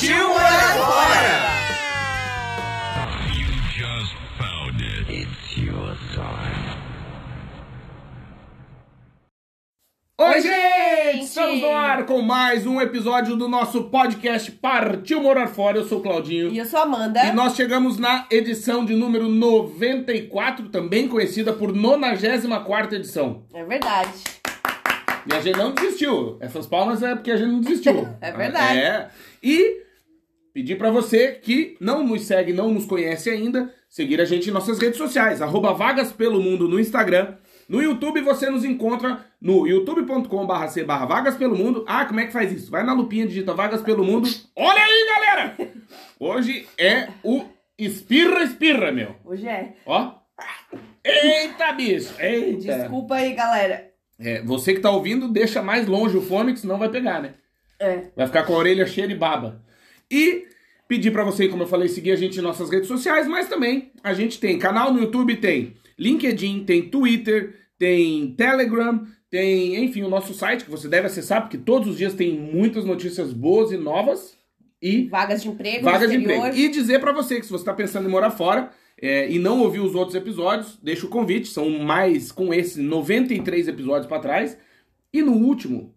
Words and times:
Partiu 0.00 0.28
morar 0.30 0.74
fora! 0.78 1.50
Oi, 10.18 10.40
gente! 10.40 11.24
Estamos 11.24 11.60
no 11.60 11.68
ar 11.68 12.06
com 12.06 12.22
mais 12.22 12.66
um 12.66 12.80
episódio 12.80 13.36
do 13.36 13.46
nosso 13.46 13.90
podcast 13.90 14.50
Partiu 14.52 15.22
Morar 15.22 15.48
Fora. 15.48 15.76
Eu 15.76 15.84
sou 15.84 15.98
o 15.98 16.02
Claudinho. 16.02 16.50
E 16.50 16.56
eu 16.56 16.64
sou 16.64 16.80
a 16.80 16.84
Amanda. 16.84 17.22
E 17.22 17.32
nós 17.32 17.54
chegamos 17.54 17.98
na 17.98 18.26
edição 18.30 18.86
de 18.86 18.94
número 18.94 19.28
94, 19.28 20.70
também 20.70 21.08
conhecida 21.08 21.52
por 21.52 21.74
94 21.74 22.96
edição. 22.96 23.42
É 23.52 23.62
verdade. 23.64 24.40
E 25.26 25.34
a 25.34 25.40
gente 25.42 25.58
não 25.58 25.72
desistiu. 25.72 26.38
Essas 26.40 26.66
palmas 26.66 27.02
é 27.02 27.14
porque 27.14 27.30
a 27.30 27.36
gente 27.36 27.50
não 27.50 27.60
desistiu. 27.60 28.08
É 28.22 28.32
verdade. 28.32 28.78
É. 28.78 29.08
E 29.42 29.79
pedir 30.52 30.76
pra 30.76 30.90
você 30.90 31.32
que 31.32 31.76
não 31.80 32.06
nos 32.06 32.22
segue, 32.22 32.52
não 32.52 32.72
nos 32.72 32.86
conhece 32.86 33.30
ainda, 33.30 33.72
seguir 33.88 34.20
a 34.20 34.24
gente 34.24 34.48
em 34.48 34.52
nossas 34.52 34.78
redes 34.78 34.98
sociais. 34.98 35.42
Arroba 35.42 35.72
Vagas 35.72 36.12
Pelo 36.12 36.42
Mundo 36.42 36.68
no 36.68 36.78
Instagram. 36.78 37.34
No 37.68 37.80
YouTube 37.80 38.20
você 38.22 38.50
nos 38.50 38.64
encontra 38.64 39.24
no 39.40 39.66
youtube.com.br 39.66 40.66
c 40.68 40.84
Vagas 40.84 41.36
Pelo 41.36 41.56
Mundo. 41.56 41.84
Ah, 41.86 42.04
como 42.04 42.20
é 42.20 42.26
que 42.26 42.32
faz 42.32 42.52
isso? 42.52 42.70
Vai 42.70 42.82
na 42.82 42.92
lupinha, 42.92 43.26
digita 43.26 43.54
Vagas 43.54 43.82
Pelo 43.82 44.04
Mundo. 44.04 44.28
Olha 44.56 44.82
aí, 44.82 45.06
galera! 45.06 45.56
Hoje 46.18 46.66
é 46.76 47.08
o 47.22 47.44
Espirra 47.78 48.42
Espirra, 48.42 48.90
meu. 48.92 49.14
Hoje 49.24 49.48
é. 49.48 49.74
Ó. 49.86 50.14
Eita, 51.04 51.72
bicho! 51.72 52.14
Eita! 52.18 52.78
Desculpa 52.78 53.14
aí, 53.14 53.34
galera. 53.34 53.90
É, 54.18 54.42
você 54.42 54.74
que 54.74 54.80
tá 54.80 54.90
ouvindo, 54.90 55.28
deixa 55.28 55.62
mais 55.62 55.86
longe 55.86 56.16
o 56.16 56.20
fone, 56.20 56.52
que 56.52 56.60
senão 56.60 56.76
vai 56.76 56.90
pegar, 56.90 57.22
né? 57.22 57.34
É. 57.78 58.02
Vai 58.14 58.26
ficar 58.26 58.42
com 58.42 58.52
a 58.52 58.58
orelha 58.58 58.86
cheia 58.86 59.08
de 59.08 59.14
baba. 59.14 59.62
E 60.10 60.46
pedir 60.88 61.12
pra 61.12 61.22
você, 61.22 61.46
como 61.46 61.62
eu 61.62 61.68
falei, 61.68 61.88
seguir 61.88 62.10
a 62.10 62.16
gente 62.16 62.38
em 62.38 62.42
nossas 62.42 62.68
redes 62.68 62.88
sociais, 62.88 63.28
mas 63.28 63.48
também 63.48 63.92
a 64.02 64.12
gente 64.12 64.40
tem 64.40 64.58
canal 64.58 64.92
no 64.92 65.00
YouTube, 65.00 65.36
tem 65.36 65.74
LinkedIn, 65.96 66.64
tem 66.64 66.88
Twitter, 66.88 67.54
tem 67.78 68.34
Telegram, 68.34 69.06
tem, 69.30 69.84
enfim, 69.84 70.02
o 70.02 70.08
nosso 70.08 70.34
site 70.34 70.64
que 70.64 70.70
você 70.70 70.88
deve 70.88 71.06
acessar, 71.06 71.42
porque 71.42 71.56
todos 71.56 71.88
os 71.88 71.96
dias 71.96 72.14
tem 72.14 72.36
muitas 72.36 72.84
notícias 72.84 73.32
boas 73.32 73.70
e 73.70 73.76
novas. 73.76 74.36
E 74.82 75.04
Vagas 75.08 75.42
de 75.42 75.48
emprego 75.48 75.84
vagas 75.84 76.10
de 76.10 76.16
emprego. 76.16 76.56
E 76.56 76.68
dizer 76.68 76.98
pra 76.98 77.12
você 77.12 77.38
que 77.38 77.46
se 77.46 77.52
você 77.52 77.64
tá 77.64 77.72
pensando 77.72 78.08
em 78.08 78.10
morar 78.10 78.30
fora 78.30 78.70
é, 79.00 79.30
e 79.30 79.38
não 79.38 79.60
ouviu 79.60 79.84
os 79.84 79.94
outros 79.94 80.16
episódios, 80.16 80.78
deixa 80.82 81.06
o 81.06 81.10
convite. 81.10 81.48
São 81.48 81.70
mais, 81.70 82.32
com 82.32 82.52
esse, 82.52 82.80
93 82.80 83.68
episódios 83.68 84.06
pra 84.06 84.18
trás. 84.18 84.58
E 85.12 85.22
no 85.22 85.32
último, 85.32 85.94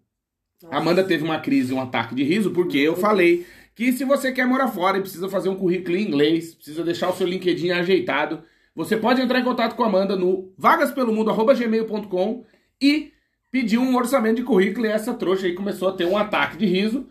a 0.70 0.78
Amanda 0.78 1.02
teve 1.02 1.24
uma 1.24 1.40
crise, 1.40 1.74
um 1.74 1.80
ataque 1.80 2.14
de 2.14 2.22
riso, 2.22 2.50
porque 2.52 2.78
eu 2.78 2.94
falei 2.94 3.46
que 3.74 3.92
se 3.92 4.04
você 4.04 4.30
quer 4.32 4.46
morar 4.46 4.68
fora 4.68 4.98
e 4.98 5.00
precisa 5.00 5.28
fazer 5.28 5.48
um 5.48 5.56
currículo 5.56 5.96
em 5.96 6.06
inglês, 6.06 6.54
precisa 6.54 6.84
deixar 6.84 7.10
o 7.10 7.14
seu 7.14 7.26
LinkedIn 7.26 7.70
ajeitado, 7.70 8.42
você 8.74 8.96
pode 8.96 9.20
entrar 9.20 9.40
em 9.40 9.44
contato 9.44 9.74
com 9.76 9.82
a 9.84 9.86
Amanda 9.86 10.16
no 10.16 10.52
vagaspelomundo.gmail.com 10.58 12.44
e 12.80 13.12
pedir 13.50 13.78
um 13.78 13.96
orçamento 13.96 14.36
de 14.36 14.42
currículo 14.42 14.86
e 14.86 14.90
essa 14.90 15.14
trouxa 15.14 15.46
aí 15.46 15.54
começou 15.54 15.88
a 15.88 15.92
ter 15.92 16.04
um 16.06 16.16
ataque 16.16 16.56
de 16.56 16.66
riso 16.66 17.08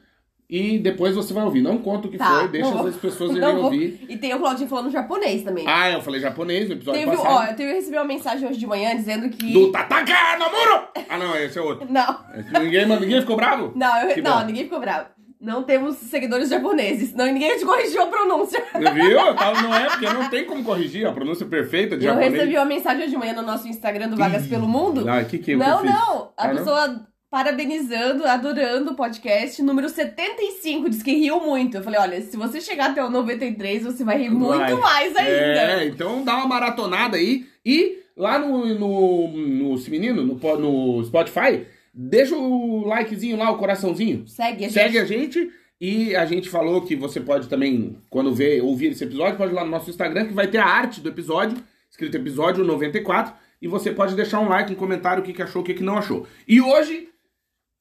e 0.50 0.78
depois 0.78 1.16
você 1.16 1.34
vai 1.34 1.44
ouvir. 1.46 1.62
Não 1.62 1.78
conta 1.78 2.08
o 2.08 2.12
que 2.12 2.18
Tá, 2.18 2.40
foi, 2.42 2.48
deixa 2.50 2.82
as 2.88 2.96
pessoas 2.98 3.32
irem 3.38 3.56
ouvir. 3.58 4.06
E 4.10 4.18
tem 4.18 4.34
o 4.36 4.40
Claudinho 4.40 4.68
falando 4.70 4.92
japonês 4.92 5.42
também. 5.42 5.66
Ah, 5.68 5.90
eu 5.90 6.02
falei 6.02 6.20
japonês 6.20 6.68
no 6.68 6.76
episódio 6.76 7.00
Teve, 7.02 7.16
passado. 7.16 7.34
ó, 7.34 7.44
eu 7.46 7.56
teve- 7.56 7.74
recebi 7.74 7.96
uma 7.98 8.04
mensagem 8.04 8.48
hoje 8.48 8.60
de 8.60 8.68
manhã 8.68 8.96
dizendo 8.96 9.30
que. 9.30 9.52
Do 9.54 9.72
Tataka 9.72 10.38
no 10.38 10.46
muro! 10.46 10.88
Ah, 11.10 11.18
não, 11.18 11.36
esse 11.38 11.58
é 11.58 11.62
outro. 11.62 11.88
Não, 11.92 12.20
Ninguém, 12.62 12.86
ninguém 12.86 13.22
ficou 13.22 13.36
bravo? 13.38 13.72
não, 13.76 14.10
eu- 14.10 14.22
não, 14.22 14.46
ninguém 14.46 14.66
ficou 14.66 14.80
bravo. 14.82 15.08
Não 15.44 15.62
temos 15.64 15.98
seguidores 15.98 16.48
japoneses. 16.50 17.14
Não, 17.14 17.26
ninguém 17.26 17.58
te 17.58 17.66
corrigiu 17.66 18.02
a 18.02 18.08
pronúncia. 18.08 18.64
Viu? 18.94 19.12
Eu 19.20 19.36
tava- 19.36 19.62
não 19.62 19.76
é, 19.76 19.90
porque 19.90 20.06
não 20.10 20.30
tem 20.30 20.46
como 20.46 20.64
corrigir 20.64 21.06
a 21.06 21.12
pronúncia 21.12 21.46
perfeita 21.46 21.98
de 21.98 22.06
Eu 22.06 22.14
japonês. 22.14 22.34
recebi 22.34 22.56
uma 22.56 22.66
mensagem 22.66 23.02
hoje 23.02 23.12
de 23.12 23.18
manhã 23.18 23.34
no 23.34 23.42
nosso 23.42 23.68
Instagram 23.68 24.08
do 24.08 24.16
Vagas 24.16 24.48
Pelo 24.48 24.68
Mundo. 24.68 25.04
Ah, 25.10 25.24
que 25.24 25.38
que 25.38 25.52
eu 25.52 25.58
não, 25.58 25.80
eu 25.80 25.84
não. 25.86 26.32
A 26.38 26.46
Ah, 26.46 26.48
não? 26.48 26.56
pessoa 26.56 27.06
parabenizando, 27.30 28.26
adorando 28.26 28.92
o 28.92 28.96
podcast. 28.96 29.62
Número 29.62 29.90
75, 29.90 30.90
diz 30.90 31.04
que 31.04 31.12
riu 31.14 31.40
muito. 31.42 31.76
Eu 31.78 31.84
falei, 31.84 32.00
olha, 32.00 32.22
se 32.22 32.38
você 32.38 32.62
chegar 32.62 32.92
até 32.92 33.04
o 33.04 33.10
93, 33.10 33.84
você 33.84 34.04
vai 34.04 34.18
rir 34.20 34.30
muito 34.30 34.58
Vai. 34.60 34.74
mais 34.76 35.16
ainda. 35.16 35.32
É, 35.82 35.86
então 35.88 36.24
dá 36.24 36.36
uma 36.38 36.48
maratonada 36.48 37.18
aí. 37.18 37.46
E 37.66 37.98
lá 38.16 38.40
no, 38.40 38.66
no, 38.76 39.28
no 39.30 39.76
menino, 39.90 40.24
no, 40.24 40.58
no 40.58 41.04
Spotify, 41.06 41.66
deixa 41.94 42.36
o 42.36 42.86
likezinho 42.86 43.38
lá, 43.38 43.52
o 43.52 43.58
coraçãozinho. 43.58 44.28
Segue 44.28 44.66
a 44.66 44.68
gente. 44.68 44.74
Segue 44.74 45.00
a 45.00 45.06
gente. 45.06 45.52
E 45.80 46.16
a 46.16 46.26
gente 46.26 46.50
falou 46.50 46.82
que 46.82 46.96
você 46.96 47.20
pode 47.20 47.50
também, 47.50 47.98
quando 48.10 48.34
ver, 48.34 48.62
ouvir 48.64 48.92
esse 48.92 49.04
episódio, 49.04 49.38
pode 49.38 49.52
ir 49.52 49.56
lá 49.56 49.66
no 49.66 49.72
nosso 49.72 49.90
Instagram, 49.90 50.28
que 50.28 50.34
vai 50.34 50.48
ter 50.48 50.60
a 50.60 50.66
arte 50.66 51.02
do 51.02 51.10
episódio, 51.10 51.58
escrito 51.90 52.16
episódio 52.16 52.64
94. 52.64 53.34
E 53.62 53.68
você 53.68 53.92
pode 53.92 54.16
deixar 54.16 54.40
um 54.40 54.48
like, 54.48 54.72
um 54.72 54.76
comentário, 54.76 55.22
o 55.22 55.26
que, 55.26 55.34
que 55.34 55.42
achou, 55.42 55.62
o 55.62 55.66
que, 55.66 55.74
que 55.74 55.84
não 55.84 55.98
achou. 55.98 56.26
E 56.48 56.62
hoje, 56.62 57.10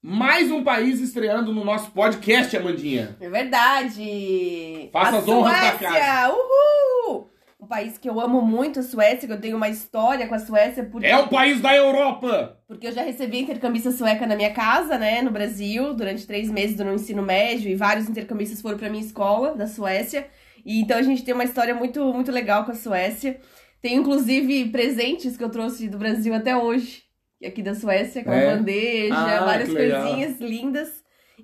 mais 0.03 0.51
um 0.51 0.65
país 0.65 1.01
estreando 1.01 1.53
no 1.53 1.65
nosso 1.65 1.93
podcast, 1.93 2.57
Amandinha. 2.57 3.17
É 3.21 3.29
verdade. 3.29 4.91
Faça 4.93 5.17
a 5.17 5.19
as 5.21 5.29
honras 5.29 5.53
da 5.53 5.79
Suécia. 5.79 6.31
Uhul! 6.31 7.32
Um 7.63 7.67
país 7.69 7.97
que 7.97 8.09
eu 8.11 8.19
amo 8.21 8.43
muito, 8.43 8.81
a 8.81 8.83
Suécia, 8.83 9.29
que 9.29 9.33
eu 9.33 9.41
tenho 9.41 9.57
uma 9.57 9.69
história 9.69 10.27
com 10.27 10.35
a 10.35 10.39
Suécia, 10.41 10.83
porque, 10.83 11.07
É 11.07 11.17
o 11.17 11.29
país 11.29 11.61
da 11.61 11.73
Europa! 11.77 12.59
porque 12.67 12.89
eu 12.89 12.93
já 12.93 13.03
recebi 13.03 13.39
intercambista 13.39 13.93
sueca 13.93 14.27
na 14.27 14.35
minha 14.35 14.53
casa, 14.53 14.99
né, 14.99 15.23
no 15.23 15.31
Brasil, 15.31 15.95
durante 15.95 16.27
três 16.27 16.51
meses 16.51 16.77
do 16.77 16.85
meu 16.85 16.95
ensino 16.95 17.23
médio, 17.23 17.71
e 17.71 17.77
vários 17.77 18.09
intercambistas 18.09 18.61
foram 18.61 18.77
pra 18.77 18.91
minha 18.91 19.05
escola, 19.05 19.55
da 19.55 19.69
Suécia. 19.69 20.27
E 20.67 20.81
então 20.81 20.99
a 20.99 21.03
gente 21.03 21.23
tem 21.23 21.33
uma 21.35 21.45
história 21.45 21.73
muito, 21.73 22.03
muito 22.13 22.33
legal 22.33 22.65
com 22.65 22.73
a 22.73 22.75
Suécia. 22.75 23.39
Tem 23.81 23.95
inclusive 23.95 24.65
presentes 24.71 25.37
que 25.37 25.45
eu 25.45 25.51
trouxe 25.51 25.89
do 25.89 25.99
Brasil 25.99 26.35
até 26.35 26.57
hoje, 26.57 27.05
aqui 27.45 27.63
da 27.63 27.77
Suécia, 27.77 28.25
com 28.25 28.33
É? 28.33 28.57
bandeja, 28.57 29.15
Ah, 29.15 29.45
várias 29.45 29.69
coisinhas 29.73 30.41
lindas. 30.41 30.89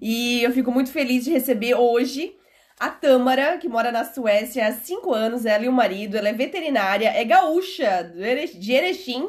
E 0.02 0.42
eu 0.42 0.50
fico 0.50 0.72
muito 0.72 0.90
feliz 0.90 1.24
de 1.24 1.30
receber 1.30 1.74
hoje 1.76 2.32
a 2.78 2.88
Tâmara, 2.88 3.58
que 3.58 3.68
mora 3.68 3.90
na 3.90 4.04
Suécia 4.04 4.66
há 4.66 4.72
cinco 4.72 5.12
anos, 5.12 5.44
ela 5.44 5.64
e 5.64 5.68
o 5.68 5.72
marido. 5.72 6.16
Ela 6.16 6.28
é 6.28 6.32
veterinária, 6.32 7.08
é 7.08 7.24
gaúcha 7.24 8.10
de 8.54 8.72
Erechim. 8.72 9.28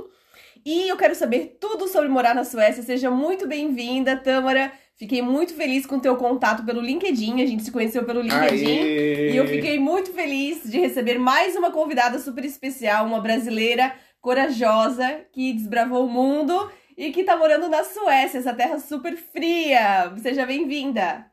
E 0.66 0.88
eu 0.88 0.98
quero 0.98 1.16
saber 1.16 1.58
tudo 1.60 1.88
sobre 1.88 2.10
morar 2.10 2.36
na 2.36 2.44
Suécia. 2.44 2.84
Seja 2.84 3.10
muito 3.10 3.48
bem-vinda, 3.48 4.16
Tâmara. 4.16 4.72
Fiquei 4.96 5.22
muito 5.22 5.54
feliz 5.54 5.86
com 5.86 5.96
o 5.96 6.02
teu 6.02 6.18
contato 6.18 6.66
pelo 6.66 6.82
LinkedIn. 6.82 7.42
A 7.42 7.46
gente 7.46 7.64
se 7.64 7.72
conheceu 7.72 8.04
pelo 8.04 8.22
LinkedIn. 8.22 8.80
Aê! 8.80 9.32
E 9.32 9.38
eu 9.38 9.48
fiquei 9.48 9.80
muito 9.80 10.12
feliz 10.12 10.70
de 10.70 10.78
receber 10.78 11.18
mais 11.18 11.56
uma 11.56 11.72
convidada 11.72 12.20
super 12.20 12.44
especial, 12.44 13.06
uma 13.06 13.22
brasileira 13.22 13.96
corajosa 14.20 15.22
que 15.32 15.54
desbravou 15.54 16.06
o 16.06 16.10
mundo 16.10 16.70
e 16.98 17.12
que 17.12 17.24
tá 17.24 17.38
morando 17.38 17.70
na 17.70 17.84
Suécia, 17.86 18.40
essa 18.40 18.54
terra 18.54 18.78
super 18.78 19.16
fria. 19.16 20.14
Seja 20.22 20.46
bem-vinda. 20.46 21.26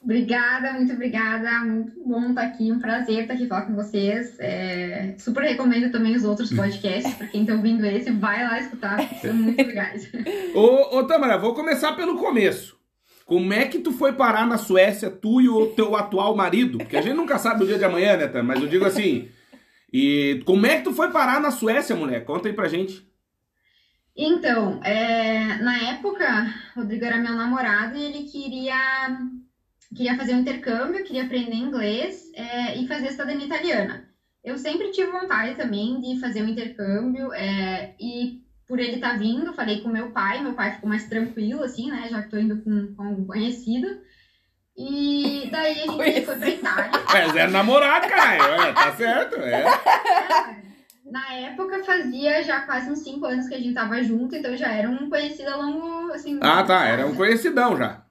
Obrigada, 0.00 0.72
muito 0.72 0.92
obrigada. 0.92 1.50
Muito 1.64 1.92
bom 2.04 2.30
estar 2.30 2.42
aqui, 2.42 2.70
um 2.72 2.78
prazer 2.78 3.22
estar 3.22 3.34
aqui 3.34 3.46
falar 3.46 3.62
com 3.62 3.74
vocês. 3.74 4.38
É, 4.38 5.14
super 5.18 5.42
recomendo 5.42 5.90
também 5.90 6.14
os 6.14 6.24
outros 6.24 6.50
podcasts, 6.54 7.14
para 7.14 7.26
quem 7.26 7.42
está 7.42 7.54
ouvindo 7.54 7.84
esse, 7.84 8.10
vai 8.10 8.44
lá 8.44 8.58
escutar, 8.60 9.02
são 9.20 9.34
muito 9.34 9.66
legais. 9.66 10.10
Ô, 10.54 10.98
ô 10.98 11.04
Tamara, 11.04 11.36
vou 11.36 11.54
começar 11.54 11.92
pelo 11.92 12.16
começo. 12.16 12.78
Como 13.28 13.52
é 13.52 13.66
que 13.66 13.80
tu 13.80 13.92
foi 13.92 14.14
parar 14.14 14.46
na 14.46 14.56
Suécia, 14.56 15.10
tu 15.10 15.38
e 15.40 15.50
o 15.50 15.66
teu 15.66 15.94
atual 15.94 16.34
marido? 16.34 16.78
Porque 16.78 16.96
a 16.96 17.02
gente 17.02 17.14
nunca 17.14 17.38
sabe 17.38 17.62
o 17.62 17.66
dia 17.66 17.76
de 17.76 17.84
amanhã, 17.84 18.16
né, 18.16 18.26
Tam? 18.26 18.42
Mas 18.42 18.62
eu 18.62 18.68
digo 18.68 18.86
assim. 18.86 19.28
E 19.92 20.42
como 20.46 20.66
é 20.66 20.78
que 20.78 20.84
tu 20.84 20.94
foi 20.94 21.10
parar 21.10 21.38
na 21.38 21.50
Suécia, 21.50 21.94
mulher? 21.94 22.24
Conta 22.24 22.48
aí 22.48 22.54
pra 22.54 22.68
gente. 22.68 23.06
Então, 24.16 24.82
é, 24.82 25.58
na 25.62 25.90
época, 25.90 26.52
o 26.74 26.80
Rodrigo 26.80 27.04
era 27.04 27.18
meu 27.18 27.34
namorado 27.34 27.96
e 27.96 28.02
ele 28.02 28.24
queria, 28.24 28.74
queria 29.94 30.16
fazer 30.16 30.34
um 30.34 30.40
intercâmbio, 30.40 31.04
queria 31.04 31.24
aprender 31.24 31.54
inglês 31.54 32.30
é, 32.34 32.76
e 32.76 32.86
fazer 32.86 33.10
cidadania 33.10 33.46
italiana. 33.46 34.08
Eu 34.44 34.56
sempre 34.56 34.90
tive 34.90 35.10
vontade 35.10 35.56
também 35.56 36.00
de 36.00 36.20
fazer 36.20 36.42
um 36.42 36.48
intercâmbio 36.48 37.32
é, 37.32 37.94
e 38.00 38.42
por 38.66 38.78
ele 38.78 38.96
estar 38.96 39.12
tá 39.12 39.16
vindo, 39.16 39.54
falei 39.54 39.80
com 39.80 39.88
meu 39.88 40.10
pai, 40.10 40.42
meu 40.42 40.52
pai 40.52 40.72
ficou 40.72 40.88
mais 40.88 41.08
tranquilo, 41.08 41.62
assim, 41.62 41.90
né? 41.90 42.08
Já 42.10 42.22
que 42.22 42.30
tô 42.30 42.36
indo 42.36 42.62
com, 42.62 42.94
com 42.94 43.04
um 43.04 43.26
conhecido. 43.26 43.88
E 44.76 45.48
daí 45.50 45.72
a 45.72 45.86
gente 45.86 45.96
Conhecido. 45.96 46.26
foi 46.26 46.36
pra 46.36 46.48
Itália. 46.50 46.90
Mas 47.12 47.36
é 47.36 47.46
namorar, 47.48 48.08
cara. 48.08 48.72
tá 48.74 48.92
certo, 48.94 49.40
é. 49.40 49.62
é. 49.62 50.68
Na 51.10 51.34
época 51.34 51.82
fazia 51.82 52.42
já 52.42 52.60
quase 52.60 52.90
uns 52.90 52.98
5 52.98 53.24
anos 53.24 53.48
que 53.48 53.54
a 53.54 53.58
gente 53.58 53.72
tava 53.72 54.02
junto, 54.02 54.36
então 54.36 54.54
já 54.54 54.70
era 54.70 54.88
um 54.88 55.08
conhecido 55.08 55.48
a 55.48 55.56
longo, 55.56 56.12
assim... 56.12 56.38
Ah, 56.42 56.62
tá, 56.62 56.84
era 56.84 57.06
um 57.06 57.14
conhecidão 57.14 57.76
já. 57.76 58.04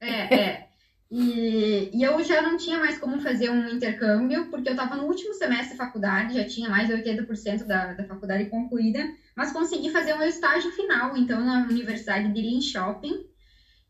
É, 0.00 0.34
é. 0.34 0.65
E, 1.10 1.90
e 1.94 2.02
eu 2.02 2.22
já 2.24 2.42
não 2.42 2.56
tinha 2.56 2.78
mais 2.78 2.98
como 2.98 3.20
fazer 3.20 3.48
um 3.48 3.68
intercâmbio, 3.68 4.50
porque 4.50 4.68
eu 4.68 4.72
estava 4.72 4.96
no 4.96 5.04
último 5.04 5.32
semestre 5.34 5.70
de 5.70 5.76
faculdade, 5.76 6.34
já 6.34 6.44
tinha 6.44 6.68
mais 6.68 6.88
de 6.88 6.94
80% 6.94 7.64
da, 7.64 7.92
da 7.92 8.04
faculdade 8.04 8.50
concluída, 8.50 8.98
mas 9.36 9.52
consegui 9.52 9.90
fazer 9.90 10.14
meu 10.16 10.26
estágio 10.26 10.70
final, 10.72 11.16
então, 11.16 11.40
na 11.44 11.64
Universidade 11.64 12.32
de 12.32 12.42
Lean 12.42 12.60
Shopping. 12.60 13.24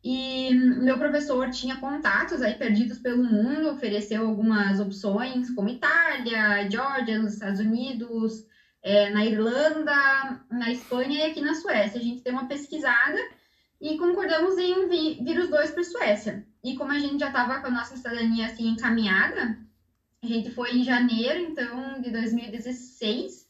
E 0.05 0.55
meu 0.55 0.99
professor 0.99 1.51
tinha 1.51 1.77
contatos 1.77 2.41
aí 2.43 2.55
perdidos 2.55 2.99
pelo 2.99 3.25
mundo, 3.25 3.71
ofereceu 3.71 4.25
algumas 4.25 4.79
opções, 4.79 5.51
como 5.51 5.69
Itália, 5.69 6.71
Georgia, 6.71 7.19
nos 7.19 7.33
Estados 7.33 7.59
Unidos, 7.59 8.45
é, 8.83 9.11
na 9.11 9.25
Irlanda, 9.25 10.45
na 10.49 10.71
Espanha 10.71 11.19
e 11.27 11.31
aqui 11.31 11.41
na 11.41 11.55
Suécia. 11.55 11.99
A 11.99 12.05
gente 12.05 12.23
deu 12.23 12.35
uma 12.35 12.47
pesquisada 12.47 13.19
e 13.81 13.99
concordamos 13.99 14.59
em 14.59 14.89
vir, 15.23 15.39
os 15.39 15.49
dois 15.49 15.71
para 15.71 15.81
a 15.81 15.85
Suécia. 15.85 16.47
E 16.65 16.75
como 16.77 16.93
a 16.93 16.99
gente 16.99 17.21
já 17.21 17.29
estava 17.29 17.61
com 17.61 17.67
a 17.67 17.71
nossa 17.71 17.97
cidadania 17.97 18.47
assim 18.47 18.69
encaminhada, 18.69 19.59
a 20.23 20.27
gente 20.27 20.51
foi 20.51 20.77
em 20.77 20.83
janeiro, 20.83 21.41
então, 21.41 22.01
de 22.01 22.11
2016, 22.11 23.47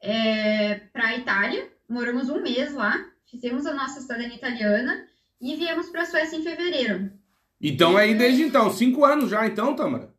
é, 0.00 0.74
para 0.92 1.08
a 1.08 1.16
Itália. 1.16 1.70
Moramos 1.88 2.28
um 2.28 2.42
mês 2.42 2.74
lá, 2.74 3.04
fizemos 3.30 3.66
a 3.66 3.74
nossa 3.74 4.00
cidadania 4.00 4.36
italiana 4.36 5.06
e 5.40 5.56
viemos 5.56 5.88
para 5.88 6.02
a 6.02 6.06
Suécia 6.06 6.36
em 6.36 6.42
fevereiro. 6.42 7.10
Então, 7.60 7.96
aí 7.96 8.14
desde 8.14 8.42
então, 8.42 8.70
cinco 8.70 9.04
anos 9.04 9.30
já, 9.30 9.46
então, 9.46 9.74
Tamara? 9.74 10.14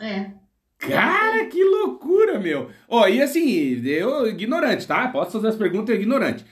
É. 0.00 0.39
Cara, 0.80 1.44
que 1.44 1.62
loucura, 1.62 2.38
meu. 2.38 2.70
Ó, 2.88 3.02
oh, 3.02 3.08
e 3.08 3.20
assim, 3.20 3.82
eu 3.86 4.26
ignorante, 4.26 4.86
tá? 4.86 5.08
Posso 5.08 5.32
fazer 5.32 5.48
as 5.48 5.56
perguntas 5.56 5.94
ignorante. 5.94 6.44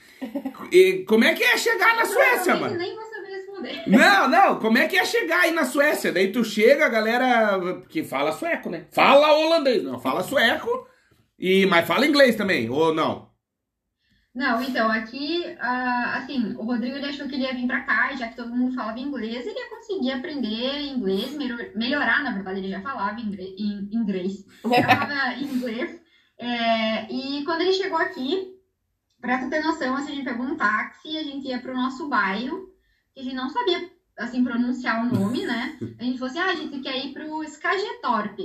E, 0.71 1.05
como 1.09 1.25
é 1.25 1.33
que 1.33 1.43
é 1.43 1.57
chegar 1.57 1.97
na 1.97 2.05
Suécia, 2.05 2.57
mano? 2.57 2.77
Nem 2.77 2.95
vou 2.95 3.05
saber 3.05 3.29
responder. 3.29 3.83
Não, 3.87 4.29
não, 4.29 4.59
como 4.59 4.77
é 4.77 4.87
que 4.87 4.99
é 4.99 5.05
chegar 5.05 5.41
aí 5.41 5.53
na 5.53 5.65
Suécia? 5.65 6.13
Daí 6.13 6.31
tu 6.31 6.45
chega, 6.45 6.87
a 6.87 6.91
galera 6.91 7.83
que 7.89 8.05
fala 8.05 8.33
sueco, 8.33 8.69
né? 8.69 8.85
Fala 8.91 9.33
holandês, 9.33 9.83
não, 9.83 9.99
fala 9.99 10.23
sueco, 10.23 10.87
e, 11.39 11.65
mas 11.67 11.87
fala 11.87 12.07
inglês 12.07 12.37
também, 12.37 12.69
ou 12.69 12.95
não? 12.95 13.28
Não, 14.39 14.63
então, 14.63 14.89
aqui, 14.89 15.43
uh, 15.57 16.17
assim, 16.17 16.55
o 16.57 16.63
Rodrigo 16.63 16.95
ele 16.95 17.07
achou 17.07 17.27
que 17.27 17.35
ele 17.35 17.43
ia 17.43 17.53
vir 17.53 17.67
pra 17.67 17.81
cá, 17.81 18.15
já 18.15 18.29
que 18.29 18.37
todo 18.37 18.55
mundo 18.55 18.73
falava 18.73 19.01
inglês, 19.01 19.45
ele 19.45 19.59
ia 19.59 19.69
conseguir 19.69 20.13
aprender 20.13 20.81
inglês, 20.81 21.37
melhorar, 21.75 22.23
na 22.23 22.31
verdade, 22.31 22.61
ele 22.61 22.71
já 22.71 22.81
falava 22.81 23.21
inglês, 23.21 24.47
falava 24.63 25.35
inglês. 25.35 26.01
É, 26.39 27.13
e 27.13 27.45
quando 27.45 27.63
ele 27.63 27.73
chegou 27.73 27.99
aqui, 27.99 28.57
pra 29.21 29.39
tu 29.39 29.51
ter 29.51 29.61
noção, 29.61 29.97
assim, 29.97 30.13
a 30.13 30.15
gente 30.15 30.25
pegou 30.25 30.47
um 30.47 30.57
táxi 30.57 31.09
e 31.09 31.19
a 31.19 31.25
gente 31.25 31.49
ia 31.49 31.59
pro 31.59 31.75
nosso 31.75 32.09
bairro, 32.09 32.73
que 33.13 33.19
a 33.19 33.25
gente 33.25 33.35
não 33.35 33.51
sabia, 33.51 33.91
assim, 34.17 34.45
pronunciar 34.45 35.05
o 35.05 35.13
nome, 35.13 35.47
né? 35.47 35.77
A 35.99 36.05
gente 36.05 36.17
falou 36.17 36.31
assim, 36.31 36.39
ah, 36.39 36.53
a 36.53 36.55
gente 36.55 36.79
quer 36.79 36.97
ir 37.05 37.13
pro 37.13 37.43
Skagetorp. 37.43 38.39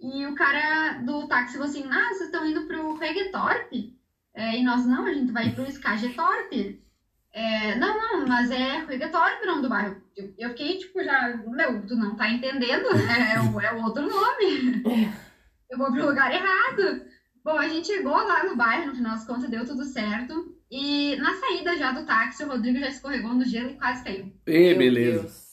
E 0.00 0.26
o 0.26 0.34
cara 0.34 1.02
do 1.02 1.28
táxi 1.28 1.58
falou 1.58 1.68
assim, 1.68 1.84
ah, 1.90 2.08
vocês 2.08 2.22
estão 2.22 2.48
indo 2.48 2.66
pro 2.66 2.96
Regetorp? 2.96 3.92
É, 4.34 4.58
e 4.58 4.64
nós, 4.64 4.84
não, 4.84 5.06
a 5.06 5.14
gente 5.14 5.32
vai 5.32 5.50
pro 5.50 5.68
Skagetorp. 5.68 6.82
É, 7.32 7.76
não, 7.76 7.96
não, 7.98 8.26
mas 8.26 8.50
é 8.50 8.84
Regetorp 8.84 9.42
o 9.42 9.46
nome 9.46 9.62
do 9.62 9.68
bairro. 9.68 9.96
Eu, 10.16 10.34
eu, 10.38 10.50
fiquei, 10.50 10.78
tipo, 10.78 11.02
já, 11.02 11.36
meu, 11.46 11.86
tu 11.86 11.96
não 11.96 12.16
tá 12.16 12.28
entendendo? 12.28 12.86
É, 13.10 13.34
é, 13.34 13.66
é 13.66 13.72
outro 13.72 14.02
nome. 14.02 14.82
Eu 15.70 15.78
vou 15.78 15.92
pro 15.92 16.06
lugar 16.06 16.32
errado. 16.32 17.04
Bom, 17.44 17.58
a 17.58 17.68
gente 17.68 17.88
chegou 17.88 18.12
lá 18.12 18.44
no 18.44 18.56
bairro, 18.56 18.86
no 18.86 18.94
final 18.94 19.12
das 19.12 19.26
contas 19.26 19.50
deu 19.50 19.64
tudo 19.66 19.84
certo. 19.84 20.54
E 20.70 21.16
na 21.16 21.34
saída 21.34 21.76
já 21.76 21.92
do 21.92 22.06
táxi, 22.06 22.42
o 22.42 22.48
Rodrigo 22.48 22.78
já 22.78 22.88
escorregou 22.88 23.34
no 23.34 23.44
gelo 23.44 23.70
e 23.70 23.76
quase 23.76 24.02
caiu. 24.02 24.32
E 24.46 24.74
beleza. 24.74 25.43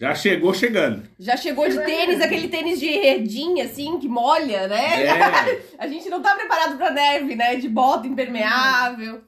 Já 0.00 0.14
chegou 0.14 0.54
chegando. 0.54 1.02
Já 1.18 1.36
chegou 1.36 1.68
de 1.68 1.76
tênis, 1.84 2.20
aquele 2.20 2.48
tênis 2.48 2.78
de 2.78 2.86
redinha, 2.86 3.64
assim, 3.64 3.98
que 3.98 4.08
molha, 4.08 4.68
né? 4.68 5.04
É. 5.04 5.62
a 5.76 5.88
gente 5.88 6.08
não 6.08 6.22
tá 6.22 6.36
preparado 6.36 6.76
pra 6.76 6.92
neve, 6.92 7.34
né? 7.34 7.56
De 7.56 7.68
bota 7.68 8.06
impermeável. 8.06 9.24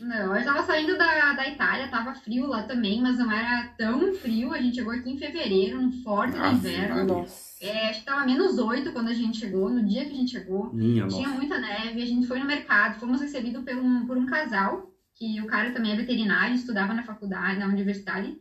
Não, 0.00 0.36
eu 0.36 0.44
tava 0.44 0.62
saindo 0.64 0.98
da, 0.98 1.32
da 1.32 1.48
Itália, 1.48 1.88
tava 1.88 2.14
frio 2.14 2.46
lá 2.46 2.64
também, 2.64 3.00
mas 3.00 3.18
não 3.18 3.30
era 3.30 3.68
tão 3.78 4.12
frio. 4.14 4.52
A 4.52 4.60
gente 4.60 4.76
chegou 4.76 4.92
aqui 4.92 5.10
em 5.10 5.18
fevereiro, 5.18 5.80
no 5.80 5.92
forte 6.02 6.36
do 6.36 6.46
inverno. 6.46 7.04
Nossa. 7.04 7.52
É, 7.64 7.88
acho 7.88 8.00
que 8.00 8.06
tava 8.06 8.26
menos 8.26 8.58
8 8.58 8.92
quando 8.92 9.08
a 9.08 9.14
gente 9.14 9.38
chegou, 9.38 9.70
no 9.70 9.86
dia 9.86 10.04
que 10.04 10.12
a 10.12 10.16
gente 10.16 10.32
chegou. 10.32 10.72
Minha 10.74 11.06
tinha 11.06 11.28
nossa. 11.28 11.38
muita 11.38 11.58
neve, 11.58 12.02
a 12.02 12.06
gente 12.06 12.26
foi 12.26 12.38
no 12.38 12.44
mercado, 12.44 12.98
fomos 12.98 13.20
recebidos 13.20 13.64
por 13.64 13.76
um, 13.76 14.06
por 14.06 14.18
um 14.18 14.26
casal, 14.26 14.90
que 15.14 15.40
o 15.40 15.46
cara 15.46 15.70
também 15.70 15.92
é 15.92 15.96
veterinário, 15.96 16.56
estudava 16.56 16.92
na 16.92 17.04
faculdade, 17.04 17.60
na 17.60 17.66
universidade. 17.66 18.36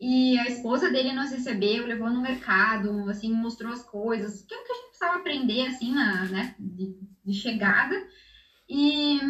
E 0.00 0.38
a 0.38 0.48
esposa 0.48 0.90
dele 0.90 1.12
nos 1.12 1.30
recebeu, 1.30 1.86
levou 1.86 2.10
no 2.10 2.20
mercado, 2.20 3.08
assim, 3.08 3.32
mostrou 3.32 3.72
as 3.72 3.82
coisas, 3.82 4.42
que 4.42 4.54
é 4.54 4.58
o 4.58 4.64
que 4.64 4.72
a 4.72 4.74
gente 4.74 4.88
precisava 4.88 5.18
aprender, 5.18 5.66
assim, 5.66 5.94
na, 5.94 6.24
né, 6.26 6.54
de, 6.58 6.96
de 7.24 7.32
chegada. 7.32 7.94
E 8.68 9.20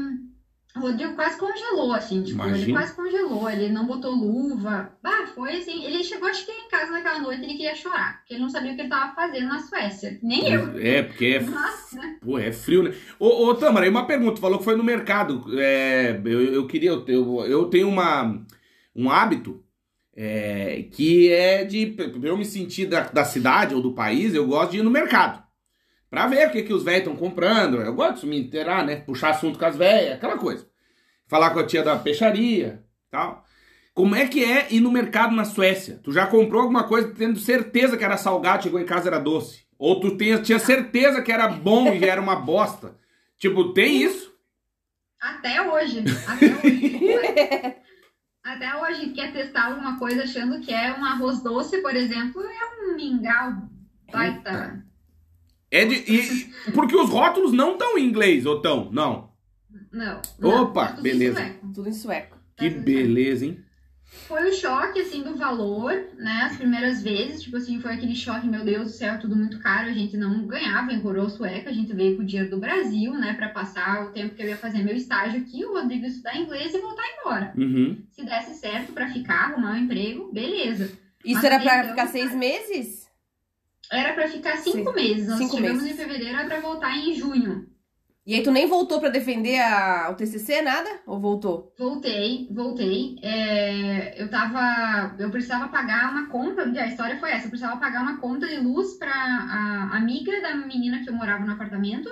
o 0.77 0.81
Rodrigo 0.81 1.15
quase 1.15 1.39
congelou, 1.39 1.93
assim, 1.93 2.23
tipo, 2.23 2.43
Imagina. 2.43 2.59
ele 2.59 2.73
quase 2.73 2.97
congelou, 2.97 3.49
ele 3.49 3.69
não 3.69 3.87
botou 3.87 4.11
luva. 4.11 4.93
Ah, 5.05 5.27
foi 5.33 5.59
assim, 5.59 5.85
ele 5.85 6.03
chegou, 6.03 6.29
acho 6.29 6.45
que 6.45 6.51
em 6.51 6.69
casa 6.69 6.91
naquela 6.91 7.21
noite, 7.21 7.45
ele 7.45 7.53
queria 7.53 7.77
chorar, 7.77 8.19
porque 8.19 8.35
ele 8.35 8.43
não 8.43 8.49
sabia 8.49 8.73
o 8.73 8.75
que 8.75 8.81
ele 8.81 8.89
tava 8.89 9.15
fazendo 9.15 9.47
na 9.47 9.61
Suécia. 9.61 10.19
Nem 10.21 10.53
eu. 10.53 10.77
É, 10.79 11.03
porque 11.03 11.27
é. 11.27 11.41
Nossa, 11.41 11.97
né? 11.97 12.19
Pô, 12.21 12.39
é 12.39 12.51
frio, 12.51 12.83
né? 12.83 12.95
Ô, 13.21 13.47
ô 13.47 13.55
Tamara, 13.55 13.89
uma 13.89 14.07
pergunta, 14.07 14.41
falou 14.41 14.59
que 14.59 14.65
foi 14.65 14.77
no 14.77 14.83
mercado. 14.83 15.45
É, 15.57 16.21
eu, 16.25 16.55
eu 16.55 16.67
queria, 16.67 16.91
eu, 16.91 17.45
eu 17.47 17.67
tenho 17.67 17.89
uma, 17.89 18.45
um 18.97 19.09
hábito. 19.09 19.64
É, 20.17 20.85
que 20.93 21.33
é 21.33 21.65
de 21.65 21.97
eu 22.23 22.37
me 22.37 22.45
sentir 22.45 22.87
da, 22.87 23.01
da 23.01 23.25
cidade 23.25 23.75
ou 23.75 23.83
do 23.83 23.95
país, 23.95 24.33
eu 24.35 24.47
gosto 24.47 24.73
de 24.73 24.79
ir 24.79 24.83
no 24.83 24.91
mercado. 24.91 25.43
Pra 26.09 26.29
ver 26.29 26.47
o 26.47 26.53
que, 26.53 26.63
que 26.63 26.73
os 26.73 26.85
velhos 26.85 27.01
estão 27.01 27.17
comprando. 27.17 27.79
Eu 27.79 27.93
gosto 27.93 28.21
de 28.21 28.27
me 28.29 28.39
inteirar, 28.39 28.85
né? 28.85 28.97
Puxar 28.97 29.31
assunto 29.31 29.59
com 29.59 29.65
as 29.65 29.77
velhas, 29.77 30.15
aquela 30.15 30.39
coisa. 30.39 30.65
Falar 31.27 31.51
com 31.51 31.59
a 31.59 31.67
tia 31.67 31.83
da 31.83 31.97
peixaria 31.97 32.85
tal. 33.11 33.45
Como 33.93 34.15
é 34.15 34.27
que 34.27 34.45
é 34.45 34.73
ir 34.73 34.81
no 34.81 34.91
mercado 34.91 35.35
na 35.35 35.45
Suécia? 35.45 36.01
Tu 36.03 36.13
já 36.13 36.27
comprou 36.27 36.63
alguma 36.63 36.85
coisa 36.85 37.13
tendo 37.17 37.39
certeza 37.39 37.97
que 37.97 38.05
era 38.05 38.17
salgado, 38.17 38.65
chegou 38.65 38.81
em 38.81 38.85
casa 38.85 39.09
era 39.09 39.21
doce? 39.21 39.65
Ou 39.79 40.01
tu 40.01 40.17
tinha, 40.17 40.39
tinha 40.39 40.59
certeza 40.59 41.23
que 41.23 41.31
era 41.31 41.47
bom 41.47 41.93
e 41.93 42.05
era 42.05 42.21
uma 42.21 42.37
bosta? 42.37 42.97
Tipo, 43.39 43.73
tem 43.73 44.03
isso? 44.03 44.33
Até 45.21 45.63
hoje. 45.63 46.05
Até 46.27 46.47
hoje. 46.47 47.77
Até 48.45 48.77
hoje 48.77 49.09
quer 49.09 49.33
testar 49.33 49.69
alguma 49.69 49.99
coisa 49.99 50.25
achando 50.25 50.61
que 50.61 50.71
é 50.71 50.93
um 50.93 51.03
arroz 51.03 51.43
doce, 51.43 51.79
por 51.81 51.97
exemplo, 51.97 52.43
é 52.43 52.93
um 52.93 52.95
mingau 52.95 53.55
baita. 54.13 54.85
É 55.71 55.87
de, 55.87 55.95
e, 55.95 56.53
porque 56.73 56.95
os 56.95 57.09
rótulos 57.09 57.55
não 57.55 57.73
estão 57.73 57.97
em 57.97 58.05
inglês, 58.07 58.45
ou 58.45 58.59
estão? 58.59 58.91
Não. 58.93 59.33
Não. 59.91 60.21
Opa, 60.43 60.89
tudo 60.89 61.03
beleza. 61.03 61.41
Em 61.41 61.45
sueco. 61.45 61.73
Tudo 61.75 61.89
em 61.89 61.93
sueco. 61.93 62.39
Que 62.57 62.69
beleza, 62.69 63.47
hein? 63.47 63.65
Foi 64.27 64.49
o 64.49 64.55
choque, 64.55 65.01
assim, 65.01 65.23
do 65.23 65.37
valor, 65.37 65.93
né? 66.17 66.43
As 66.45 66.57
primeiras 66.57 67.03
vezes, 67.03 67.43
tipo 67.43 67.57
assim, 67.57 67.81
foi 67.81 67.93
aquele 67.93 68.15
choque, 68.15 68.47
meu 68.47 68.65
Deus 68.65 68.85
do 68.85 68.97
céu, 68.97 69.19
tudo 69.19 69.37
muito 69.37 69.59
caro. 69.59 69.89
A 69.91 69.93
gente 69.93 70.17
não 70.17 70.47
ganhava 70.47 70.93
em 70.93 71.01
coroa 71.01 71.29
sueca, 71.29 71.69
a 71.69 71.73
gente 71.73 71.93
veio 71.93 72.17
com 72.17 72.23
o 72.23 72.25
dinheiro 72.25 72.51
do 72.51 72.59
Brasil, 72.59 73.13
né? 73.13 73.35
Pra 73.35 73.49
passar 73.51 74.05
o 74.05 74.13
tempo 74.13 74.35
que 74.35 74.43
eu 74.43 74.49
ia 74.49 74.57
fazer 74.57 74.83
meu 74.83 74.95
estágio 74.97 75.41
aqui, 75.41 75.65
o 75.65 75.75
Rodrigo 75.75 76.07
estudar 76.07 76.37
inglês 76.37 76.73
e 76.73 76.79
voltar 76.81 77.03
embora. 77.21 77.53
Uhum. 77.57 78.03
Se 78.11 78.25
desse 78.25 78.55
certo 78.55 78.93
pra 78.93 79.11
ficar, 79.13 79.51
arrumar 79.51 79.73
um 79.73 79.79
emprego, 79.79 80.33
beleza. 80.33 80.93
Isso 81.25 81.35
Mas 81.35 81.45
era 81.45 81.61
pra 81.61 81.79
então, 81.79 81.91
ficar 81.91 82.07
seis 82.07 82.35
meses? 82.35 83.05
Era 83.93 84.15
para 84.15 84.29
ficar 84.29 84.57
cinco 84.59 84.91
Sim. 84.91 84.95
meses. 84.95 85.29
Nós 85.29 85.39
cinco 85.39 85.57
chegamos 85.57 85.83
meses. 85.83 85.99
em 85.99 86.03
fevereiro, 86.03 86.39
era 86.39 86.47
para 86.49 86.61
voltar 86.61 86.97
em 86.97 87.15
junho. 87.15 87.69
E 88.27 88.35
aí 88.35 88.43
tu 88.43 88.51
nem 88.51 88.67
voltou 88.67 89.01
para 89.01 89.11
defender 89.11 89.61
a, 89.61 90.09
o 90.11 90.15
TCC, 90.15 90.63
nada? 90.63 90.89
Ou 91.07 91.21
voltou? 91.21 91.75
Voltei, 91.79 92.49
voltei. 92.51 93.17
É, 93.23 94.21
eu 94.23 94.31
tava, 94.31 95.15
eu 95.19 95.31
precisava 95.31 95.69
pagar 95.69 96.11
uma 96.11 96.29
conta, 96.31 96.63
a 96.63 96.87
história 96.87 97.19
foi 97.19 97.33
essa, 97.33 97.47
eu 97.47 97.51
precisava 97.51 97.79
pagar 97.79 98.03
uma 98.03 98.19
conta 98.19 98.47
de 98.47 98.57
luz 98.57 98.95
para 98.95 99.13
a 99.13 99.97
amiga 99.97 100.41
da 100.41 100.55
menina 100.55 101.03
que 101.03 101.11
eu 101.11 101.15
morava 101.15 101.45
no 101.45 101.53
apartamento. 101.53 102.09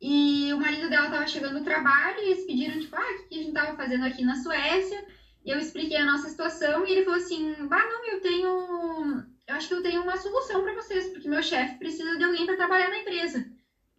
E 0.00 0.50
o 0.54 0.60
marido 0.60 0.88
dela 0.88 1.10
tava 1.10 1.26
chegando 1.26 1.58
do 1.58 1.64
trabalho 1.64 2.18
e 2.20 2.30
eles 2.30 2.46
pediram, 2.46 2.80
tipo, 2.80 2.96
ah, 2.96 3.00
o 3.00 3.28
que 3.28 3.34
a 3.38 3.42
gente 3.42 3.52
tava 3.52 3.76
fazendo 3.76 4.06
aqui 4.06 4.24
na 4.24 4.36
Suécia? 4.36 5.04
E 5.44 5.50
eu 5.50 5.58
expliquei 5.58 5.98
a 5.98 6.06
nossa 6.06 6.28
situação 6.28 6.86
e 6.86 6.92
ele 6.92 7.04
falou 7.04 7.18
assim, 7.18 7.54
bah, 7.68 7.84
não, 7.84 8.06
eu 8.06 8.20
tenho 8.20 9.26
eu 9.48 9.54
acho 9.54 9.68
que 9.68 9.74
eu 9.74 9.82
tenho 9.82 10.02
uma 10.02 10.16
solução 10.18 10.62
para 10.62 10.74
vocês, 10.74 11.08
porque 11.08 11.26
meu 11.26 11.42
chefe 11.42 11.78
precisa 11.78 12.18
de 12.18 12.24
alguém 12.24 12.44
para 12.44 12.56
trabalhar 12.56 12.90
na 12.90 12.98
empresa. 12.98 13.46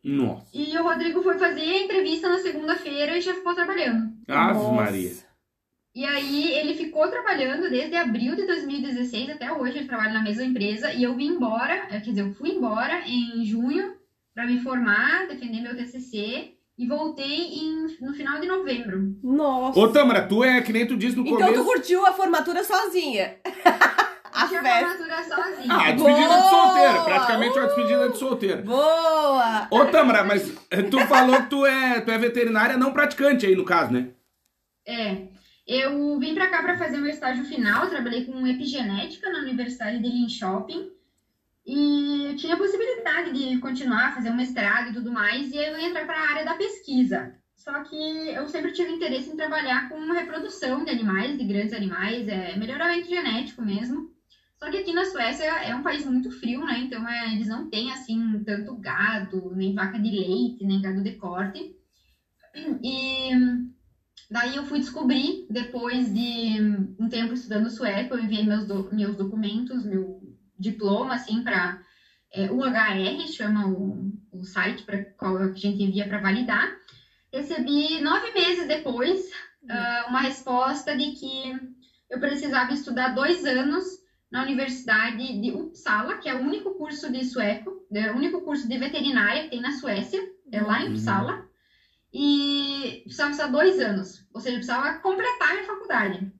Nossa. 0.03 0.47
E 0.53 0.77
o 0.77 0.83
Rodrigo 0.83 1.21
foi 1.21 1.37
fazer 1.37 1.61
a 1.61 1.83
entrevista 1.83 2.29
na 2.29 2.39
segunda-feira 2.39 3.17
e 3.17 3.21
já 3.21 3.33
ficou 3.33 3.53
trabalhando. 3.53 4.13
Ave 4.27 4.53
Nossa. 4.53 4.71
Maria. 4.71 5.11
E 5.95 6.05
aí 6.05 6.51
ele 6.53 6.75
ficou 6.75 7.07
trabalhando 7.09 7.69
desde 7.69 7.95
abril 7.95 8.35
de 8.35 8.45
2016 8.45 9.31
até 9.31 9.51
hoje, 9.51 9.79
ele 9.79 9.87
trabalha 9.87 10.13
na 10.13 10.21
mesma 10.21 10.43
empresa, 10.45 10.93
e 10.93 11.03
eu 11.03 11.15
vim 11.15 11.29
embora, 11.29 11.73
eh, 11.89 11.99
quer 11.99 12.11
dizer, 12.11 12.21
eu 12.21 12.33
fui 12.33 12.51
embora 12.51 13.01
em 13.07 13.43
junho 13.43 13.95
para 14.33 14.45
me 14.45 14.59
formar, 14.61 15.27
defender 15.27 15.61
meu 15.61 15.75
TCC, 15.75 16.53
e 16.77 16.87
voltei 16.87 17.25
em- 17.55 17.97
no 17.99 18.13
final 18.13 18.39
de 18.39 18.47
novembro. 18.47 19.17
Nossa. 19.21 19.77
Ô, 19.77 19.89
Tâmara, 19.91 20.25
tu 20.25 20.43
é 20.43 20.61
que 20.61 20.71
nem 20.71 20.87
tu 20.87 20.95
disse 20.95 21.17
no 21.17 21.23
Então 21.27 21.37
começo. 21.39 21.55
tu 21.55 21.65
curtiu 21.65 22.05
a 22.05 22.13
formatura 22.13 22.63
sozinha. 22.63 23.35
A 24.33 24.47
Tinha 24.47 24.61
festa. 24.61 24.89
formatura 24.89 25.23
sozinha. 25.23 25.73
Ah, 25.75 25.91
despedida 25.91 26.21
de 26.21 26.27
Boa! 26.27 26.49
solteiro. 26.49 27.03
Praticamente 27.03 27.57
uma 27.59 27.67
despedida 27.67 28.09
de 28.09 28.17
solteiro. 28.17 28.61
Boa! 28.63 29.67
Ô, 29.71 29.85
Tâmara, 29.85 30.23
mas 30.23 30.53
eh, 30.71 30.81
tu 30.83 30.99
falou 31.07 31.41
que 31.43 31.49
tu 31.49 31.65
é, 31.65 32.01
tu 32.01 32.11
é 32.11 32.17
veterinária 32.17 32.77
não 32.77 32.93
praticante 32.93 33.45
aí, 33.45 33.55
no 33.55 33.65
caso, 33.65 33.91
né? 33.93 34.09
É. 34.87 35.27
Eu 35.67 36.17
vim 36.19 36.33
pra 36.33 36.47
cá 36.47 36.63
para 36.63 36.77
fazer 36.77 36.97
meu 36.97 37.11
estágio 37.11 37.45
final, 37.45 37.87
trabalhei 37.89 38.25
com 38.25 38.45
epigenética 38.47 39.29
na 39.31 39.39
Universidade 39.39 39.99
de 39.99 40.09
Linköping 40.09 40.91
e 41.65 42.25
eu 42.31 42.35
tinha 42.35 42.55
a 42.55 42.57
possibilidade 42.57 43.31
de 43.31 43.59
continuar, 43.59 44.15
fazer 44.15 44.31
um 44.31 44.35
mestrado 44.35 44.89
e 44.89 44.93
tudo 44.93 45.11
mais, 45.11 45.51
e 45.51 45.59
aí 45.59 45.71
eu 45.71 45.77
ia 45.79 45.89
entrar 45.89 46.07
para 46.07 46.17
a 46.17 46.29
área 46.31 46.45
da 46.45 46.55
pesquisa. 46.55 47.35
Só 47.55 47.83
que 47.83 48.29
eu 48.29 48.47
sempre 48.47 48.71
tive 48.71 48.91
interesse 48.93 49.29
em 49.29 49.35
trabalhar 49.35 49.89
com 49.89 50.11
reprodução 50.11 50.83
de 50.83 50.89
animais, 50.89 51.37
de 51.37 51.43
grandes 51.43 51.73
animais, 51.73 52.27
é, 52.27 52.55
melhoramento 52.57 53.07
genético 53.07 53.61
mesmo. 53.61 54.09
Só 54.61 54.69
que 54.69 54.77
aqui 54.77 54.91
na 54.91 55.05
Suécia 55.05 55.43
é 55.45 55.73
um 55.73 55.81
país 55.81 56.03
muito 56.05 56.29
frio, 56.29 56.63
né? 56.65 56.77
Então 56.77 57.07
é, 57.07 57.31
eles 57.31 57.47
não 57.47 57.67
têm 57.67 57.91
assim 57.91 58.41
tanto 58.45 58.73
gado, 58.75 59.51
nem 59.55 59.73
vaca 59.73 59.97
de 59.99 60.09
leite, 60.09 60.63
nem 60.63 60.81
gado 60.81 61.01
de 61.01 61.11
corte. 61.15 61.73
E 62.81 63.31
Daí 64.29 64.55
eu 64.55 64.63
fui 64.63 64.79
descobrir, 64.79 65.45
depois 65.49 66.11
de 66.13 66.59
um 66.99 67.07
tempo 67.09 67.33
estudando 67.33 67.69
sueco, 67.69 68.13
eu 68.15 68.19
enviei 68.19 68.43
meus, 68.43 68.65
do- 68.65 68.87
meus 68.91 69.15
documentos, 69.15 69.83
meu 69.83 70.19
diploma, 70.57 71.15
assim, 71.15 71.43
para 71.43 71.77
UHR, 72.51 73.27
chama 73.27 73.67
o, 73.67 74.11
o 74.31 74.43
site 74.43 74.83
para 74.85 75.03
qual 75.17 75.37
a 75.37 75.47
gente 75.55 75.81
envia 75.83 76.07
para 76.07 76.19
validar. 76.19 76.67
Recebi 77.33 77.99
nove 77.99 78.31
meses 78.33 78.67
depois 78.67 79.29
ah, 79.69 80.05
uma 80.07 80.21
resposta 80.21 80.95
de 80.95 81.11
que 81.11 81.53
eu 82.09 82.19
precisava 82.19 82.71
estudar 82.73 83.09
dois 83.09 83.45
anos 83.45 83.98
na 84.31 84.43
Universidade 84.43 85.41
de 85.41 85.51
Uppsala, 85.51 86.17
que 86.17 86.29
é 86.29 86.35
o 86.35 86.39
único 86.41 86.75
curso 86.75 87.11
de 87.11 87.23
sueco, 87.25 87.85
é 87.91 88.11
o 88.11 88.15
único 88.15 88.41
curso 88.41 88.67
de 88.67 88.77
veterinária 88.77 89.43
que 89.43 89.49
tem 89.49 89.61
na 89.61 89.71
Suécia, 89.71 90.21
é 90.51 90.61
lá 90.61 90.81
em 90.81 90.85
Uhum. 90.85 90.91
Uppsala. 90.91 91.47
E 92.13 93.01
precisava 93.03 93.31
estudar 93.31 93.51
dois 93.51 93.79
anos, 93.79 94.25
ou 94.33 94.41
seja, 94.41 94.55
precisava 94.55 94.97
completar 94.99 95.49
a 95.49 95.53
minha 95.53 95.65
faculdade. 95.65 96.31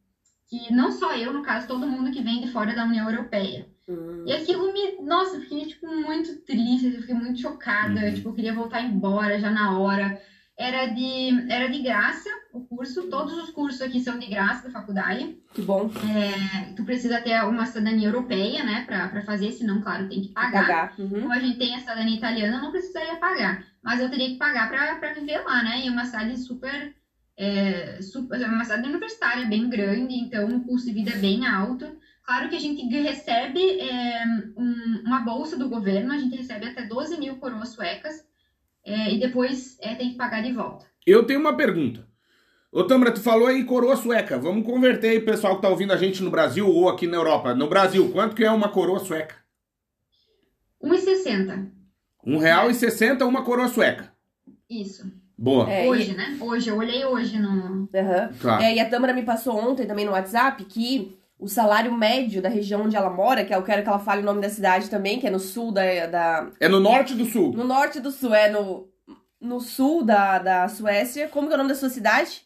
Que 0.49 0.73
não 0.73 0.91
só 0.91 1.15
eu, 1.15 1.31
no 1.31 1.43
caso, 1.43 1.67
todo 1.67 1.85
mundo 1.87 2.11
que 2.11 2.21
vem 2.23 2.41
de 2.41 2.51
fora 2.51 2.73
da 2.73 2.83
União 2.85 3.07
Europeia. 3.07 3.67
Hum. 3.87 4.23
E 4.25 4.33
aquilo 4.33 4.73
me. 4.73 4.99
Nossa, 5.01 5.35
eu 5.35 5.41
fiquei, 5.41 5.65
tipo, 5.67 5.85
muito 5.87 6.37
triste, 6.41 6.87
eu 6.87 7.01
fiquei 7.01 7.13
muito 7.13 7.39
chocada. 7.39 8.01
Uhum. 8.01 8.13
Tipo, 8.15 8.29
eu 8.29 8.33
queria 8.33 8.53
voltar 8.53 8.81
embora 8.81 9.39
já 9.39 9.51
na 9.51 9.77
hora. 9.77 10.19
Era 10.59 10.87
de, 10.87 11.49
era 11.49 11.69
de 11.69 11.81
graça 11.81 12.29
o 12.51 12.59
curso, 12.65 13.03
todos 13.09 13.33
os 13.37 13.49
cursos 13.51 13.81
aqui 13.81 13.99
são 14.01 14.19
de 14.19 14.25
graça 14.27 14.67
da 14.67 14.71
faculdade. 14.73 15.37
Que 15.53 15.61
bom. 15.61 15.89
É, 16.03 16.73
tu 16.73 16.83
precisa 16.83 17.21
ter 17.21 17.41
uma 17.45 17.65
cidadania 17.65 18.09
europeia, 18.09 18.61
né, 18.63 18.83
pra 18.85 19.21
fazer, 19.23 19.51
senão, 19.53 19.81
claro, 19.81 20.09
tem 20.09 20.21
que 20.21 20.29
pagar. 20.29 20.61
Pagar. 20.65 20.93
Uhum. 20.99 21.21
Como 21.21 21.31
a 21.31 21.39
gente 21.39 21.57
tem 21.57 21.75
a 21.75 21.79
cidadania 21.79 22.17
italiana, 22.17 22.57
eu 22.57 22.61
não 22.61 22.71
precisaria 22.71 23.15
pagar. 23.15 23.63
Mas 23.81 24.01
eu 24.01 24.09
teria 24.09 24.27
que 24.29 24.35
pagar 24.37 24.67
pra 24.99 25.13
viver 25.13 25.39
lá, 25.45 25.63
né? 25.63 25.79
E 25.81 25.87
é 25.87 25.91
uma 25.91 26.03
cidade 26.03 26.37
super, 26.37 26.93
é, 27.37 28.01
super. 28.01 28.41
É 28.41 28.45
uma 28.47 28.65
cidade 28.65 28.89
universitária 28.89 29.45
bem 29.45 29.69
grande, 29.69 30.13
então 30.15 30.45
o 30.49 30.63
custo 30.65 30.87
de 30.87 30.93
vida 30.93 31.11
é 31.11 31.17
bem 31.17 31.47
alto. 31.47 31.87
Claro 32.25 32.49
que 32.49 32.55
a 32.57 32.59
gente 32.59 32.83
recebe 32.99 33.79
é, 33.79 34.23
um- 34.57 35.03
uma 35.05 35.21
bolsa 35.21 35.57
do 35.57 35.69
governo, 35.69 36.11
a 36.13 36.17
gente 36.17 36.35
recebe 36.35 36.67
até 36.67 36.83
12 36.83 37.17
mil 37.17 37.37
coroas 37.37 37.69
suecas, 37.69 38.27
é, 38.85 39.13
e 39.13 39.19
depois 39.19 39.77
é, 39.81 39.95
tem 39.95 40.09
que 40.11 40.15
pagar 40.15 40.41
de 40.41 40.53
volta. 40.53 40.85
Eu 41.05 41.25
tenho 41.25 41.39
uma 41.39 41.55
pergunta. 41.55 42.07
Ô, 42.71 42.83
Tâmara, 42.83 43.11
tu 43.11 43.19
falou 43.19 43.47
aí 43.47 43.63
coroa 43.63 43.95
sueca. 43.95 44.37
Vamos 44.37 44.65
converter 44.65 45.09
aí 45.09 45.19
pessoal 45.19 45.55
que 45.55 45.61
tá 45.61 45.69
ouvindo 45.69 45.91
a 45.91 45.97
gente 45.97 46.21
no 46.21 46.29
Brasil 46.29 46.67
ou 46.67 46.87
aqui 46.87 47.07
na 47.07 47.17
Europa. 47.17 47.55
No 47.55 47.67
Brasil, 47.67 48.11
quanto 48.11 48.35
que 48.35 48.43
é 48.43 48.51
uma 48.51 48.69
coroa 48.69 48.99
sueca? 48.99 49.35
1,60. 50.83 51.71
Um 52.25 52.37
real 52.37 52.69
e 52.69 52.73
sessenta 52.75 53.25
uma 53.25 53.43
coroa 53.43 53.67
sueca. 53.67 54.13
Isso. 54.69 55.11
Boa. 55.37 55.71
É, 55.71 55.87
hoje, 55.87 56.13
né? 56.13 56.37
Hoje, 56.39 56.69
eu 56.69 56.77
olhei 56.77 57.05
hoje 57.05 57.39
no. 57.39 57.89
Aham. 57.95 58.29
Tá. 58.41 58.63
É, 58.63 58.75
e 58.75 58.79
a 58.79 58.89
Tâmara 58.89 59.13
me 59.13 59.23
passou 59.23 59.55
ontem 59.57 59.87
também 59.87 60.05
no 60.05 60.11
WhatsApp 60.11 60.63
que 60.65 61.17
o 61.39 61.47
salário 61.47 61.93
médio 61.93 62.41
da 62.41 62.49
região 62.49 62.83
onde 62.83 62.97
ela 62.97 63.09
mora, 63.09 63.45
que 63.45 63.55
eu 63.55 63.63
quero 63.63 63.81
que 63.81 63.87
ela 63.87 63.97
fale 63.97 64.21
o 64.21 64.25
nome 64.25 64.41
da 64.41 64.49
cidade 64.49 64.89
também, 64.89 65.19
que 65.19 65.25
é 65.25 65.29
no 65.29 65.39
sul 65.39 65.71
da. 65.71 66.05
da 66.05 66.51
É 66.59 66.67
no 66.67 66.79
norte 66.79 67.15
do 67.15 67.25
sul. 67.25 67.53
no 67.53 67.63
norte 67.63 68.01
do 68.01 68.11
sul, 68.11 68.33
é 68.33 68.49
no, 68.51 68.89
no 69.39 69.61
sul 69.61 70.03
da, 70.03 70.37
da 70.37 70.67
Suécia. 70.67 71.29
Como 71.29 71.47
que 71.47 71.53
é 71.53 71.55
o 71.55 71.57
nome 71.57 71.69
da 71.69 71.75
sua 71.75 71.89
cidade? 71.89 72.41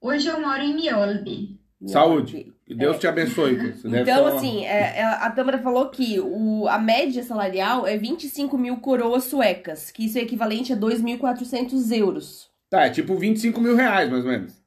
Hoje 0.00 0.28
eu 0.28 0.40
moro 0.40 0.62
em 0.62 0.74
Mjölby. 0.74 1.60
Saúde. 1.86 2.52
Que 2.64 2.74
Deus 2.76 2.98
te 2.98 3.08
abençoe. 3.08 3.74
Então, 3.84 4.26
assim, 4.26 4.64
é, 4.64 4.98
é, 4.98 5.02
a 5.04 5.28
Tâmara 5.30 5.58
falou 5.58 5.90
que 5.90 6.20
o, 6.20 6.68
a 6.68 6.78
média 6.78 7.24
salarial 7.24 7.84
é 7.86 7.96
25 7.96 8.56
mil 8.56 8.76
coroas 8.76 9.24
suecas, 9.24 9.90
que 9.90 10.04
isso 10.04 10.16
é 10.16 10.22
equivalente 10.22 10.72
a 10.72 10.76
2.400 10.76 11.96
euros. 11.96 12.48
Tá, 12.70 12.86
é 12.86 12.90
tipo 12.90 13.16
25 13.16 13.60
mil 13.60 13.74
reais, 13.74 14.08
mais 14.08 14.24
ou 14.24 14.30
menos. 14.30 14.62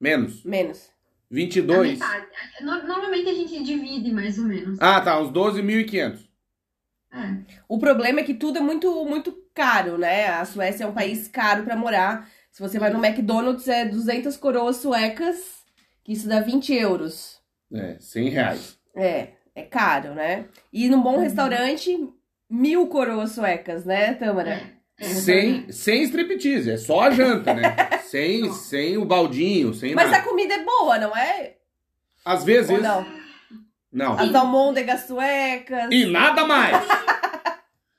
Menos. 0.00 0.42
Menos. 0.42 0.93
A 1.30 1.34
22. 1.34 1.92
metade. 1.98 2.26
No- 2.60 2.86
Normalmente 2.86 3.28
a 3.28 3.34
gente 3.34 3.62
divide 3.62 4.12
mais 4.12 4.38
ou 4.38 4.44
menos. 4.44 4.78
Ah, 4.80 5.00
tá, 5.00 5.20
uns 5.20 5.30
12.500. 5.30 6.20
É. 7.12 7.44
O 7.68 7.78
problema 7.78 8.20
é 8.20 8.24
que 8.24 8.34
tudo 8.34 8.58
é 8.58 8.60
muito, 8.60 9.04
muito 9.04 9.32
caro, 9.54 9.96
né? 9.98 10.26
A 10.28 10.44
Suécia 10.44 10.84
é 10.84 10.86
um 10.86 10.92
país 10.94 11.28
caro 11.28 11.62
pra 11.64 11.76
morar. 11.76 12.28
Se 12.50 12.60
você 12.60 12.78
vai 12.78 12.90
no 12.92 13.04
McDonald's, 13.04 13.66
é 13.68 13.84
200 13.84 14.36
coroas 14.36 14.76
suecas, 14.76 15.62
que 16.04 16.12
isso 16.12 16.28
dá 16.28 16.40
20 16.40 16.72
euros. 16.74 17.40
É, 17.72 17.96
100 18.00 18.28
reais. 18.30 18.78
É, 18.94 19.28
é 19.54 19.62
caro, 19.62 20.14
né? 20.14 20.46
E 20.72 20.88
num 20.88 21.02
bom 21.02 21.18
restaurante, 21.20 22.08
mil 22.50 22.86
coroas 22.88 23.32
suecas, 23.32 23.84
né, 23.84 24.14
Tâmara? 24.14 24.50
É. 24.50 24.73
Sem, 25.00 25.70
sem 25.72 26.02
striptease, 26.04 26.70
é 26.70 26.76
só 26.76 27.02
a 27.02 27.10
janta, 27.10 27.52
né? 27.52 27.74
sem, 28.04 28.52
sem 28.52 28.96
o 28.96 29.04
baldinho, 29.04 29.74
sem 29.74 29.94
Mas 29.94 30.10
nada. 30.10 30.22
a 30.22 30.28
comida 30.28 30.54
é 30.54 30.62
boa, 30.64 30.98
não 30.98 31.16
é? 31.16 31.56
Às 32.24 32.44
vezes. 32.44 32.70
Ou 32.70 32.80
não? 32.80 33.06
Não. 33.92 34.18
As 34.18 34.34
almôndegas 34.34 35.06
suecas. 35.06 35.88
E 35.90 36.06
nada 36.06 36.46
mais. 36.46 36.76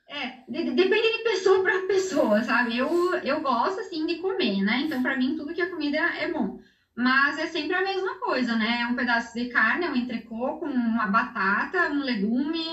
É, 0.08 0.38
de- 0.48 0.64
de- 0.64 0.70
depende 0.70 1.12
de 1.18 1.24
pessoa 1.24 1.62
para 1.62 1.86
pessoa, 1.86 2.42
sabe? 2.42 2.78
Eu, 2.78 3.14
eu 3.16 3.40
gosto, 3.42 3.80
assim, 3.80 4.06
de 4.06 4.14
comer, 4.16 4.62
né? 4.62 4.84
Então, 4.86 5.02
para 5.02 5.14
mim, 5.16 5.36
tudo 5.36 5.52
que 5.52 5.60
é 5.60 5.66
comida 5.66 5.98
é 5.98 6.32
bom. 6.32 6.58
Mas 6.96 7.38
é 7.38 7.46
sempre 7.46 7.74
a 7.76 7.82
mesma 7.82 8.14
coisa, 8.20 8.56
né? 8.56 8.78
É 8.82 8.86
um 8.86 8.94
pedaço 8.94 9.34
de 9.34 9.46
carne, 9.50 9.86
um 9.86 9.94
entrecô 9.94 10.56
com 10.56 10.64
uma 10.66 11.06
batata, 11.08 11.90
um 11.90 12.00
legume, 12.02 12.64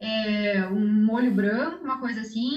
é, 0.00 0.66
um 0.72 1.04
molho 1.04 1.30
branco, 1.30 1.84
uma 1.84 2.00
coisa 2.00 2.22
assim, 2.22 2.56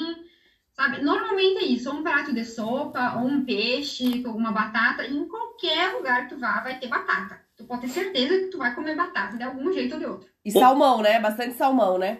sabe? 0.74 1.01
Normalmente 1.01 1.63
é 1.63 1.68
isso, 1.68 1.89
ou 1.89 1.98
um 1.98 2.03
prato 2.03 2.34
de 2.34 2.44
sopa, 2.44 3.15
ou 3.18 3.27
um 3.27 3.46
peixe 3.46 4.22
com 4.22 4.30
alguma 4.30 4.51
batata. 4.51 5.06
Em 5.06 5.27
qualquer 5.27 5.94
lugar 5.94 6.24
que 6.24 6.36
tu 6.36 6.39
vá, 6.39 6.62
vai 6.62 6.80
ter 6.80 6.88
batata. 6.88 7.39
Tu 7.56 7.63
pode 7.65 7.82
ter 7.82 7.89
certeza 7.89 8.39
que 8.39 8.48
tu 8.48 8.58
vai 8.58 8.74
comer 8.74 8.96
batata, 8.96 9.38
de 9.38 9.44
algum 9.44 9.72
jeito 9.72 9.94
ou 9.94 10.00
de 10.00 10.06
outro. 10.06 10.30
E 10.44 10.51
salmão, 10.51 11.01
né? 11.01 11.20
Bastante 11.20 11.56
salmão, 11.56 11.98
né? 11.98 12.20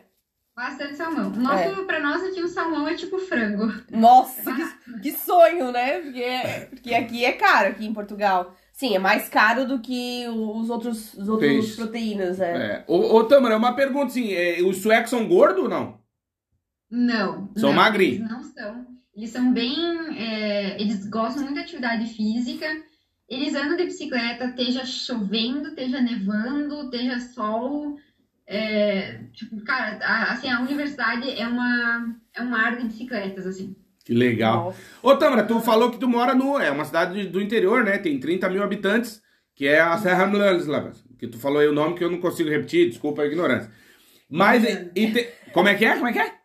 Bastante 0.55 0.95
salmão. 0.95 1.31
Nosso, 1.31 1.83
Pra 1.86 2.00
nós 2.00 2.24
aqui, 2.24 2.39
o 2.41 2.48
salmão 2.48 2.88
é 2.88 2.93
tipo 2.93 3.17
frango. 3.17 3.74
Nossa, 3.89 4.53
que, 4.53 5.00
que 5.01 5.12
sonho, 5.12 5.72
né? 5.72 6.00
Porque, 6.00 6.25
porque 6.69 6.93
aqui 6.93 7.25
é 7.25 7.31
caro, 7.31 7.69
aqui 7.69 7.86
em 7.88 7.93
Portugal. 7.93 8.55
Sim, 8.72 8.95
é 8.95 9.00
mais 9.00 9.27
caro 9.29 9.67
do 9.67 9.79
que 9.79 10.27
os 10.27 10.69
outros, 10.69 11.13
os 11.15 11.27
outros 11.27 11.50
Peixe. 11.50 11.75
proteínas, 11.75 12.39
é. 12.39 12.55
É. 12.55 12.83
Ô, 12.88 13.15
ô 13.15 13.24
Tâmara, 13.24 13.57
uma 13.57 13.75
pergunta 13.75 14.07
assim: 14.07 14.31
é, 14.31 14.62
os 14.62 14.77
suecos 14.77 15.10
são 15.10 15.27
gordos 15.27 15.63
ou 15.63 15.69
não? 15.69 16.02
Não. 16.95 17.50
São 17.57 17.69
não? 17.71 17.75
Eles 18.17 18.29
não 18.29 18.43
são. 18.43 18.85
Eles 19.15 19.29
são 19.31 19.51
bem. 19.51 19.75
é, 20.17 20.79
eles 20.81 21.07
gostam 21.07 21.43
muito 21.43 21.55
de 21.55 21.62
atividade 21.62 22.05
física. 22.13 22.67
Eles 23.27 23.55
andam 23.55 23.75
de 23.77 23.85
bicicleta, 23.85 24.45
esteja 24.45 24.85
chovendo, 24.85 25.69
esteja 25.69 26.00
nevando, 26.01 26.83
esteja 26.83 27.19
sol. 27.19 27.97
É, 28.45 29.21
tipo, 29.33 29.59
cara, 29.63 29.97
a, 30.03 30.33
assim, 30.33 30.50
a 30.50 30.59
universidade 30.59 31.29
é 31.31 31.47
uma 31.47 32.15
é 32.35 32.41
um 32.41 32.50
mar 32.50 32.75
de 32.75 32.85
bicicletas, 32.85 33.47
assim. 33.47 33.75
Que 34.05 34.13
legal. 34.13 34.65
Nossa. 34.65 34.77
Ô 35.01 35.15
Tâmara, 35.15 35.43
tu 35.45 35.59
falou 35.62 35.89
que 35.89 35.97
tu 35.97 36.07
mora 36.09 36.35
no. 36.35 36.59
É 36.59 36.69
uma 36.69 36.85
cidade 36.85 37.27
do 37.27 37.41
interior, 37.41 37.83
né? 37.83 37.97
Tem 37.97 38.19
30 38.19 38.50
mil 38.50 38.62
habitantes, 38.62 39.21
que 39.55 39.65
é 39.65 39.79
a 39.79 39.97
Serra 39.97 40.27
Mlanslavas. 40.27 41.03
Que 41.17 41.27
tu 41.27 41.39
falou 41.39 41.59
aí 41.59 41.67
o 41.67 41.73
nome 41.73 41.95
que 41.95 42.03
eu 42.03 42.12
não 42.12 42.19
consigo 42.19 42.50
repetir, 42.50 42.89
desculpa 42.89 43.21
a 43.21 43.25
ignorância. 43.25 43.71
Mas. 44.29 44.63
e 44.93 45.12
te- 45.12 45.29
Como 45.53 45.69
é 45.69 45.75
que 45.75 45.85
é? 45.85 45.93
Como 45.93 46.07
é 46.07 46.13
que 46.13 46.19
é? 46.19 46.42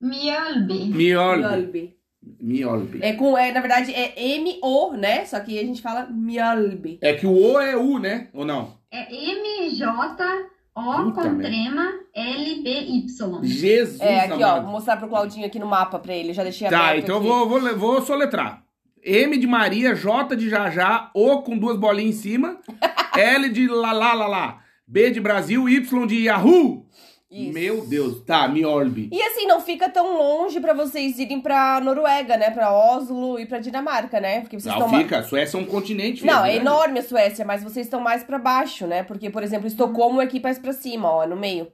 Mjolby. 0.00 0.84
Mjölby. 0.92 1.94
Mjolby. 2.40 2.98
É 3.02 3.12
com, 3.14 3.36
é, 3.36 3.52
na 3.52 3.60
verdade, 3.60 3.92
é 3.94 4.12
M-O, 4.36 4.92
né? 4.94 5.24
Só 5.24 5.40
que 5.40 5.58
a 5.58 5.62
gente 5.62 5.82
fala 5.82 6.06
Mjölby. 6.10 6.98
É 7.02 7.12
que 7.14 7.26
o 7.26 7.32
O 7.32 7.60
é 7.60 7.76
U, 7.76 7.98
né? 7.98 8.28
Ou 8.32 8.44
não? 8.44 8.78
É 8.90 9.06
M-J-O 9.12 11.12
com 11.12 11.38
trema 11.38 11.92
L-B-Y. 12.14 13.40
Jesus 13.44 14.00
É, 14.00 14.20
aqui, 14.20 14.42
ó, 14.42 14.46
amado. 14.50 14.62
vou 14.62 14.72
mostrar 14.72 14.96
pro 14.96 15.08
Claudinho 15.08 15.46
aqui 15.46 15.58
no 15.58 15.66
mapa 15.66 15.98
pra 15.98 16.14
ele. 16.14 16.30
Eu 16.30 16.34
já 16.34 16.42
deixei 16.42 16.68
Tá, 16.68 16.96
então 16.96 17.16
eu 17.16 17.20
aqui. 17.20 17.28
vou, 17.28 17.48
vou, 17.48 17.58
le- 17.58 17.74
vou 17.74 18.02
soletrar. 18.02 18.64
M 19.02 19.38
de 19.38 19.46
Maria, 19.46 19.94
J 19.94 20.36
de 20.36 20.50
Jajá, 20.50 21.10
O 21.14 21.40
com 21.42 21.56
duas 21.56 21.78
bolinhas 21.78 22.16
em 22.16 22.18
cima, 22.18 22.58
L 23.16 23.48
de 23.48 23.66
lá, 23.66 23.92
lá, 23.92 24.12
lá, 24.12 24.26
lá, 24.26 24.60
B 24.86 25.10
de 25.10 25.20
Brasil, 25.20 25.66
Y 25.68 26.06
de 26.06 26.24
Yahoo. 26.24 26.86
Isso. 27.30 27.52
Meu 27.52 27.86
Deus, 27.86 28.20
tá, 28.24 28.48
Mjolby. 28.48 29.08
E 29.12 29.22
assim, 29.22 29.46
não 29.46 29.60
fica 29.60 29.88
tão 29.88 30.18
longe 30.18 30.58
pra 30.58 30.72
vocês 30.74 31.16
irem 31.18 31.40
pra 31.40 31.80
Noruega, 31.80 32.36
né? 32.36 32.50
Pra 32.50 32.72
Oslo 32.72 33.38
e 33.38 33.46
pra 33.46 33.60
Dinamarca, 33.60 34.18
né? 34.20 34.40
Porque 34.40 34.58
vocês 34.58 34.74
Não, 34.74 34.86
estão. 34.86 34.98
fica, 34.98 35.18
a 35.18 35.22
Suécia 35.22 35.56
é 35.56 35.60
um 35.60 35.64
continente. 35.64 36.22
filho, 36.22 36.32
Não, 36.32 36.44
é 36.44 36.54
né? 36.54 36.56
enorme 36.56 36.98
a 36.98 37.02
Suécia, 37.04 37.44
mas 37.44 37.62
vocês 37.62 37.86
estão 37.86 38.00
mais 38.00 38.24
pra 38.24 38.36
baixo, 38.38 38.84
né? 38.86 39.04
Porque, 39.04 39.30
por 39.30 39.44
exemplo, 39.44 39.68
Estocolmo 39.68 40.20
é 40.20 40.24
aqui 40.24 40.40
mais 40.40 40.58
pra 40.58 40.72
cima, 40.72 41.08
ó, 41.08 41.24
no 41.24 41.36
meio. 41.36 41.68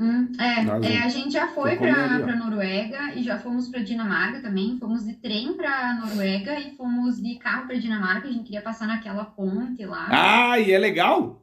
Hum, 0.00 0.32
é, 0.38 0.94
é, 0.94 0.98
a 1.04 1.08
gente 1.08 1.30
já 1.32 1.48
foi 1.48 1.76
pra, 1.76 2.18
ó. 2.20 2.24
pra 2.24 2.34
Noruega 2.36 3.14
e 3.14 3.22
já 3.22 3.38
fomos 3.38 3.68
pra 3.68 3.80
Dinamarca 3.80 4.40
também. 4.42 4.76
Fomos 4.78 5.04
de 5.04 5.14
trem 5.14 5.54
pra 5.54 5.94
Noruega 5.94 6.58
e 6.58 6.74
fomos 6.76 7.22
de 7.22 7.36
carro 7.38 7.66
pra 7.66 7.76
Dinamarca. 7.76 8.26
A 8.26 8.32
gente 8.32 8.44
queria 8.44 8.62
passar 8.62 8.88
naquela 8.88 9.24
ponte 9.24 9.84
lá. 9.86 10.08
Ah, 10.10 10.58
e 10.58 10.72
é 10.72 10.78
legal? 10.78 11.41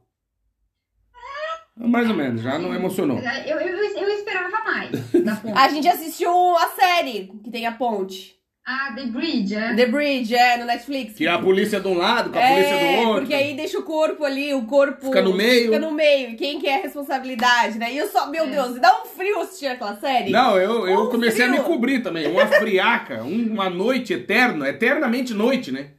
Mais 1.88 2.08
ou 2.10 2.14
menos, 2.16 2.42
já 2.42 2.58
não 2.58 2.74
emocionou. 2.74 3.18
Eu, 3.18 3.58
eu, 3.60 3.76
eu 3.76 4.08
esperava 4.10 4.50
mais 4.64 4.90
da 5.24 5.36
ponte. 5.36 5.58
A 5.58 5.68
gente 5.68 5.88
assistiu 5.88 6.30
a 6.56 6.68
série 6.68 7.30
que 7.42 7.50
tem 7.50 7.66
a 7.66 7.72
ponte. 7.72 8.38
Ah, 8.66 8.92
The 8.94 9.06
Bridge, 9.06 9.54
é? 9.56 9.74
The 9.74 9.86
Bridge, 9.86 10.34
é, 10.34 10.56
no 10.58 10.66
Netflix. 10.66 11.14
Que 11.14 11.26
a 11.26 11.38
polícia 11.38 11.80
de 11.80 11.88
um 11.88 11.94
lado, 11.96 12.30
com 12.30 12.38
a 12.38 12.42
polícia 12.42 12.74
É, 12.74 12.96
do 13.02 13.08
outro. 13.08 13.20
porque 13.22 13.34
aí 13.34 13.56
deixa 13.56 13.78
o 13.78 13.82
corpo 13.82 14.22
ali, 14.24 14.54
o 14.54 14.64
corpo... 14.66 15.06
Fica 15.06 15.22
no 15.22 15.34
meio. 15.34 15.64
Fica 15.64 15.78
no 15.80 15.90
meio. 15.90 16.36
Quem 16.36 16.60
que 16.60 16.68
é 16.68 16.76
a 16.78 16.82
responsabilidade, 16.82 17.78
né? 17.78 17.92
E 17.92 17.96
eu 17.96 18.06
só, 18.08 18.30
meu 18.30 18.44
É. 18.44 18.46
Deus, 18.48 18.78
dá 18.78 19.02
um 19.02 19.06
frio 19.06 19.40
assistir 19.40 19.66
aquela 19.66 19.96
série. 19.96 20.30
Não, 20.30 20.56
eu, 20.56 20.86
eu 20.86 21.04
Um 21.04 21.10
comecei 21.10 21.46
a 21.46 21.48
frio. 21.48 21.62
me 21.62 21.66
cobrir 21.66 22.00
também. 22.02 22.28
Uma 22.28 22.46
friaca, 22.46 23.24
um- 23.24 23.52
uma 23.54 23.68
noite 23.70 24.12
eterna, 24.12 24.68
eternamente 24.68 25.34
noite, 25.34 25.72
né? 25.72 25.92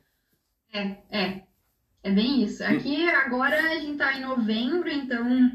É, 0.73 0.91
é. 1.11 1.41
É 2.03 2.11
bem 2.11 2.43
isso. 2.43 2.63
Aqui 2.63 3.09
agora 3.09 3.55
a 3.59 3.75
gente 3.79 3.97
tá 3.97 4.13
em 4.17 4.21
novembro, 4.21 4.89
então 4.89 5.51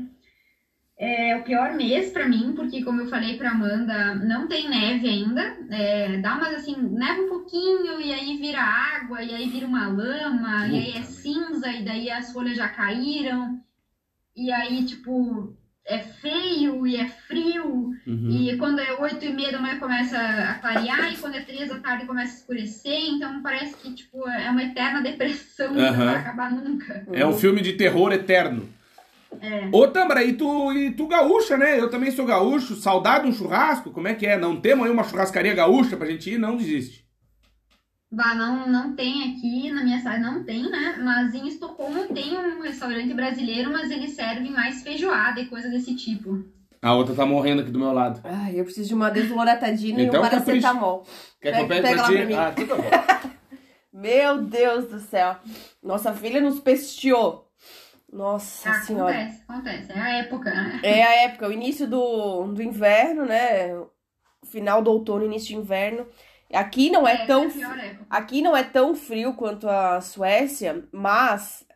é 0.99 1.37
o 1.37 1.43
pior 1.43 1.75
mês 1.75 2.11
pra 2.11 2.27
mim, 2.27 2.55
porque 2.57 2.83
como 2.83 3.03
eu 3.03 3.09
falei 3.09 3.37
pra 3.37 3.51
Amanda, 3.51 4.15
não 4.15 4.49
tem 4.49 4.69
neve 4.69 5.09
ainda. 5.09 5.57
É, 5.71 6.17
dá 6.19 6.37
umas 6.37 6.55
assim, 6.55 6.77
neva 6.77 7.21
um 7.21 7.29
pouquinho 7.29 8.01
e 8.01 8.13
aí 8.13 8.37
vira 8.39 8.61
água, 8.61 9.23
e 9.23 9.35
aí 9.35 9.49
vira 9.49 9.67
uma 9.67 9.89
lama, 9.89 10.67
e 10.69 10.77
aí 10.77 10.91
é 10.91 11.01
Puta 11.01 11.05
cinza, 11.05 11.69
e 11.69 11.85
daí 11.85 12.11
as 12.11 12.33
folhas 12.33 12.57
já 12.57 12.69
caíram. 12.69 13.61
E 14.35 14.51
aí, 14.51 14.85
tipo, 14.85 15.55
é 15.85 15.99
feio 15.99 16.87
e 16.87 16.97
é 16.97 17.07
frio. 17.07 17.91
Uhum. 18.07 18.31
E 18.31 18.57
quando 18.57 18.81
é 18.81 18.95
8 18.95 19.25
e 19.25 19.33
meia 19.33 19.53
da 19.53 19.61
manhã 19.61 19.79
começa 19.79 20.19
a 20.19 20.55
clarear, 20.55 21.13
e 21.13 21.17
quando 21.17 21.37
é 21.37 21.41
3 21.41 21.69
da 21.69 21.79
tarde 21.79 22.07
começa 22.07 22.33
a 22.33 22.37
escurecer, 22.37 22.99
então 23.09 23.43
parece 23.43 23.77
que, 23.77 23.95
tipo, 23.95 24.27
é 24.29 24.51
uma 24.51 24.63
eterna 24.63 25.03
depressão 25.03 25.75
que 25.75 25.81
não 25.81 25.95
vai 25.95 26.17
acabar 26.17 26.51
nunca. 26.51 27.07
É 27.13 27.27
um 27.27 27.35
filme 27.35 27.61
de 27.61 27.75
terror 27.75 28.13
eterno. 28.13 28.69
É. 29.41 29.69
Ô, 29.73 29.87
Tambra, 29.89 30.23
e 30.25 30.33
tu, 30.33 30.73
e 30.73 30.91
tu 30.93 31.07
gaúcha, 31.07 31.57
né? 31.57 31.79
Eu 31.79 31.91
também 31.91 32.11
sou 32.11 32.25
gaúcho. 32.25 32.75
Saudade 32.77 33.25
de 33.25 33.31
um 33.31 33.35
churrasco? 33.35 33.91
Como 33.91 34.09
é 34.09 34.15
que 34.15 34.27
é? 34.27 34.39
Não 34.39 34.61
temos 34.61 34.87
aí 34.87 34.91
uma 34.93 35.05
churrascaria 35.05 35.55
gaúcha 35.55 35.97
pra 35.97 36.07
gente 36.11 36.31
ir? 36.33 36.39
Não 36.39 36.57
desiste. 36.57 37.05
Bah, 38.11 38.35
não, 38.35 38.69
não 38.69 38.95
tem 38.95 39.31
aqui, 39.35 39.71
na 39.73 39.83
minha 39.83 39.99
cidade 39.99 40.23
não 40.23 40.45
tem, 40.45 40.63
né? 40.71 40.97
Mas 41.03 41.35
em 41.35 41.49
Estocolmo 41.49 42.05
tem 42.07 42.37
um 42.39 42.63
restaurante 42.63 43.13
brasileiro, 43.13 43.71
mas 43.73 43.91
eles 43.91 44.15
servem 44.15 44.53
mais 44.53 44.83
feijoada 44.83 45.41
e 45.41 45.47
coisa 45.47 45.69
desse 45.69 45.95
tipo. 45.97 46.45
A 46.81 46.95
outra 46.95 47.15
tá 47.15 47.27
morrendo 47.27 47.63
aqui 47.63 47.71
do 47.71 47.81
meu 47.81 47.93
lado. 47.93 48.21
Ai, 48.23 48.59
eu 48.61 48.65
preciso 48.65 48.89
de 48.89 48.95
uma 48.95 49.11
desloratadina 49.11 50.01
Então, 50.01 50.23
e 50.23 50.27
um 50.27 50.31
capricha. 50.31 50.45
paracetamol. 50.69 51.05
Quer 51.43 51.53
que 51.57 51.61
eu 51.63 51.67
pegue 51.67 51.83
pra 51.83 52.05
ti? 52.05 52.13
pra 52.13 52.25
mim. 52.27 52.35
Ah, 52.35 52.53
tudo 52.55 52.77
bom. 52.77 52.85
Meu 53.93 54.43
Deus 54.43 54.85
do 54.87 55.01
céu. 55.01 55.37
Nossa 55.83 56.13
filha 56.13 56.41
nos 56.41 56.61
pesteou. 56.61 57.46
Nossa 58.13 58.71
Ah, 58.71 58.75
senhora. 58.75 59.15
acontece, 59.15 59.43
acontece. 59.49 59.93
É 59.93 59.99
a 60.01 60.09
época, 60.19 60.51
né? 60.55 60.81
É 60.83 61.03
a 61.03 61.15
época, 61.25 61.49
o 61.49 61.53
início 61.53 61.87
do, 61.87 62.45
do 62.53 62.63
inverno, 62.63 63.27
né? 63.27 63.71
Final 64.47 64.83
do 64.83 64.91
outono, 64.91 65.25
início 65.25 65.49
de 65.49 65.57
inverno. 65.57 66.07
Aqui 66.53 66.89
não 66.91 67.07
é, 67.07 67.27
tão 67.27 67.47
a 67.47 67.51
pior 67.51 67.79
época. 67.79 68.07
Aqui 68.09 68.43
não 68.43 68.57
é 68.57 68.63
tão 68.63 68.95
frio 68.95 69.35
quanto 69.35 69.69
a 69.69 70.01
Suécia, 70.01 70.89
mas 70.93 71.67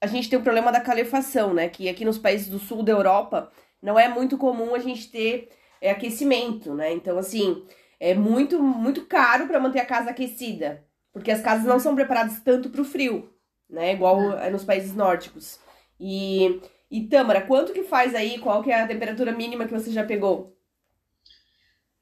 a 0.00 0.06
gente 0.06 0.28
tem 0.28 0.38
o 0.38 0.42
problema 0.42 0.72
da 0.72 0.80
calefação, 0.80 1.54
né? 1.54 1.68
Que 1.68 1.88
aqui 1.88 2.04
nos 2.04 2.18
países 2.18 2.48
do 2.48 2.58
sul 2.58 2.82
da 2.82 2.92
Europa 2.92 3.50
não 3.80 3.98
é 3.98 4.08
muito 4.08 4.36
comum 4.36 4.74
a 4.74 4.78
gente 4.78 5.10
ter 5.10 5.48
é, 5.80 5.90
aquecimento, 5.90 6.74
né? 6.74 6.92
Então, 6.92 7.18
assim, 7.18 7.64
é 8.00 8.14
muito, 8.14 8.60
muito 8.62 9.06
caro 9.06 9.46
para 9.46 9.60
manter 9.60 9.78
a 9.80 9.86
casa 9.86 10.10
aquecida, 10.10 10.84
porque 11.12 11.30
as 11.30 11.40
casas 11.40 11.64
não 11.66 11.78
são 11.78 11.94
preparadas 11.94 12.40
tanto 12.40 12.68
para 12.70 12.80
o 12.80 12.84
frio, 12.84 13.31
né? 13.72 13.94
Igual 13.94 14.38
é 14.38 14.50
nos 14.50 14.64
países 14.64 14.94
nórdicos. 14.94 15.58
E, 15.98 16.60
e 16.90 17.08
Tâmara, 17.08 17.40
quanto 17.40 17.72
que 17.72 17.82
faz 17.82 18.14
aí? 18.14 18.38
Qual 18.38 18.62
que 18.62 18.70
é 18.70 18.82
a 18.82 18.86
temperatura 18.86 19.32
mínima 19.32 19.64
que 19.64 19.72
você 19.72 19.90
já 19.90 20.04
pegou? 20.04 20.56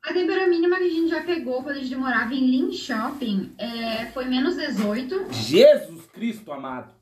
A 0.03 0.13
temperatura 0.13 0.49
mínima 0.49 0.79
que 0.79 0.85
a 0.85 0.91
gente 0.91 1.11
já 1.11 1.23
pegou 1.23 1.63
quando 1.63 1.77
a 1.77 1.81
gente 1.81 1.95
morava 1.95 2.35
em 2.35 2.51
Linköping 2.51 3.55
é, 3.59 4.07
foi 4.07 4.25
menos 4.25 4.57
18. 4.57 5.33
Jesus 5.33 6.07
Cristo 6.07 6.53
amado. 6.53 6.93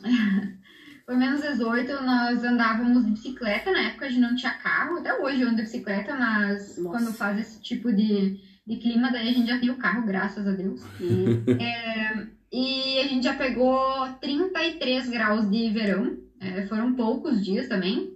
Foi 1.06 1.16
menos 1.16 1.42
18, 1.42 2.02
nós 2.02 2.42
andávamos 2.42 3.04
de 3.04 3.10
bicicleta, 3.10 3.70
na 3.70 3.88
época 3.88 4.06
a 4.06 4.08
gente 4.08 4.22
não 4.22 4.34
tinha 4.34 4.54
carro, 4.54 4.96
até 4.96 5.12
hoje 5.12 5.42
eu 5.42 5.48
ando 5.48 5.56
de 5.56 5.62
bicicleta, 5.64 6.16
mas 6.16 6.78
Nossa. 6.78 6.98
quando 6.98 7.12
faz 7.14 7.38
esse 7.38 7.60
tipo 7.60 7.92
de, 7.92 8.40
de 8.66 8.76
clima, 8.78 9.12
daí 9.12 9.28
a 9.28 9.32
gente 9.32 9.48
já 9.48 9.60
tem 9.60 9.68
o 9.68 9.76
carro, 9.76 10.06
graças 10.06 10.48
a 10.48 10.52
Deus. 10.52 10.82
Hum. 10.98 11.44
E 12.56 13.00
a 13.00 13.08
gente 13.08 13.24
já 13.24 13.34
pegou 13.34 14.06
33 14.20 15.08
graus 15.08 15.50
de 15.50 15.70
verão, 15.70 16.16
é, 16.40 16.64
foram 16.68 16.94
poucos 16.94 17.44
dias 17.44 17.66
também, 17.66 18.12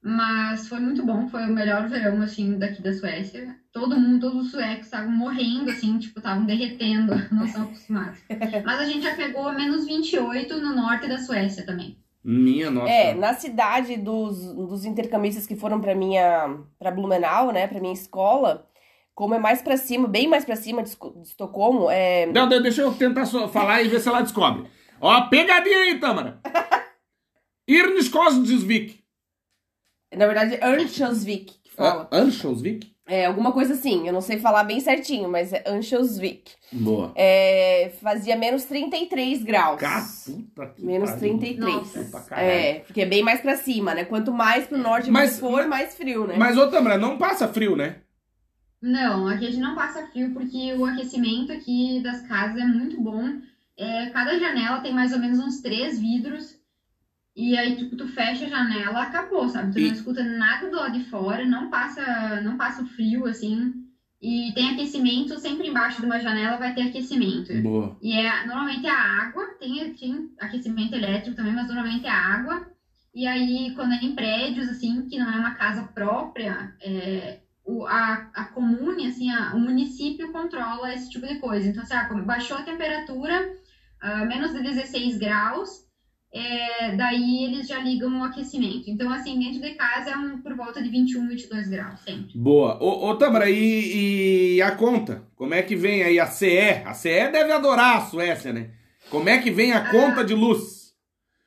mas 0.00 0.68
foi 0.68 0.78
muito 0.78 1.04
bom, 1.04 1.26
foi 1.28 1.42
o 1.42 1.52
melhor 1.52 1.88
verão, 1.88 2.22
assim, 2.22 2.56
daqui 2.56 2.80
da 2.80 2.92
Suécia. 2.92 3.56
Todo 3.72 3.98
mundo, 3.98 4.20
todos 4.20 4.46
os 4.46 4.50
suecos 4.52 4.84
estavam 4.84 5.10
morrendo, 5.10 5.72
assim, 5.72 5.98
tipo, 5.98 6.20
estavam 6.20 6.44
derretendo, 6.46 7.14
não 7.34 7.48
são 7.48 7.64
acostumados. 7.64 8.20
Mas 8.64 8.78
a 8.80 8.84
gente 8.84 9.02
já 9.02 9.16
pegou 9.16 9.52
menos 9.52 9.86
28 9.86 10.56
no 10.60 10.76
norte 10.76 11.08
da 11.08 11.18
Suécia 11.18 11.66
também. 11.66 11.98
Minha 12.22 12.70
nossa. 12.70 12.92
É, 12.92 13.12
na 13.12 13.34
cidade 13.34 13.96
dos, 13.96 14.54
dos 14.54 14.84
intercambistas 14.84 15.48
que 15.48 15.56
foram 15.56 15.80
pra 15.80 15.96
minha 15.96 16.60
para 16.78 16.92
Blumenau, 16.92 17.50
né, 17.50 17.66
pra 17.66 17.80
minha 17.80 17.92
escola, 17.92 18.68
como 19.14 19.34
é 19.34 19.38
mais 19.38 19.62
pra 19.62 19.76
cima, 19.76 20.08
bem 20.08 20.26
mais 20.28 20.44
pra 20.44 20.56
cima 20.56 20.82
de, 20.82 20.90
Estocolmo, 21.22 21.88
é 21.90 22.26
Não, 22.26 22.48
de- 22.48 22.60
deixa 22.60 22.82
eu 22.82 22.92
tentar 22.94 23.26
só 23.26 23.48
falar 23.48 23.82
e 23.82 23.88
ver 23.88 24.00
se 24.00 24.08
ela 24.08 24.20
descobre. 24.22 24.64
Ó, 25.00 25.20
pegadinha 25.28 25.78
aí, 25.78 25.98
Tamara. 26.00 26.40
Irniskosdisvik. 27.68 29.00
na 30.16 30.26
verdade 30.26 30.56
que 31.62 31.70
fala. 31.74 32.08
Anschosvik? 32.12 32.92
É 33.06 33.26
alguma 33.26 33.52
coisa 33.52 33.74
assim, 33.74 34.06
eu 34.06 34.14
não 34.14 34.22
sei 34.22 34.38
falar 34.38 34.64
bem 34.64 34.80
certinho, 34.80 35.28
mas 35.28 35.52
é 35.52 35.62
Örnsköldsvik. 35.66 36.52
Boa. 36.72 37.12
É, 37.14 37.92
fazia 38.00 38.34
menos 38.34 38.64
33 38.64 39.42
graus. 39.42 39.78
Cara, 39.78 40.02
puta 40.24 40.66
que 40.68 40.82
Menos 40.86 41.10
pariu. 41.10 41.38
33. 41.38 41.74
Nossa. 42.10 42.34
É, 42.36 42.78
porque 42.80 43.02
é 43.02 43.06
bem 43.06 43.22
mais 43.22 43.42
pra 43.42 43.58
cima, 43.58 43.94
né? 43.94 44.04
Quanto 44.06 44.32
mais 44.32 44.66
pro 44.66 44.78
norte 44.78 45.10
Mas- 45.10 45.38
for, 45.38 45.66
mais 45.68 45.94
frio, 45.94 46.26
né? 46.26 46.34
Mas, 46.38 46.56
ô 46.56 46.66
Tamara, 46.70 46.96
não 46.96 47.18
passa 47.18 47.46
frio, 47.46 47.76
né? 47.76 47.96
Não, 48.84 49.26
aqui 49.26 49.46
a 49.46 49.50
gente 49.50 49.62
não 49.62 49.74
passa 49.74 50.04
frio 50.08 50.30
porque 50.32 50.72
o 50.74 50.84
aquecimento 50.84 51.50
aqui 51.50 52.00
das 52.02 52.20
casas 52.20 52.58
é 52.58 52.64
muito 52.64 53.00
bom. 53.00 53.40
É, 53.76 54.06
cada 54.10 54.38
janela 54.38 54.78
tem 54.80 54.92
mais 54.92 55.12
ou 55.12 55.18
menos 55.18 55.38
uns 55.38 55.58
três 55.60 55.98
vidros. 55.98 56.54
E 57.36 57.56
aí, 57.56 57.76
tipo, 57.76 57.96
tu 57.96 58.06
fecha 58.06 58.44
a 58.44 58.48
janela, 58.48 59.02
acabou, 59.02 59.48
sabe? 59.48 59.72
Tu 59.72 59.80
E- 59.80 59.86
não 59.86 59.92
escuta 59.92 60.22
nada 60.22 60.68
do 60.68 60.76
lado 60.76 60.92
de 60.98 61.04
fora, 61.08 61.44
não 61.46 61.68
passa, 61.70 62.40
não 62.42 62.56
passa 62.56 62.84
frio, 62.84 63.26
assim. 63.26 63.72
E 64.20 64.52
tem 64.54 64.68
aquecimento, 64.70 65.38
sempre 65.38 65.68
embaixo 65.68 66.00
de 66.00 66.06
uma 66.06 66.20
janela 66.20 66.56
vai 66.58 66.74
ter 66.74 66.82
aquecimento. 66.82 67.52
Boa. 67.62 67.96
E 68.02 68.14
é 68.14 68.44
normalmente 68.46 68.86
a 68.86 68.94
água, 68.96 69.46
tem, 69.58 69.90
tem 69.94 70.30
aquecimento 70.38 70.94
elétrico 70.94 71.36
também, 71.36 71.54
mas 71.54 71.68
normalmente 71.68 72.06
é 72.06 72.10
a 72.10 72.16
água. 72.34 72.66
E 73.14 73.26
aí, 73.26 73.72
quando 73.74 73.92
é 73.92 73.96
em 74.02 74.14
prédios, 74.14 74.68
assim, 74.68 75.06
que 75.06 75.18
não 75.18 75.28
é 75.30 75.38
uma 75.38 75.52
casa 75.52 75.82
própria, 75.94 76.72
é, 76.80 77.38
o, 77.64 77.86
a, 77.86 78.30
a 78.34 78.44
comune, 78.44 79.06
assim, 79.06 79.30
a- 79.30 79.52
o 79.54 79.58
município 79.60 80.30
controla 80.32 80.92
esse 80.94 81.08
tipo 81.10 81.26
de 81.26 81.36
coisa. 81.38 81.68
Então, 81.68 81.82
assim, 81.82 81.94
ah, 81.94 82.08
baixou 82.24 82.56
a 82.58 82.62
temperatura, 82.62 83.52
ah, 84.00 84.24
menos 84.24 84.52
de 84.52 84.62
16 84.62 85.18
graus, 85.18 85.84
é, 86.32 86.96
daí 86.96 87.44
eles 87.44 87.68
já 87.68 87.78
ligam 87.78 88.20
o 88.20 88.24
aquecimento. 88.24 88.90
Então, 88.90 89.08
assim, 89.10 89.38
dentro 89.38 89.60
de 89.60 89.74
casa 89.74 90.10
é 90.10 90.16
um, 90.16 90.42
por 90.42 90.54
volta 90.56 90.82
de 90.82 90.88
21, 90.88 91.28
22 91.28 91.68
graus, 91.68 92.00
sempre. 92.00 92.36
Boa. 92.36 92.76
Ô, 92.82 93.08
ô 93.08 93.16
Tamara, 93.16 93.48
e, 93.48 94.56
e 94.56 94.62
a 94.62 94.72
conta? 94.72 95.24
Como 95.36 95.54
é 95.54 95.62
que 95.62 95.76
vem 95.76 96.02
aí 96.02 96.18
a 96.18 96.26
CE? 96.26 96.82
A 96.84 96.92
CE 96.92 97.30
deve 97.30 97.52
adorar 97.52 97.98
a 97.98 98.00
Suécia, 98.06 98.52
né? 98.52 98.70
Como 99.10 99.28
é 99.28 99.38
que 99.38 99.50
vem 99.50 99.72
a 99.72 99.88
conta 99.90 100.24
de 100.24 100.34
luz? 100.34 100.92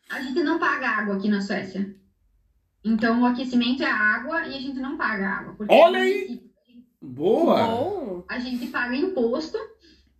A 0.10 0.22
gente 0.22 0.42
não 0.42 0.58
paga 0.58 0.88
água 0.88 1.18
aqui 1.18 1.28
na 1.28 1.42
Suécia. 1.42 1.94
Então, 2.88 3.22
o 3.22 3.26
aquecimento 3.26 3.84
é 3.84 3.86
a 3.86 3.96
água 4.16 4.48
e 4.48 4.56
a 4.56 4.60
gente 4.60 4.80
não 4.80 4.98
paga 4.98 5.28
água. 5.28 5.54
porque 5.56 5.74
Olha 5.74 5.98
é 5.98 6.02
aí! 6.02 6.42
Boa! 7.02 7.68
Bom. 7.68 8.26
A 8.30 8.40
gente 8.40 8.68
paga 8.68 8.96
imposto. 8.96 9.58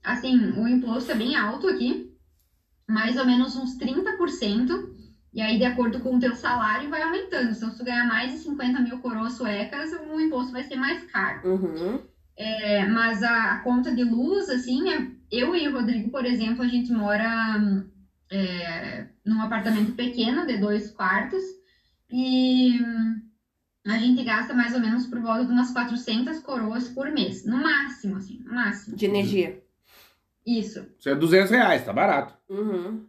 Assim, 0.04 0.38
o 0.52 0.68
imposto 0.68 1.12
é 1.12 1.16
bem 1.16 1.36
alto 1.36 1.68
aqui. 1.68 2.12
Mais 2.88 3.18
ou 3.18 3.26
menos 3.26 3.56
uns 3.56 3.78
30%. 3.78 4.96
E 5.34 5.42
aí, 5.42 5.58
de 5.58 5.66
acordo 5.66 6.00
com 6.00 6.16
o 6.16 6.20
teu 6.20 6.36
salário, 6.36 6.90
vai 6.90 7.02
aumentando. 7.04 7.52
Então, 7.52 7.72
se 7.72 7.78
tu 7.78 7.84
ganhar 7.84 8.06
mais 8.08 8.32
de 8.32 8.40
50 8.40 8.80
mil 8.82 9.00
coroas 9.00 9.34
suecas, 9.34 9.92
o 9.92 10.20
imposto 10.20 10.52
vai 10.52 10.64
ser 10.64 10.76
mais 10.76 11.04
caro. 11.12 11.48
Uhum. 11.50 12.00
É, 12.36 12.86
mas 12.88 13.24
a, 13.24 13.54
a 13.54 13.60
conta 13.60 13.94
de 13.94 14.04
luz, 14.04 14.50
assim, 14.50 14.90
é- 14.90 15.08
eu 15.32 15.56
e 15.56 15.68
o 15.68 15.74
Rodrigo, 15.74 16.10
por 16.10 16.26
exemplo, 16.26 16.64
a 16.64 16.68
gente 16.68 16.92
mora 16.92 17.84
é, 18.32 19.08
num 19.26 19.42
apartamento 19.42 19.94
pequeno 19.94 20.46
de 20.46 20.58
dois 20.58 20.92
quartos 20.92 21.44
e 22.10 22.80
hum, 22.82 23.22
a 23.86 23.98
gente 23.98 24.24
gasta 24.24 24.54
mais 24.54 24.74
ou 24.74 24.80
menos 24.82 25.06
por 25.08 25.20
volta 25.22 25.46
de 25.46 25.52
umas 25.52 25.72
400 25.72 26.40
coroas 26.40 26.88
por 26.90 27.10
mês, 27.12 27.46
no 27.46 27.58
máximo, 27.58 28.18
assim, 28.18 28.40
no 28.46 28.54
máximo. 28.54 28.96
De 28.96 29.06
energia. 29.06 29.62
Isso. 30.46 30.86
Isso 31.00 31.10
é 31.10 31.16
200 31.16 31.52
reais, 31.52 31.84
tá 31.86 31.92
barato. 31.94 32.34
Uhum. 32.50 33.06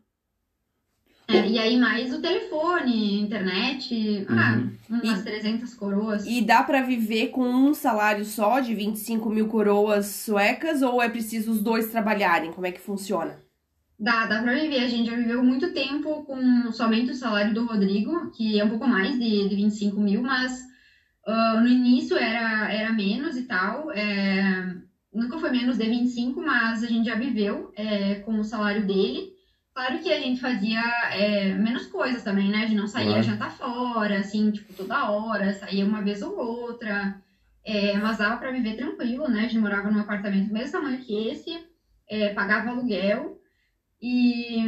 É, 1.30 1.46
e 1.46 1.58
aí 1.58 1.76
mais 1.78 2.12
o 2.14 2.22
telefone, 2.22 3.20
internet, 3.20 4.26
ah, 4.30 4.56
Uhum. 4.56 5.00
umas 5.02 5.20
E- 5.20 5.24
300 5.24 5.74
coroas. 5.74 6.24
E 6.26 6.40
dá 6.40 6.62
pra 6.62 6.80
viver 6.82 7.28
com 7.28 7.44
um 7.46 7.74
salário 7.74 8.24
só 8.24 8.60
de 8.60 8.74
25 8.74 9.28
mil 9.28 9.46
coroas 9.46 10.06
suecas 10.06 10.80
ou 10.80 11.02
é 11.02 11.08
preciso 11.08 11.52
os 11.52 11.60
dois 11.60 11.90
trabalharem? 11.90 12.50
Como 12.50 12.66
é 12.66 12.72
que 12.72 12.80
funciona? 12.80 13.38
Dá, 13.98 14.24
dá 14.26 14.38
pra 14.40 14.52
viver. 14.54 14.80
A 14.80 14.86
gente 14.86 15.06
já 15.06 15.14
viveu 15.14 15.42
muito 15.42 15.72
tempo 15.72 16.22
com 16.24 16.70
somente 16.70 17.10
o 17.10 17.14
salário 17.14 17.52
do 17.52 17.64
Rodrigo, 17.64 18.30
que 18.30 18.58
é 18.58 18.62
um 18.64 18.68
pouco 18.68 18.86
mais 18.86 19.18
de, 19.18 19.48
de 19.48 19.54
25 19.54 20.00
mil, 20.00 20.20
mas 20.22 20.64
ah, 21.26 21.56
no 21.60 21.68
início 21.68 22.16
era, 22.16 22.70
era 22.72 22.92
menos 22.92 23.36
e 23.36 23.42
tal. 23.46 23.90
é, 23.92 24.76
nunca 25.12 25.38
foi 25.38 25.50
menos 25.50 25.76
de 25.78 25.86
25, 25.88 26.42
mas 26.42 26.82
a 26.82 26.88
gente 26.88 27.06
já 27.06 27.14
viveu 27.16 27.70
é, 27.76 28.16
com 28.16 28.38
o 28.38 28.44
salário 28.44 28.86
dele. 28.86 29.32
Claro 29.74 30.00
que 30.00 30.10
a 30.10 30.18
gente 30.18 30.40
fazia 30.40 30.80
é, 31.12 31.54
menos 31.54 31.86
coisas 31.86 32.22
também, 32.22 32.50
né? 32.50 32.58
A 32.64 32.66
gente 32.66 32.76
não 32.76 32.86
saía 32.88 33.20
Claro. 33.20 33.22
jantar 33.22 33.50
fora, 33.50 34.18
assim, 34.20 34.50
tipo, 34.52 34.72
toda 34.74 35.08
hora, 35.10 35.52
saía 35.54 35.84
uma 35.86 36.02
vez 36.02 36.22
ou 36.22 36.36
outra. 36.38 37.16
É, 37.64 37.98
mas 37.98 38.18
dava 38.18 38.38
pra 38.38 38.50
viver 38.50 38.74
tranquilo, 38.74 39.28
né? 39.28 39.40
A 39.40 39.42
gente 39.48 39.58
morava 39.58 39.90
num 39.90 39.98
apartamento 40.00 40.46
do 40.48 40.52
mesmo 40.52 40.72
tamanho 40.72 40.98
que 41.00 41.12
esse, 41.14 41.50
é, 42.08 42.30
pagava 42.30 42.70
aluguel. 42.70 43.37
E, 44.00 44.64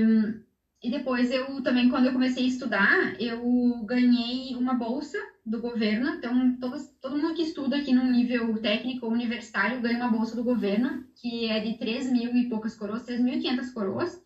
e 0.83 0.91
depois 0.91 1.31
eu 1.31 1.63
também, 1.63 1.89
quando 1.89 2.07
eu 2.07 2.13
comecei 2.13 2.45
a 2.45 2.49
estudar, 2.49 3.21
eu 3.21 3.85
ganhei 3.85 4.55
uma 4.57 4.75
bolsa 4.75 5.19
do 5.45 5.61
governo. 5.61 6.15
Então, 6.15 6.57
todos, 6.61 6.89
todo 7.01 7.17
mundo 7.17 7.35
que 7.35 7.43
estuda 7.43 7.77
aqui 7.77 7.93
no 7.93 8.05
nível 8.05 8.59
técnico 8.59 9.07
ou 9.07 9.13
universitário 9.13 9.81
ganha 9.81 9.99
uma 9.99 10.09
bolsa 10.09 10.35
do 10.35 10.45
governo, 10.45 11.05
que 11.17 11.47
é 11.47 11.61
de 11.61 11.79
3 11.79 12.11
mil 12.11 12.35
e 12.37 12.49
poucas 12.49 12.75
coroas, 12.75 13.05
3.500 13.05 13.73
coroas. 13.73 14.23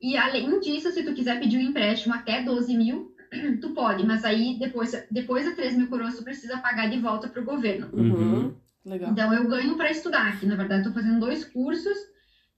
E 0.00 0.16
além 0.16 0.60
disso, 0.60 0.90
se 0.90 1.02
tu 1.02 1.12
quiser 1.12 1.40
pedir 1.40 1.58
um 1.58 1.70
empréstimo 1.70 2.14
até 2.14 2.42
12 2.42 2.76
mil, 2.76 3.14
tu 3.60 3.70
pode, 3.70 4.06
mas 4.06 4.24
aí 4.24 4.58
depois, 4.58 4.92
depois 5.10 5.44
das 5.44 5.56
3 5.56 5.76
mil 5.76 5.88
coroas 5.88 6.16
tu 6.16 6.22
precisa 6.22 6.58
pagar 6.58 6.88
de 6.88 6.98
volta 6.98 7.28
pro 7.28 7.44
governo. 7.44 7.88
Uhum. 7.92 8.54
Legal. 8.84 9.10
Então 9.10 9.34
eu 9.34 9.46
ganho 9.48 9.76
para 9.76 9.90
estudar 9.90 10.28
aqui. 10.28 10.46
Na 10.46 10.56
verdade, 10.56 10.80
estou 10.80 10.94
fazendo 10.94 11.20
dois 11.20 11.44
cursos 11.44 11.96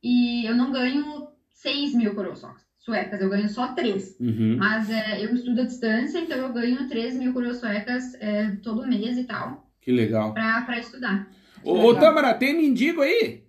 e 0.03 0.46
eu 0.46 0.55
não 0.55 0.70
ganho 0.70 1.29
6 1.62 1.94
mil 1.94 2.14
coroas 2.14 2.42
suecas, 2.79 3.20
eu 3.20 3.29
ganho 3.29 3.49
só 3.49 3.68
3. 3.75 4.16
Uhum. 4.18 4.57
Mas 4.59 4.90
é, 4.90 5.25
eu 5.25 5.35
estudo 5.35 5.61
à 5.61 5.64
distância, 5.64 6.18
então 6.18 6.38
eu 6.38 6.53
ganho 6.53 6.88
3 6.88 7.16
mil 7.16 7.33
coroas 7.33 7.59
suecas 7.59 8.14
é, 8.14 8.57
todo 8.62 8.87
mês 8.87 9.18
e 9.18 9.25
tal, 9.25 9.70
Que 9.81 9.92
legal. 9.92 10.33
para 10.33 10.79
estudar. 10.79 11.29
Ô, 11.62 11.79
ô 11.85 11.94
Tamara, 11.94 12.33
tem 12.35 12.57
mendigo 12.57 13.03
aí? 13.03 13.44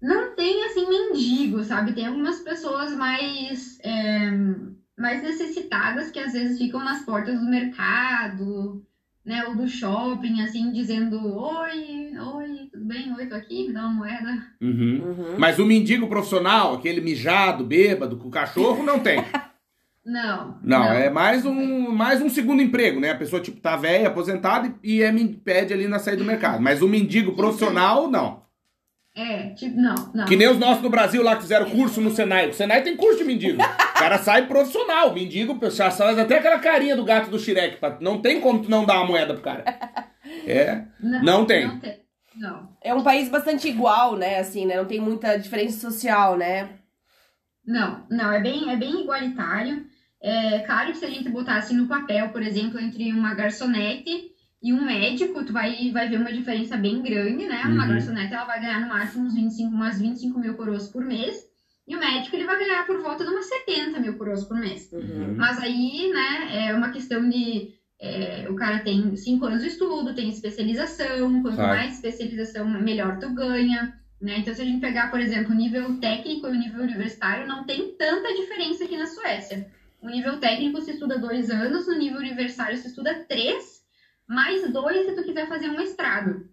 Não 0.00 0.36
tem 0.36 0.64
assim 0.64 0.88
mendigo, 0.88 1.64
sabe? 1.64 1.92
Tem 1.92 2.06
algumas 2.06 2.40
pessoas 2.40 2.92
mais, 2.92 3.80
é, 3.82 4.30
mais 4.96 5.22
necessitadas 5.22 6.10
que 6.12 6.20
às 6.20 6.32
vezes 6.32 6.58
ficam 6.58 6.84
nas 6.84 7.04
portas 7.04 7.40
do 7.40 7.50
mercado, 7.50 8.86
né? 9.26 9.44
Ou 9.48 9.56
do 9.56 9.68
shopping, 9.68 10.40
assim, 10.40 10.72
dizendo: 10.72 11.18
Oi, 11.36 12.16
oi, 12.16 12.68
tudo 12.72 12.86
bem? 12.86 13.12
Oi, 13.12 13.26
tô 13.26 13.34
aqui, 13.34 13.66
me 13.66 13.74
dá 13.74 13.80
uma 13.80 13.90
moeda. 13.90 14.46
Uhum. 14.62 15.02
Uhum. 15.04 15.34
Mas 15.36 15.58
o 15.58 15.66
mendigo 15.66 16.06
profissional, 16.06 16.74
aquele 16.74 17.00
mijado, 17.00 17.64
bêbado, 17.64 18.16
com 18.16 18.30
cachorro, 18.30 18.82
não 18.84 19.00
tem. 19.00 19.22
Não. 20.06 20.56
Não, 20.62 20.84
é 20.84 21.10
mais 21.10 21.44
um, 21.44 21.90
mais 21.90 22.22
um 22.22 22.28
segundo 22.28 22.62
emprego, 22.62 23.00
né? 23.00 23.10
A 23.10 23.16
pessoa, 23.16 23.42
tipo, 23.42 23.60
tá 23.60 23.76
velha, 23.76 24.06
aposentada 24.06 24.72
e, 24.80 24.98
e 24.98 25.02
é, 25.02 25.12
pede 25.44 25.74
ali 25.74 25.88
na 25.88 25.98
saída 25.98 26.22
do 26.22 26.24
mercado. 26.24 26.62
Mas 26.62 26.80
o 26.80 26.86
mendigo 26.86 27.34
profissional, 27.34 28.08
não. 28.08 28.45
É, 29.16 29.48
tipo, 29.54 29.80
não, 29.80 29.94
não. 30.14 30.26
Que 30.26 30.36
nem 30.36 30.46
os 30.46 30.58
nossos 30.58 30.82
no 30.82 30.90
Brasil 30.90 31.22
lá 31.22 31.36
que 31.36 31.42
fizeram 31.42 31.70
curso 31.70 32.02
no 32.02 32.10
Senai. 32.10 32.50
O 32.50 32.54
Senai 32.54 32.82
tem 32.82 32.94
curso 32.96 33.16
de 33.18 33.24
mendigo. 33.24 33.62
O 33.62 33.98
cara 33.98 34.18
sai 34.18 34.46
profissional. 34.46 35.12
Mendigo, 35.14 35.58
já 35.70 35.90
faz 35.90 36.18
até 36.18 36.36
aquela 36.38 36.58
carinha 36.58 36.94
do 36.94 37.02
gato 37.04 37.30
do 37.30 37.38
Shrek. 37.38 37.78
pra- 37.78 37.96
Não 38.00 38.20
tem 38.20 38.40
como 38.42 38.62
tu 38.62 38.70
não 38.70 38.84
dar 38.84 38.98
uma 38.98 39.06
moeda 39.06 39.32
pro 39.32 39.42
cara. 39.42 39.64
É. 40.46 40.82
não 41.00 41.46
tem. 41.46 41.66
Não 41.66 41.80
tem. 41.80 41.96
Não. 42.36 42.68
É 42.84 42.92
um 42.92 43.02
país 43.02 43.30
bastante 43.30 43.66
igual, 43.66 44.16
né? 44.16 44.38
Assim, 44.38 44.66
né? 44.66 44.76
Não 44.76 44.84
tem 44.84 45.00
muita 45.00 45.38
diferença 45.38 45.90
social, 45.90 46.36
né? 46.36 46.68
Não, 47.66 48.04
não, 48.10 48.30
é 48.32 48.40
bem, 48.40 48.70
é 48.70 48.76
bem 48.76 49.00
igualitário. 49.00 49.86
É 50.22 50.58
claro 50.60 50.92
que 50.92 50.98
se 50.98 51.04
a 51.06 51.10
gente 51.10 51.28
botasse 51.30 51.72
no 51.74 51.88
papel, 51.88 52.28
por 52.28 52.42
exemplo, 52.42 52.78
entre 52.78 53.10
uma 53.12 53.34
garçonete 53.34 54.30
e 54.68 54.72
um 54.72 54.84
médico, 54.84 55.44
tu 55.44 55.52
vai, 55.52 55.90
vai 55.92 56.08
ver 56.08 56.18
uma 56.20 56.32
diferença 56.32 56.76
bem 56.76 57.00
grande, 57.02 57.46
né? 57.46 57.62
Uma 57.66 57.82
Uhum. 57.84 57.88
garçonete, 57.88 58.34
ela 58.34 58.44
vai 58.44 58.60
ganhar 58.60 58.80
no 58.80 58.88
máximo 58.88 59.24
uns 59.26 59.34
25, 59.34 59.70
umas 59.74 59.98
25 60.00 60.38
mil 60.38 60.54
coroas 60.54 60.88
por 60.88 61.04
mês. 61.04 61.36
E 61.86 61.94
o 61.94 62.00
médico, 62.00 62.34
ele 62.34 62.46
vai 62.46 62.58
ganhar 62.58 62.84
por 62.84 63.00
volta 63.00 63.24
de 63.24 63.30
umas 63.30 63.46
70 63.46 64.00
mil 64.00 64.14
coroas 64.18 64.42
por 64.44 64.58
mês. 64.58 64.90
Uhum. 64.92 65.34
Mas 65.36 65.58
aí, 65.60 66.10
né, 66.12 66.66
é 66.68 66.74
uma 66.74 66.90
questão 66.90 67.28
de. 67.28 67.74
é, 68.00 68.46
o 68.50 68.54
cara 68.56 68.80
tem 68.80 69.14
cinco 69.16 69.46
anos 69.46 69.62
de 69.62 69.68
estudo, 69.68 70.14
tem 70.14 70.28
especialização, 70.28 71.40
quanto 71.42 71.54
Claro. 71.56 71.76
mais 71.78 71.94
especialização, 71.94 72.68
melhor 72.68 73.18
tu 73.18 73.30
ganha. 73.32 73.94
Né? 74.20 74.38
Então, 74.38 74.52
se 74.54 74.62
a 74.62 74.64
gente 74.64 74.80
pegar, 74.80 75.10
por 75.10 75.20
exemplo, 75.20 75.52
o 75.52 75.56
nível 75.56 75.96
técnico 75.98 76.46
e 76.46 76.50
o 76.50 76.54
nível 76.54 76.82
universitário, 76.82 77.46
não 77.46 77.64
tem 77.64 77.94
tanta 77.96 78.34
diferença 78.34 78.84
aqui 78.84 78.96
na 78.96 79.06
Suécia. 79.06 79.66
O 80.02 80.08
nível 80.08 80.38
técnico 80.38 80.80
se 80.80 80.90
estuda 80.92 81.18
dois 81.18 81.50
anos, 81.50 81.86
no 81.86 81.94
nível 81.96 82.18
universitário 82.18 82.76
se 82.76 82.88
estuda 82.88 83.14
três, 83.28 83.75
mais 84.28 84.70
dois 84.72 85.06
se 85.06 85.14
tu 85.14 85.22
quiser 85.22 85.48
fazer 85.48 85.68
um 85.70 85.76
mestrado. 85.76 86.48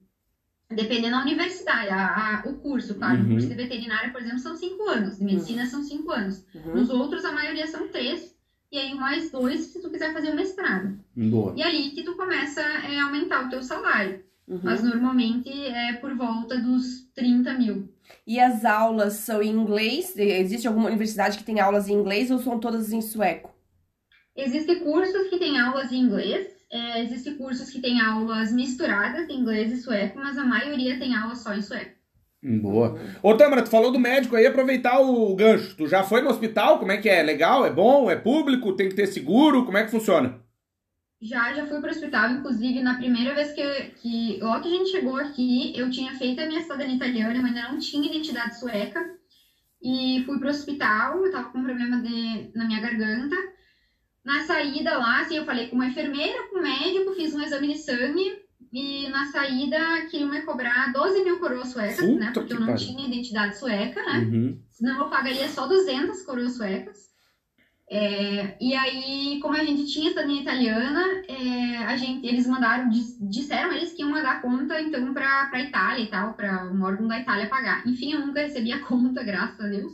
Dependendo 0.70 1.12
da 1.18 1.22
universidade, 1.22 1.90
a- 1.90 2.42
a- 2.46 2.50
o 2.50 2.56
curso, 2.56 2.96
claro. 2.96 3.20
Uhum. 3.20 3.26
O 3.26 3.30
curso 3.32 3.48
de 3.48 3.54
veterinária, 3.54 4.12
por 4.12 4.22
exemplo, 4.22 4.40
são 4.40 4.56
cinco 4.56 4.84
anos. 4.90 5.18
De 5.18 5.24
medicina 5.24 5.66
são 5.68 5.84
cinco 5.84 6.12
anos. 6.12 6.44
Uhum. 6.56 6.76
Nos 6.76 6.90
outros, 6.90 7.24
a 7.26 7.32
maioria 7.32 7.68
são 7.68 7.88
três. 7.90 8.34
E 8.72 8.78
aí, 8.80 8.96
mais 8.96 9.30
dois 9.30 9.60
se 9.66 9.80
tu 9.82 9.90
quiser 9.92 10.14
fazer 10.14 10.32
o 10.32 10.36
mestrado. 10.36 10.98
Boa. 11.16 11.54
E 11.56 11.62
ali 11.62 11.92
que 11.92 12.02
tu 12.04 12.16
começa 12.16 12.60
é, 12.62 12.98
a 13.00 13.06
aumentar 13.06 13.46
o 13.46 13.50
teu 13.50 13.62
salário. 13.62 14.24
Uhum. 14.48 14.60
Mas 14.64 14.84
normalmente 14.84 15.50
é 15.50 15.94
por 15.94 16.16
volta 16.16 16.58
dos 16.60 17.04
30 17.14 17.54
mil. 17.54 17.88
E 18.26 18.40
as 18.40 18.66
aulas 18.66 19.14
são 19.14 19.42
em 19.44 19.52
inglês? 19.52 20.18
Existe 20.18 20.68
alguma 20.68 20.88
universidade 20.88 21.38
que 21.38 21.44
tem 21.44 21.60
aulas 21.60 21.88
em 21.88 21.94
inglês 21.94 22.32
ou 22.32 22.40
são 22.40 22.60
todas 22.60 22.92
em 22.92 23.02
sueco? 23.02 23.54
Existem 24.36 24.80
cursos 24.80 25.30
que 25.30 25.38
têm 25.38 25.60
aulas 25.60 25.92
em 25.92 26.00
inglês. 26.02 26.53
É, 26.74 27.04
Existem 27.04 27.36
cursos 27.36 27.70
que 27.70 27.80
têm 27.80 28.02
aulas 28.02 28.52
misturadas 28.52 29.28
de 29.28 29.34
inglês 29.34 29.72
e 29.72 29.78
sueco, 29.78 30.18
mas 30.18 30.40
a 30.40 30.44
maioria 30.44 30.98
tem 30.98 31.16
aula 31.16 31.36
só 31.36 31.54
em 31.54 31.62
sueco. 31.62 31.96
Boa. 32.42 33.00
Ô, 33.22 33.38
Tamara, 33.38 33.62
tu 33.62 33.70
falou 33.70 33.92
do 33.92 34.00
médico 34.00 34.36
aí, 34.36 34.48
aproveitar 34.48 35.00
o 35.00 35.36
gancho. 35.36 35.78
Tu 35.78 35.88
já 35.88 36.04
foi 36.04 36.22
no 36.22 36.30
hospital? 36.30 36.80
Como 36.80 36.92
é 36.92 36.98
que 36.98 37.08
é? 37.08 37.22
Legal? 37.22 37.64
É 37.64 37.70
bom? 37.70 38.10
É 38.10 38.16
público? 38.16 38.76
Tem 38.76 38.90
que 38.90 38.96
ter 38.96 39.06
seguro? 39.06 39.64
Como 39.66 39.78
é 39.78 39.86
que 39.86 39.92
funciona? 39.92 40.42
Já, 41.22 41.54
já 41.54 41.66
fui 41.68 41.80
para 41.80 41.90
o 41.90 41.92
hospital, 41.92 42.32
inclusive 42.32 42.82
na 42.82 42.96
primeira 42.96 43.34
vez 43.34 43.54
que, 43.54 43.64
que 44.02 44.40
logo 44.42 44.62
que 44.62 44.68
a 44.68 44.78
gente 44.78 44.90
chegou 44.90 45.16
aqui, 45.16 45.72
eu 45.78 45.90
tinha 45.90 46.14
feito 46.16 46.42
a 46.42 46.46
minha 46.48 46.62
cidadania 46.62 46.96
italiana, 46.96 47.42
mas 47.42 47.56
ainda 47.56 47.72
não 47.72 47.80
tinha 47.80 48.10
identidade 48.10 48.60
sueca. 48.60 49.00
E 49.82 50.24
fui 50.26 50.38
para 50.40 50.48
o 50.48 50.52
hospital, 50.52 51.24
eu 51.24 51.32
tava 51.32 51.50
com 51.50 51.60
um 51.60 51.64
problema 51.64 52.02
de, 52.02 52.52
na 52.56 52.66
minha 52.66 52.82
garganta. 52.82 53.36
Na 54.24 54.44
saída 54.46 54.98
lá, 54.98 55.22
assim, 55.22 55.38
eu 55.38 55.46
falei 55.46 55.68
com 55.68 55.76
uma 55.76 55.88
enfermeira, 55.88 56.48
com 56.50 56.60
o 56.60 56.62
médico, 56.62 57.14
fiz 57.14 57.34
um 57.34 57.42
exame 57.42 57.74
de 57.74 57.80
sangue. 57.80 58.44
E 58.72 59.08
na 59.10 59.26
saída 59.26 60.08
queriam 60.10 60.30
me 60.30 60.42
cobrar 60.42 60.92
12 60.92 61.24
mil 61.24 61.38
coroas 61.40 61.68
suecas, 61.68 61.98
Puta 61.98 62.20
né? 62.20 62.32
Porque 62.34 62.48
que 62.48 62.54
eu 62.54 62.60
não 62.60 62.68
pariu. 62.68 62.84
tinha 62.84 63.08
identidade 63.08 63.60
sueca, 63.60 64.02
né? 64.02 64.20
Uhum. 64.20 64.60
Senão 64.70 65.00
eu 65.00 65.10
pagaria 65.10 65.48
só 65.50 65.68
200 65.68 66.24
coroas 66.24 66.56
suecas. 66.56 67.14
É, 67.88 68.58
e 68.60 68.74
aí, 68.74 69.40
como 69.40 69.56
a 69.56 69.64
gente 69.64 69.86
tinha 69.86 70.10
cidadania 70.10 70.42
italiana, 70.42 71.06
é, 71.28 71.78
a 71.86 71.96
gente, 71.96 72.26
eles 72.26 72.48
mandaram, 72.48 72.90
disseram 72.90 73.72
eles 73.74 73.94
que 73.94 74.02
iam 74.02 74.10
mandar 74.10 74.42
conta, 74.42 74.82
então, 74.82 75.14
para 75.14 75.52
a 75.52 75.60
Itália 75.60 76.04
e 76.04 76.08
tal, 76.08 76.34
para 76.34 76.66
um 76.72 76.82
órgão 76.82 77.08
da 77.08 77.20
Itália 77.20 77.48
pagar. 77.48 77.86
Enfim, 77.88 78.14
eu 78.14 78.26
nunca 78.26 78.42
recebi 78.42 78.72
a 78.72 78.80
conta, 78.80 79.22
graças 79.24 79.60
a 79.60 79.68
Deus. 79.68 79.94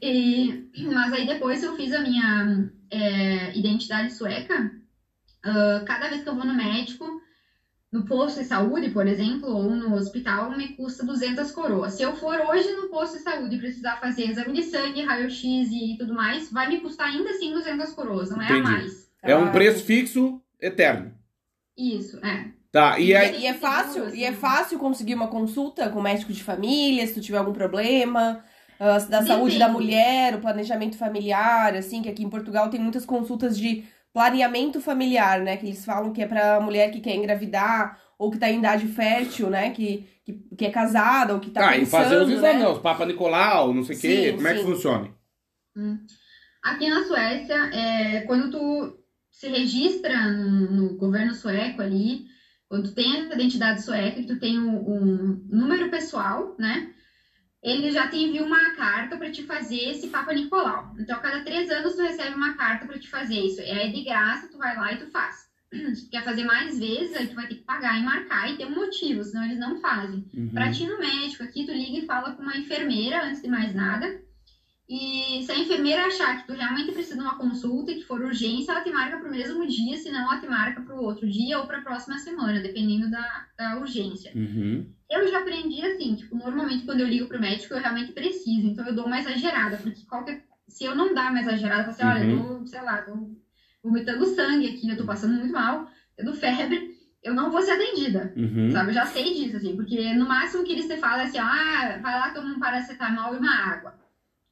E, 0.00 0.70
mas 0.92 1.12
aí 1.12 1.26
depois 1.26 1.62
eu 1.62 1.76
fiz 1.76 1.92
a 1.92 2.00
minha 2.00 2.70
é, 2.90 3.56
identidade 3.56 4.12
sueca. 4.12 4.72
Uh, 5.44 5.84
cada 5.84 6.08
vez 6.08 6.22
que 6.22 6.28
eu 6.28 6.34
vou 6.34 6.46
no 6.46 6.54
médico, 6.54 7.20
no 7.92 8.04
posto 8.06 8.40
de 8.40 8.46
saúde, 8.46 8.90
por 8.90 9.06
exemplo, 9.06 9.48
ou 9.48 9.70
no 9.70 9.94
hospital, 9.94 10.56
me 10.56 10.68
custa 10.68 11.04
200 11.04 11.50
coroas. 11.52 11.92
Se 11.92 12.02
eu 12.02 12.16
for 12.16 12.40
hoje 12.40 12.72
no 12.72 12.88
posto 12.88 13.18
de 13.18 13.22
saúde 13.22 13.54
e 13.54 13.58
precisar 13.58 14.00
fazer 14.00 14.30
exame 14.30 14.52
de 14.52 14.62
sangue, 14.64 15.04
raio-x 15.04 15.42
e 15.70 15.96
tudo 15.98 16.14
mais, 16.14 16.50
vai 16.50 16.68
me 16.68 16.80
custar 16.80 17.08
ainda 17.08 17.30
assim 17.30 17.52
200 17.52 17.92
coroas, 17.92 18.30
não 18.30 18.42
é 18.42 18.46
Entendi. 18.46 18.60
a 18.60 18.70
mais. 18.70 19.10
É 19.22 19.36
um 19.36 19.52
preço 19.52 19.84
fixo 19.84 20.40
eterno. 20.60 21.14
Isso, 21.76 22.18
é. 22.24 22.48
Tá, 22.72 22.98
e, 22.98 23.10
E, 23.10 23.14
aí... 23.14 23.42
e 23.42 23.46
é 23.46 23.54
fácil, 23.54 24.12
e 24.12 24.24
é 24.24 24.32
fácil 24.32 24.78
conseguir 24.78 25.14
uma 25.14 25.28
consulta 25.28 25.88
com 25.88 26.02
médico 26.02 26.32
de 26.32 26.42
família, 26.42 27.06
se 27.06 27.14
tu 27.14 27.20
tiver 27.20 27.38
algum 27.38 27.52
problema, 27.52 28.44
ah, 28.80 28.98
da 28.98 29.22
saúde 29.24 29.58
da 29.58 29.68
mulher, 29.68 30.34
o 30.34 30.40
planejamento 30.40 30.96
familiar, 30.96 31.74
assim, 31.74 32.02
que 32.02 32.08
aqui 32.08 32.22
em 32.24 32.30
Portugal 32.30 32.68
tem 32.70 32.80
muitas 32.80 33.04
consultas 33.04 33.56
de 33.58 33.84
planeamento 34.12 34.80
familiar, 34.80 35.40
né? 35.40 35.56
Que 35.56 35.66
eles 35.66 35.84
falam 35.84 36.12
que 36.12 36.22
é 36.22 36.26
pra 36.26 36.60
mulher 36.60 36.90
que 36.90 37.00
quer 37.00 37.14
engravidar 37.16 38.00
ou 38.18 38.30
que 38.30 38.38
tá 38.38 38.48
em 38.50 38.58
idade 38.58 38.86
fértil, 38.86 39.50
né? 39.50 39.70
Que, 39.70 40.08
que, 40.24 40.32
que 40.56 40.64
é 40.66 40.70
casada 40.70 41.34
ou 41.34 41.40
que 41.40 41.50
tá 41.50 41.68
Ah, 41.68 41.76
e 41.76 41.80
pensando, 41.80 42.02
fazer 42.02 42.16
os 42.22 42.28
exames, 42.30 42.42
né? 42.58 42.62
não, 42.64 42.72
os 42.72 42.78
Papa 42.78 43.04
Nicolau, 43.06 43.74
não 43.74 43.82
sei 43.84 43.96
o 43.96 44.00
quê. 44.00 44.30
Sim, 44.30 44.36
Como 44.36 44.48
é 44.48 44.54
que 44.54 44.60
sim. 44.60 44.66
funciona? 44.66 45.10
Aqui 46.62 46.88
na 46.88 47.04
Suécia, 47.04 47.56
é, 47.74 48.20
quando 48.22 48.50
tu 48.50 48.98
se 49.30 49.48
registra 49.48 50.30
no, 50.32 50.70
no 50.70 50.96
governo 50.96 51.34
sueco 51.34 51.82
ali, 51.82 52.24
quando 52.68 52.88
tu 52.88 52.94
tem 52.94 53.12
a 53.16 53.34
identidade 53.34 53.82
sueca, 53.82 54.20
que 54.22 54.26
tu 54.26 54.38
tem 54.38 54.58
um, 54.58 54.76
um 54.78 55.46
número 55.50 55.90
pessoal, 55.90 56.54
né? 56.58 56.90
Ele 57.64 57.90
já 57.90 58.06
te 58.08 58.18
envia 58.18 58.44
uma 58.44 58.72
carta 58.76 59.16
para 59.16 59.32
te 59.32 59.42
fazer 59.42 59.88
esse 59.88 60.08
Papa 60.08 60.34
Nicolau. 60.34 60.94
Então, 60.98 61.16
a 61.16 61.20
cada 61.20 61.42
três 61.42 61.70
anos 61.70 61.94
tu 61.96 62.02
recebe 62.02 62.34
uma 62.34 62.54
carta 62.54 62.84
para 62.84 62.98
te 62.98 63.08
fazer 63.08 63.40
isso. 63.40 63.62
É 63.62 63.88
de 63.88 64.04
graça, 64.04 64.48
tu 64.48 64.58
vai 64.58 64.76
lá 64.76 64.92
e 64.92 64.98
tu 64.98 65.10
faz. 65.10 65.48
Se 65.72 66.04
tu 66.04 66.10
quer 66.10 66.22
fazer 66.22 66.44
mais 66.44 66.78
vezes, 66.78 67.16
aí 67.16 67.26
tu 67.26 67.34
vai 67.34 67.48
ter 67.48 67.54
que 67.54 67.64
pagar 67.64 67.98
e 67.98 68.04
marcar 68.04 68.50
e 68.50 68.58
ter 68.58 68.66
um 68.66 68.74
motivo, 68.74 69.24
senão 69.24 69.44
eles 69.46 69.58
não 69.58 69.80
fazem. 69.80 70.28
Uhum. 70.34 70.50
Pra 70.50 70.70
ti 70.70 70.86
no 70.86 70.98
médico 70.98 71.42
aqui, 71.42 71.64
tu 71.64 71.72
liga 71.72 72.00
e 72.00 72.06
fala 72.06 72.32
com 72.32 72.42
uma 72.42 72.56
enfermeira 72.56 73.24
antes 73.24 73.40
de 73.40 73.48
mais 73.48 73.74
nada. 73.74 74.22
E 74.86 75.42
se 75.42 75.50
a 75.50 75.58
enfermeira 75.58 76.04
achar 76.04 76.42
que 76.42 76.46
tu 76.46 76.52
realmente 76.52 76.92
precisa 76.92 77.16
de 77.16 77.22
uma 77.22 77.38
consulta 77.38 77.90
e 77.90 77.94
que 77.94 78.04
for 78.04 78.20
urgência, 78.20 78.72
ela 78.72 78.82
te 78.82 78.90
marca 78.90 79.16
pro 79.16 79.30
mesmo 79.30 79.66
dia, 79.66 79.96
senão 79.96 80.30
ela 80.30 80.38
te 80.38 80.46
marca 80.46 80.82
pro 80.82 81.02
outro 81.02 81.26
dia 81.26 81.58
ou 81.58 81.66
pra 81.66 81.80
próxima 81.80 82.18
semana, 82.18 82.60
dependendo 82.60 83.10
da, 83.10 83.46
da 83.56 83.78
urgência. 83.78 84.30
Uhum. 84.34 84.86
Eu 85.14 85.28
já 85.28 85.38
aprendi 85.38 85.80
assim, 85.84 86.16
tipo, 86.16 86.34
normalmente 86.34 86.84
quando 86.84 87.00
eu 87.00 87.06
ligo 87.06 87.28
pro 87.28 87.40
médico, 87.40 87.72
eu 87.72 87.80
realmente 87.80 88.12
preciso, 88.12 88.66
então 88.66 88.84
eu 88.84 88.94
dou 88.94 89.06
uma 89.06 89.18
exagerada, 89.18 89.76
porque 89.76 90.04
qualquer. 90.06 90.44
Se 90.66 90.84
eu 90.84 90.94
não 90.94 91.14
dar 91.14 91.30
uma 91.30 91.40
exagerada, 91.40 91.88
eu 91.88 91.94
falo 91.94 92.10
assim, 92.10 92.24
olha, 92.24 92.30
eu 92.30 92.58
tô, 92.58 92.66
sei 92.66 92.82
lá, 92.82 93.02
tô 93.02 93.30
vomitando 93.82 94.26
sangue 94.26 94.66
aqui, 94.68 94.88
eu 94.88 94.96
tô 94.96 95.04
passando 95.04 95.34
muito 95.34 95.52
mal, 95.52 95.86
tendo 96.16 96.34
febre, 96.34 96.94
eu 97.22 97.32
não 97.32 97.50
vou 97.50 97.62
ser 97.62 97.72
atendida. 97.72 98.32
Uhum. 98.34 98.70
Sabe, 98.72 98.90
eu 98.90 98.94
já 98.94 99.06
sei 99.06 99.34
disso, 99.34 99.56
assim, 99.56 99.76
porque 99.76 100.14
no 100.14 100.26
máximo 100.26 100.64
que 100.64 100.72
eles 100.72 100.88
te 100.88 100.96
falam 100.96 101.20
é 101.20 101.24
assim, 101.24 101.38
ah, 101.38 101.98
vai 102.02 102.14
lá, 102.14 102.30
toma 102.30 102.50
um 102.50 102.58
paracetamol 102.58 103.34
e 103.34 103.38
uma 103.38 103.54
água. 103.54 104.03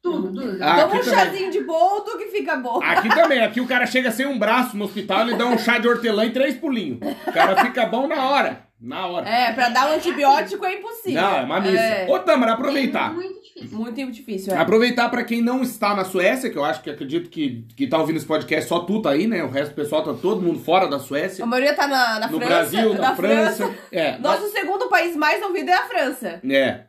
Tudo, 0.03 0.33
tudo. 0.33 0.57
Ah, 0.61 0.81
Toma 0.81 0.95
um 0.95 0.97
aqui 0.97 1.05
também. 1.09 1.25
chazinho 1.25 1.51
de 1.51 1.63
boldo 1.63 2.17
que 2.17 2.25
fica 2.25 2.57
bom. 2.57 2.79
Aqui 2.83 3.07
também, 3.07 3.39
aqui 3.41 3.61
o 3.61 3.65
cara 3.67 3.85
chega 3.85 4.11
sem 4.11 4.25
um 4.25 4.37
braço 4.37 4.75
no 4.75 4.83
hospital, 4.85 5.21
ele 5.21 5.35
dá 5.37 5.45
um 5.45 5.57
chá 5.57 5.77
de 5.79 5.87
hortelã 5.87 6.25
e 6.25 6.31
três 6.31 6.55
pulinhos. 6.57 6.99
O 7.25 7.31
cara 7.31 7.55
fica 7.63 7.85
bom 7.85 8.05
na 8.07 8.29
hora. 8.29 8.67
Na 8.81 9.07
hora. 9.07 9.29
É, 9.29 9.53
pra 9.53 9.69
dar 9.69 9.89
um 9.89 9.93
antibiótico 9.93 10.65
é 10.65 10.73
impossível. 10.77 11.21
Não, 11.21 11.37
é 11.37 11.41
uma 11.43 11.61
missa. 11.61 11.77
É, 11.77 12.05
Ô, 12.09 12.19
Tamara, 12.19 12.51
aproveitar. 12.51 13.11
É 13.11 13.13
muito 13.13 13.41
difícil. 13.41 13.77
muito 13.77 14.11
difícil, 14.11 14.53
é. 14.53 14.57
Aproveitar 14.57 15.07
pra 15.07 15.23
quem 15.23 15.41
não 15.41 15.61
está 15.63 15.95
na 15.95 16.03
Suécia, 16.03 16.49
que 16.49 16.57
eu 16.57 16.65
acho 16.65 16.81
que 16.83 16.89
acredito 16.89 17.29
que, 17.29 17.65
que 17.77 17.87
tá 17.87 17.97
ouvindo 17.97 18.17
esse 18.17 18.25
podcast, 18.25 18.67
só 18.67 18.79
tu 18.79 19.01
tá 19.01 19.11
aí, 19.11 19.25
né? 19.25 19.41
O 19.41 19.49
resto 19.49 19.69
do 19.71 19.75
pessoal 19.75 20.03
tá 20.03 20.13
todo 20.13 20.41
mundo 20.41 20.59
fora 20.59 20.85
da 20.89 20.99
Suécia. 20.99 21.45
A 21.45 21.47
maioria 21.47 21.73
tá 21.73 21.87
na, 21.87 22.19
na 22.19 22.27
no 22.27 22.37
França. 22.37 22.53
Brasil, 22.53 22.93
na, 22.95 23.15
França. 23.15 23.73
É. 23.89 24.17
Nosso 24.17 24.49
segundo 24.51 24.89
país 24.89 25.15
mais 25.15 25.41
ouvido 25.41 25.69
é 25.69 25.73
a 25.75 25.83
França. 25.87 26.41
É. 26.49 26.81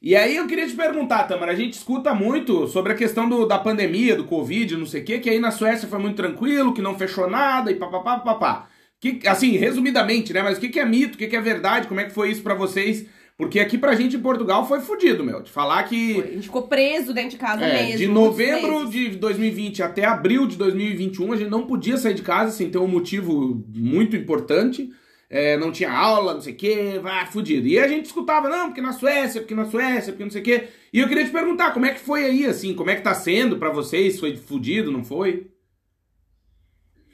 E 0.00 0.14
aí 0.14 0.36
eu 0.36 0.46
queria 0.46 0.66
te 0.66 0.74
perguntar, 0.74 1.24
Tamara, 1.24 1.52
a 1.52 1.56
gente 1.56 1.74
escuta 1.74 2.14
muito 2.14 2.68
sobre 2.68 2.92
a 2.92 2.96
questão 2.96 3.28
do, 3.28 3.46
da 3.46 3.58
pandemia, 3.58 4.14
do 4.14 4.24
Covid, 4.24 4.76
não 4.76 4.86
sei 4.86 5.02
o 5.02 5.04
quê, 5.04 5.18
que 5.18 5.30
aí 5.30 5.38
na 5.38 5.50
Suécia 5.50 5.88
foi 5.88 5.98
muito 5.98 6.16
tranquilo, 6.16 6.74
que 6.74 6.82
não 6.82 6.98
fechou 6.98 7.28
nada 7.28 7.70
e 7.70 7.76
papapá, 7.76 8.18
papapá. 8.18 8.68
Que, 9.00 9.20
assim, 9.26 9.56
resumidamente, 9.56 10.32
né? 10.32 10.42
Mas 10.42 10.58
o 10.58 10.60
que, 10.60 10.68
que 10.68 10.80
é 10.80 10.84
mito, 10.84 11.14
o 11.14 11.18
que, 11.18 11.26
que 11.26 11.36
é 11.36 11.40
verdade, 11.40 11.88
como 11.88 12.00
é 12.00 12.04
que 12.04 12.12
foi 12.12 12.30
isso 12.30 12.42
pra 12.42 12.54
vocês? 12.54 13.06
Porque 13.36 13.60
aqui 13.60 13.76
pra 13.76 13.94
gente 13.94 14.16
em 14.16 14.20
Portugal 14.20 14.66
foi 14.66 14.80
fudido, 14.80 15.22
meu. 15.22 15.42
De 15.42 15.50
falar 15.50 15.82
que 15.82 16.14
Foi, 16.14 16.24
A 16.24 16.32
gente 16.32 16.44
ficou 16.44 16.62
preso 16.62 17.12
dentro 17.12 17.30
de 17.30 17.36
casa 17.36 17.62
é, 17.62 17.84
mesmo. 17.84 17.98
de 17.98 18.08
novembro 18.08 18.88
de 18.88 19.10
2020 19.10 19.82
até 19.82 20.06
abril 20.06 20.46
de 20.46 20.56
2021, 20.56 21.32
a 21.32 21.36
gente 21.36 21.50
não 21.50 21.66
podia 21.66 21.98
sair 21.98 22.14
de 22.14 22.22
casa 22.22 22.50
sem 22.52 22.70
ter 22.70 22.78
um 22.78 22.88
motivo 22.88 23.62
muito 23.74 24.16
importante. 24.16 24.90
É, 25.28 25.56
não 25.56 25.72
tinha 25.72 25.90
aula, 25.90 26.34
não 26.34 26.40
sei 26.40 26.52
o 26.52 26.56
que, 26.56 26.98
vai, 27.00 27.26
fudido. 27.26 27.66
E 27.66 27.78
a 27.78 27.88
gente 27.88 28.06
escutava, 28.06 28.48
não, 28.48 28.66
porque 28.66 28.80
na 28.80 28.92
Suécia, 28.92 29.40
porque 29.40 29.54
na 29.54 29.64
Suécia, 29.64 30.12
porque 30.12 30.24
não 30.24 30.30
sei 30.30 30.40
o 30.40 30.44
que. 30.44 30.68
E 30.92 31.00
eu 31.00 31.08
queria 31.08 31.24
te 31.24 31.32
perguntar, 31.32 31.72
como 31.72 31.86
é 31.86 31.92
que 31.92 32.00
foi 32.00 32.24
aí, 32.24 32.46
assim, 32.46 32.74
como 32.74 32.90
é 32.90 32.94
que 32.96 33.02
tá 33.02 33.12
sendo 33.12 33.58
pra 33.58 33.70
vocês? 33.70 34.20
Foi 34.20 34.36
fudido, 34.36 34.92
não 34.92 35.04
foi? 35.04 35.50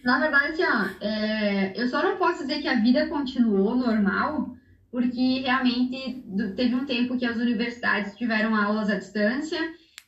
Na 0.05 0.19
verdade, 0.19 0.61
ó, 0.63 1.05
é, 1.05 1.73
eu 1.81 1.89
só 1.89 2.03
não 2.03 2.17
posso 2.17 2.47
dizer 2.47 2.61
que 2.61 2.69
a 2.69 2.81
vida 2.81 3.07
continuou 3.07 3.77
normal, 3.77 4.57
porque 4.91 5.41
realmente 5.41 6.23
teve 6.55 6.75
um 6.75 6.85
tempo 6.85 7.17
que 7.17 7.25
as 7.25 7.37
universidades 7.37 8.15
tiveram 8.17 8.55
aulas 8.55 8.91
à 8.91 8.97
distância 8.97 9.59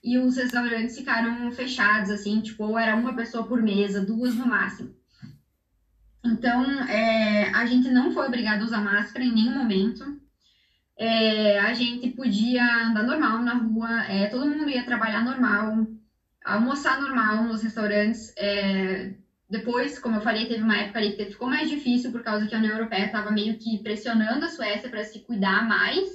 e 0.02 0.18
os 0.18 0.36
restaurantes 0.36 0.98
ficaram 0.98 1.50
fechados, 1.52 2.10
assim, 2.10 2.40
tipo, 2.40 2.64
ou 2.64 2.78
era 2.78 2.94
uma 2.94 3.14
pessoa 3.14 3.46
por 3.46 3.62
mesa, 3.62 4.04
duas 4.04 4.34
no 4.34 4.46
máximo. 4.46 4.94
Então, 6.24 6.62
é, 6.84 7.50
a 7.54 7.64
gente 7.66 7.88
não 7.88 8.10
foi 8.10 8.26
obrigado 8.26 8.62
a 8.62 8.64
usar 8.64 8.80
máscara 8.80 9.24
em 9.24 9.32
nenhum 9.32 9.52
momento. 9.52 10.04
É, 10.98 11.58
a 11.60 11.72
gente 11.74 12.08
podia 12.10 12.86
andar 12.86 13.02
normal 13.04 13.40
na 13.42 13.54
rua, 13.54 14.02
é, 14.06 14.26
todo 14.28 14.46
mundo 14.46 14.68
ia 14.70 14.84
trabalhar 14.84 15.22
normal, 15.22 15.86
almoçar 16.44 16.98
normal 16.98 17.44
nos 17.44 17.62
restaurantes. 17.62 18.32
é, 18.38 19.12
depois, 19.50 19.98
como 19.98 20.16
eu 20.16 20.20
falei, 20.22 20.46
teve 20.48 20.62
uma 20.62 20.76
época 20.78 20.98
ali 20.98 21.14
que 21.16 21.26
ficou 21.26 21.48
mais 21.48 21.68
difícil 21.68 22.10
por 22.12 22.22
causa 22.22 22.46
que 22.46 22.54
a 22.54 22.58
União 22.58 22.72
Europeia 22.74 23.06
estava 23.06 23.30
meio 23.30 23.58
que 23.58 23.78
pressionando 23.82 24.44
a 24.44 24.48
Suécia 24.48 24.88
para 24.90 25.04
se 25.04 25.20
cuidar 25.20 25.66
mais. 25.66 26.08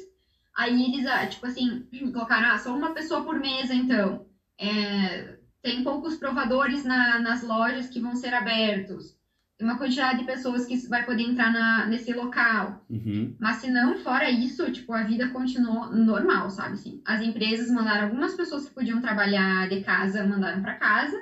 Aí 0.55 0.85
eles, 0.87 1.05
ah, 1.07 1.25
tipo 1.27 1.45
assim, 1.47 1.85
colocaram, 2.13 2.49
ah, 2.49 2.57
só 2.59 2.73
uma 2.75 2.93
pessoa 2.93 3.23
por 3.23 3.39
mesa, 3.39 3.73
então. 3.73 4.25
É, 4.59 5.37
tem 5.61 5.83
poucos 5.83 6.15
provadores 6.17 6.83
na- 6.83 7.19
nas 7.19 7.41
lojas 7.43 7.87
que 7.87 7.99
vão 7.99 8.15
ser 8.15 8.33
abertos. 8.33 9.15
Uma 9.59 9.77
quantidade 9.77 10.19
de 10.19 10.25
pessoas 10.25 10.65
que 10.65 10.77
vai 10.87 11.05
poder 11.05 11.23
entrar 11.23 11.51
na- 11.51 11.85
nesse 11.85 12.13
local. 12.13 12.85
Uhum. 12.89 13.35
Mas 13.37 13.57
se 13.57 13.69
não, 13.69 13.97
fora 13.97 14.29
isso, 14.29 14.71
tipo, 14.71 14.93
a 14.93 15.03
vida 15.03 15.27
continuou 15.29 15.93
normal, 15.93 16.49
sabe? 16.49 16.73
Assim, 16.75 17.01
as 17.05 17.21
empresas 17.21 17.69
mandaram 17.69 18.07
algumas 18.07 18.33
pessoas 18.35 18.67
que 18.67 18.73
podiam 18.73 19.01
trabalhar 19.01 19.67
de 19.67 19.81
casa, 19.81 20.25
mandaram 20.25 20.61
para 20.61 20.75
casa. 20.75 21.17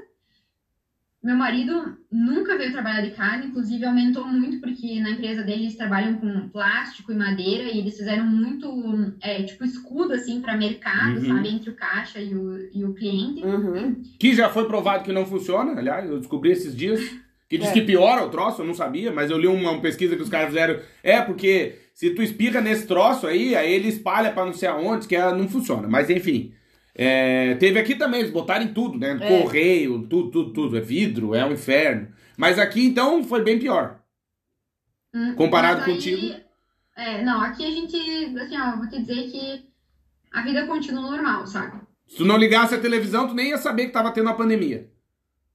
Meu 1.23 1.35
marido 1.35 1.97
nunca 2.11 2.55
veio 2.57 2.71
trabalhar 2.71 3.01
de 3.01 3.09
casa, 3.15 3.43
inclusive 3.43 3.83
aumentou 3.83 4.25
muito, 4.27 4.61
porque 4.61 4.99
na 5.01 5.09
empresa 5.09 5.41
dele 5.41 5.63
eles 5.63 5.75
trabalham 5.75 6.13
com 6.19 6.47
plástico 6.49 7.11
e 7.11 7.15
madeira, 7.15 7.63
e 7.63 7.79
eles 7.79 7.97
fizeram 7.97 8.23
muito, 8.23 8.69
é, 9.19 9.41
tipo, 9.41 9.65
escudo, 9.65 10.13
assim, 10.13 10.39
para 10.41 10.55
mercado, 10.55 11.17
Uhum. 11.17 11.25
sabe? 11.25 11.49
Entre 11.49 11.69
o 11.71 11.75
caixa 11.75 12.21
e 12.21 12.35
o, 12.35 12.69
e 12.71 12.85
o 12.85 12.93
cliente. 12.93 13.43
Uhum. 13.43 13.99
Que 14.19 14.35
já 14.35 14.47
foi 14.47 14.67
provado 14.67 15.03
que 15.03 15.11
não 15.11 15.25
funciona, 15.25 15.71
aliás, 15.71 16.07
eu 16.07 16.19
descobri 16.19 16.51
esses 16.51 16.75
dias. 16.75 17.01
Que 17.49 17.57
diz 17.57 17.69
É. 17.69 17.73
que 17.73 17.81
piora 17.81 18.25
o 18.25 18.29
troço, 18.29 18.61
eu 18.61 18.65
não 18.65 18.73
sabia, 18.73 19.11
mas 19.11 19.31
eu 19.31 19.37
li 19.37 19.47
uma, 19.47 19.71
uma 19.71 19.81
pesquisa 19.81 20.15
que 20.15 20.21
os 20.21 20.29
caras 20.29 20.47
fizeram. 20.47 20.79
É, 21.01 21.21
porque 21.21 21.79
se 21.93 22.09
tu 22.11 22.21
espirra 22.21 22.59
nesse 22.59 22.85
troço 22.85 23.25
aí, 23.25 23.55
aí 23.55 23.71
ele 23.71 23.87
espalha 23.87 24.31
pra 24.31 24.45
não 24.45 24.53
sei 24.53 24.67
aonde, 24.67 25.07
que 25.07 25.15
é, 25.15 25.33
não 25.33 25.47
funciona. 25.47 25.87
Mas 25.87 26.09
enfim. 26.09 26.53
É, 26.93 27.53
teve 27.55 27.79
aqui 27.79 27.95
também, 27.95 28.19
eles 28.21 28.31
botaram 28.31 28.65
em 28.65 28.73
tudo, 28.73 28.97
né? 28.97 29.17
É. 29.21 29.41
Correio, 29.41 30.01
tudo, 30.07 30.31
tudo, 30.31 30.51
tudo. 30.53 30.77
É 30.77 30.81
vidro, 30.81 31.33
é 31.35 31.45
um 31.45 31.53
inferno. 31.53 32.09
Mas 32.35 32.59
aqui 32.59 32.85
então 32.85 33.23
foi 33.23 33.43
bem 33.43 33.57
pior. 33.59 33.99
Hum, 35.13 35.35
Comparado 35.35 35.81
aí- 35.83 35.93
contigo? 35.93 36.35
É, 36.95 37.23
não, 37.23 37.39
aqui 37.41 37.63
a 37.65 37.69
gente, 37.71 37.95
assim, 38.39 38.57
ó, 38.59 38.75
vou 38.77 38.89
te 38.89 38.99
dizer 38.99 39.29
que 39.31 39.65
a 40.33 40.41
vida 40.41 40.65
continua 40.65 41.11
normal, 41.11 41.45
sabe? 41.45 41.79
Se 42.07 42.17
tu 42.17 42.25
não 42.25 42.37
ligasse 42.37 42.73
a 42.73 42.79
televisão, 42.79 43.27
tu 43.27 43.33
nem 43.35 43.49
ia 43.49 43.57
saber 43.57 43.85
que 43.85 43.91
tava 43.91 44.11
tendo 44.11 44.29
a 44.29 44.33
pandemia. 44.33 44.89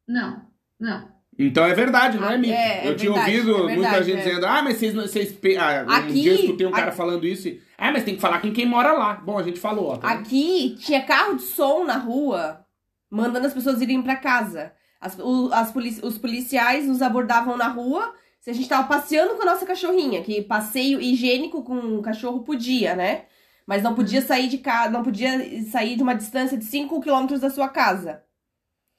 Não, 0.07 0.43
não. 0.79 1.12
Então 1.39 1.65
é 1.65 1.73
verdade, 1.75 2.19
não 2.19 2.29
é 2.31 2.35
Ah, 2.35 2.39
mito. 2.39 2.53
é, 2.53 2.87
é 2.87 2.89
eu 2.91 2.97
tinha 2.97 3.11
verdade, 3.13 3.37
ouvido 3.41 3.57
é 3.57 3.75
muita 3.75 3.91
verdade, 3.91 4.05
gente 4.05 4.21
é. 4.21 4.25
dizendo, 4.25 4.47
ah, 4.47 4.63
mas 4.63 4.77
vocês. 4.77 4.95
vocês 4.95 5.39
ah, 5.59 5.85
um 5.89 5.91
Aqui- 5.91 6.13
dia 6.13 6.33
eu 6.33 6.41
escutei 6.41 6.67
um 6.67 6.71
cara 6.71 6.89
aqui- 6.89 6.97
falando 6.97 7.27
isso 7.27 7.49
e. 7.49 7.61
Ah, 7.79 7.91
mas 7.91 8.05
tem 8.05 8.15
que 8.15 8.21
falar 8.21 8.41
com 8.41 8.53
quem 8.53 8.67
mora 8.67 8.93
lá. 8.93 9.15
Bom, 9.15 9.39
a 9.39 9.43
gente 9.43 9.59
falou, 9.59 9.89
ó. 9.89 9.97
tá 9.97 10.09
vendo? 10.09 10.21
Aqui 10.21 10.77
tinha 10.79 11.03
carro 11.03 11.37
de 11.37 11.43
som 11.43 11.85
na 11.85 11.97
rua 11.97 12.65
mandando 13.11 13.47
as 13.47 13.55
pessoas 13.55 13.81
irem 13.81 14.03
pra 14.03 14.17
casa. 14.17 14.73
As, 15.01 15.19
o- 15.19 15.51
as 15.53 15.73
polici- 15.73 16.01
os 16.05 16.17
policiais 16.19 16.87
nos 16.87 17.03
abordavam 17.03 17.57
na 17.57 17.67
rua 17.69 18.15
se 18.41 18.51
a 18.51 18.53
gente 18.53 18.69
tava 18.69 18.87
passeando 18.87 19.35
com 19.35 19.43
a 19.43 19.47
nossa 19.47 19.65
cachorrinha, 19.65 20.23
que 20.23 20.43
passeio 20.43 21.01
higiênico 21.01 21.63
com 21.63 21.97
o 21.99 22.03
cachorro 22.03 22.41
podia, 22.43 22.95
né? 22.95 23.23
Mas 23.67 23.83
não 23.83 23.95
podia 23.95 24.21
sair 24.21 24.49
de 24.49 24.59
casa, 24.59 24.91
não 24.91 25.03
podia 25.03 25.31
sair 25.71 25.97
de 25.97 26.03
uma 26.03 26.15
distância 26.15 26.59
de 26.59 26.65
5 26.65 27.01
quilômetros 27.01 27.41
da 27.41 27.49
sua 27.51 27.69
casa. 27.69 28.23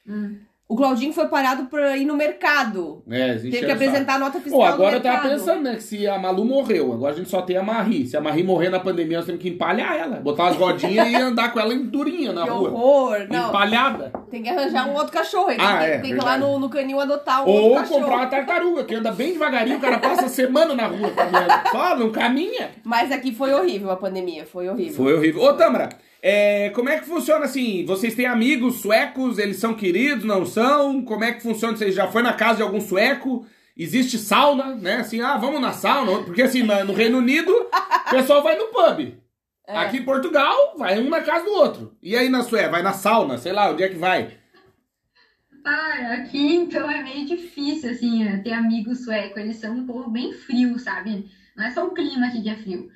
Hum. 0.07 0.39
O 0.73 0.75
Claudinho 0.75 1.13
foi 1.13 1.27
parado 1.27 1.65
pra 1.65 1.95
ir 1.95 2.03
no 2.03 2.15
mercado. 2.17 3.03
É, 3.07 3.35
Teve 3.35 3.59
que 3.59 3.71
apresentar 3.71 4.15
a 4.15 4.17
nota 4.17 4.39
fiscal 4.39 4.59
Pô, 4.59 4.65
agora 4.65 4.95
eu 4.95 5.01
tava 5.01 5.29
pensando, 5.29 5.61
né, 5.61 5.75
que 5.75 5.83
se 5.83 6.07
a 6.07 6.17
Malu 6.17 6.43
morreu, 6.43 6.91
agora 6.93 7.13
a 7.13 7.15
gente 7.15 7.29
só 7.29 7.43
tem 7.43 7.55
a 7.57 7.61
Marie. 7.61 8.07
Se 8.07 8.17
a 8.17 8.21
Marie 8.21 8.43
morrer 8.43 8.69
na 8.69 8.79
pandemia, 8.79 9.17
nós 9.17 9.25
temos 9.27 9.39
que 9.39 9.49
empalhar 9.49 9.95
ela. 9.95 10.15
Botar 10.15 10.45
umas 10.45 10.55
rodinhas 10.55 11.07
e 11.09 11.15
andar 11.15 11.53
com 11.53 11.59
ela 11.59 11.75
em 11.75 11.83
durinha 11.85 12.33
na 12.33 12.43
Que 12.45 12.49
rua. 12.49 12.71
horror! 12.71 13.27
Não, 13.29 13.49
Empalhada. 13.49 14.11
tem 14.31 14.41
que 14.41 14.49
arranjar 14.49 14.89
um 14.89 14.93
outro 14.95 15.11
cachorro. 15.13 15.49
Aí 15.49 15.57
Ah, 15.59 15.77
tem, 15.77 15.77
que- 15.77 15.83
é, 15.85 15.97
tem 15.99 16.11
que 16.15 16.17
ir 16.19 16.23
lá 16.25 16.39
no, 16.39 16.57
no 16.57 16.67
canil 16.69 16.99
adotar 16.99 17.43
um 17.47 17.49
Ou 17.51 17.55
outro 17.65 17.81
cachorro. 17.81 17.99
comprar 17.99 18.15
uma 18.17 18.25
tartaruga, 18.27 18.83
que 18.83 18.95
anda 18.95 19.11
bem 19.11 19.33
devagarinho, 19.33 19.77
o 19.77 19.79
cara 19.79 19.99
passa 19.99 20.27
semana 20.27 20.73
na 20.73 20.87
rua 20.87 21.11
caminhando. 21.11 21.69
Só, 21.71 21.95
não 21.95 22.11
caminha. 22.11 22.71
Mas 22.83 23.11
aqui 23.11 23.31
foi 23.31 23.53
horrível 23.53 23.91
a 23.91 23.95
pandemia, 23.95 24.43
foi 24.43 24.67
horrível. 24.67 24.93
Foi 24.95 25.13
horrível. 25.13 25.43
Ô, 25.43 25.53
Tâmara, 25.53 25.89
é, 26.25 26.69
como 26.69 26.87
é 26.87 26.99
que 26.99 27.05
funciona 27.05 27.43
assim? 27.43 27.83
Vocês 27.85 28.15
têm 28.15 28.25
amigos 28.25 28.75
suecos? 28.75 29.37
Eles 29.37 29.57
são 29.57 29.73
queridos, 29.73 30.23
não 30.23 30.45
são? 30.45 31.03
Como 31.03 31.21
é 31.21 31.33
que 31.33 31.43
funciona? 31.43 31.75
Você 31.75 31.91
já 31.91 32.07
foi 32.07 32.21
na 32.21 32.31
casa 32.31 32.57
de 32.57 32.63
algum 32.63 32.79
sueco? 32.79 33.45
Existe 33.75 34.17
sauna, 34.17 34.73
né? 34.73 35.01
Assim, 35.01 35.19
ah, 35.19 35.35
vamos 35.35 35.59
na 35.59 35.73
sauna. 35.73 36.23
Porque 36.23 36.41
assim, 36.41 36.63
no 36.63 36.93
Reino 36.93 37.17
Unido, 37.17 37.51
o 37.51 38.09
pessoal 38.09 38.41
vai 38.41 38.57
no 38.57 38.67
pub. 38.67 39.17
É. 39.67 39.77
Aqui 39.77 39.97
em 39.97 40.05
Portugal, 40.05 40.75
vai 40.77 40.97
um 40.97 41.09
na 41.09 41.19
casa 41.19 41.43
do 41.43 41.51
outro. 41.51 41.97
E 42.01 42.15
aí 42.15 42.29
na 42.29 42.41
Suécia, 42.41 42.71
vai 42.71 42.81
na 42.81 42.93
sauna, 42.93 43.37
sei 43.37 43.51
lá, 43.51 43.69
onde 43.69 43.83
é 43.83 43.89
que 43.89 43.97
vai? 43.97 44.37
Ah, 45.65 46.13
aqui 46.13 46.55
então 46.55 46.89
é 46.89 47.03
meio 47.03 47.25
difícil, 47.25 47.91
assim, 47.91 48.25
é, 48.25 48.37
ter 48.37 48.53
amigos 48.53 49.03
suecos. 49.03 49.41
Eles 49.41 49.57
são 49.57 49.75
um 49.75 49.85
povo 49.85 50.09
bem 50.09 50.31
frio, 50.31 50.79
sabe? 50.79 51.29
Não 51.57 51.65
é 51.65 51.71
só 51.71 51.85
o 51.85 51.91
clima 51.91 52.27
aqui 52.27 52.41
que 52.41 52.49
é 52.49 52.55
frio. 52.55 52.89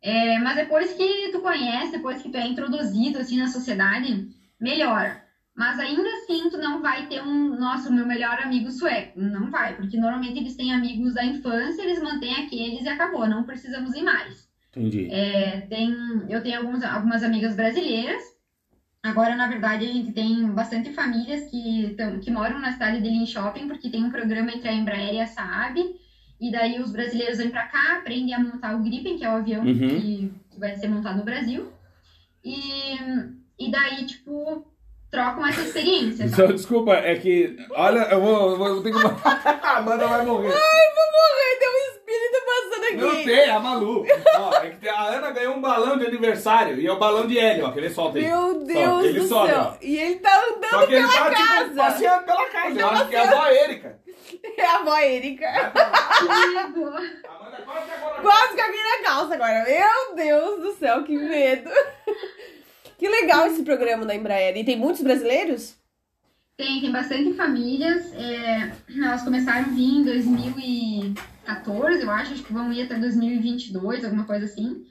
É, 0.00 0.38
mas 0.38 0.56
depois 0.56 0.92
que 0.92 1.30
tu 1.30 1.40
conhece, 1.40 1.92
depois 1.92 2.22
que 2.22 2.30
tu 2.30 2.36
é 2.36 2.46
introduzido, 2.46 3.18
assim, 3.18 3.36
na 3.36 3.48
sociedade, 3.48 4.26
melhora. 4.60 5.20
Mas 5.56 5.78
ainda 5.80 6.08
assim, 6.12 6.48
tu 6.48 6.56
não 6.56 6.80
vai 6.80 7.08
ter 7.08 7.20
um, 7.20 7.56
nossa, 7.56 7.88
o 7.88 7.92
meu 7.92 8.06
melhor 8.06 8.38
amigo 8.38 8.70
sueco. 8.70 9.18
Não 9.18 9.50
vai, 9.50 9.74
porque 9.74 9.96
normalmente 9.96 10.38
eles 10.38 10.54
têm 10.54 10.72
amigos 10.72 11.14
da 11.14 11.24
infância, 11.24 11.82
eles 11.82 12.00
mantêm 12.00 12.34
aqueles 12.36 12.84
e 12.84 12.88
acabou, 12.88 13.26
não 13.26 13.44
precisamos 13.44 13.92
ir 13.92 14.02
mais. 14.02 14.46
Entendi. 14.70 15.08
É, 15.10 15.62
tem, 15.62 15.90
eu 16.28 16.40
tenho 16.40 16.58
alguns, 16.58 16.82
algumas 16.82 17.24
amigas 17.24 17.56
brasileiras. 17.56 18.22
Agora, 19.02 19.34
na 19.34 19.48
verdade, 19.48 19.84
a 19.84 19.88
gente 19.92 20.12
tem 20.12 20.52
bastante 20.52 20.92
famílias 20.92 21.50
que, 21.50 21.94
tão, 21.96 22.20
que 22.20 22.30
moram 22.30 22.60
na 22.60 22.70
cidade 22.70 23.00
de 23.00 23.08
Linköping, 23.08 23.66
porque 23.66 23.90
tem 23.90 24.04
um 24.04 24.10
programa 24.10 24.52
entre 24.52 24.68
a 24.68 24.74
Embraer 24.74 25.14
e 25.14 25.20
a 25.20 25.26
Saab. 25.26 25.80
E 26.40 26.52
daí 26.52 26.78
os 26.80 26.92
brasileiros 26.92 27.38
vêm 27.38 27.50
para 27.50 27.66
cá, 27.66 27.96
aprendem 27.98 28.32
a 28.34 28.38
montar 28.38 28.74
o 28.76 28.82
Gripen, 28.82 29.18
que 29.18 29.24
é 29.24 29.28
o 29.28 29.36
avião 29.36 29.64
Uhum. 29.64 29.74
que, 29.74 30.32
vai 30.58 30.74
ser 30.76 30.88
montado 30.88 31.18
no 31.18 31.24
Brasil. 31.24 31.72
E, 32.44 32.54
e 33.58 33.70
daí, 33.70 34.06
tipo, 34.06 34.66
trocam 35.10 35.46
essa 35.46 35.60
experiência. 35.62 36.28
Só, 36.34 36.46
desculpa, 36.46 36.94
é 36.94 37.16
que. 37.16 37.56
Olha, 37.70 38.00
eu 38.10 38.20
vou, 38.20 38.50
eu 38.52 38.56
vou 38.58 38.82
ter 38.82 38.92
que. 38.92 38.98
a 39.06 39.78
Amanda 39.78 40.06
vai 40.06 40.24
morrer. 40.24 40.52
Ai, 40.52 41.58
tem 41.58 41.68
um 41.68 41.94
espírito 41.96 41.97
passando 41.97 41.97
aqui. 42.88 42.96
Não 42.96 43.24
tem, 43.24 43.50
a 43.50 43.58
Malu. 43.60 44.04
Ó, 44.38 44.54
é 44.62 44.70
que 44.70 44.88
a 44.88 45.02
Ana 45.02 45.30
ganhou 45.30 45.54
um 45.56 45.60
balão 45.60 45.98
de 45.98 46.06
aniversário 46.06 46.78
e 46.80 46.86
é 46.86 46.92
o 46.92 46.98
balão 46.98 47.26
de 47.26 47.38
hélio, 47.38 47.66
ó, 47.66 47.70
que 47.72 47.78
ele 47.78 47.90
solta 47.90 48.18
aí. 48.18 48.24
Meu 48.24 48.64
Deus 48.64 49.04
ele 49.04 49.20
do 49.20 49.28
sobe, 49.28 49.48
céu. 49.50 49.60
ó. 49.60 49.74
E 49.80 49.96
ele 49.98 50.16
tá 50.16 50.42
andando 50.44 50.70
Só 50.70 50.86
que 50.86 50.94
ele 50.94 51.06
pela 51.08 51.30
tá, 51.30 51.34
tipo, 51.34 51.48
casa. 51.48 51.74
passeando 51.74 52.24
pela 52.24 52.46
casa. 52.50 52.68
Ele 52.68 52.82
Eu 52.82 52.88
tá 52.88 52.94
acho 52.94 53.08
que 53.08 53.16
é 53.16 53.18
a 53.18 53.30
avó 53.30 53.46
Erika. 53.50 53.98
É 54.58 54.66
a 54.66 54.76
avó 54.76 54.98
Erika. 54.98 55.72
Que 56.18 56.24
medo! 56.28 56.86
Amanda 56.86 57.62
quase 57.64 57.90
agora. 57.92 58.20
Quase 58.20 58.54
que 58.54 58.60
aqui 58.60 58.76
na 58.76 59.08
calça 59.08 59.34
agora. 59.34 59.64
Meu 59.64 60.14
Deus 60.16 60.60
do 60.60 60.72
céu, 60.78 61.02
que 61.02 61.16
medo. 61.16 61.70
Que 62.98 63.08
legal 63.08 63.46
esse 63.46 63.62
programa 63.62 64.04
da 64.04 64.14
Embraer. 64.14 64.54
E 64.56 64.64
tem 64.64 64.76
muitos 64.76 65.00
brasileiros? 65.02 65.76
Tem, 66.58 66.80
tem 66.80 66.90
bastante 66.92 67.32
famílias. 67.34 68.12
é, 68.14 68.70
elas 69.02 69.22
começaram 69.22 69.60
a 69.60 69.68
vir 69.68 69.82
em 69.82 70.04
2014, 71.48 72.02
eu 72.02 72.10
acho, 72.10 72.32
acho 72.32 72.42
que 72.42 72.52
vão 72.52 72.72
ir 72.72 72.82
até 72.82 72.98
2022, 72.98 74.04
alguma 74.04 74.24
coisa 74.24 74.44
assim. 74.44 74.84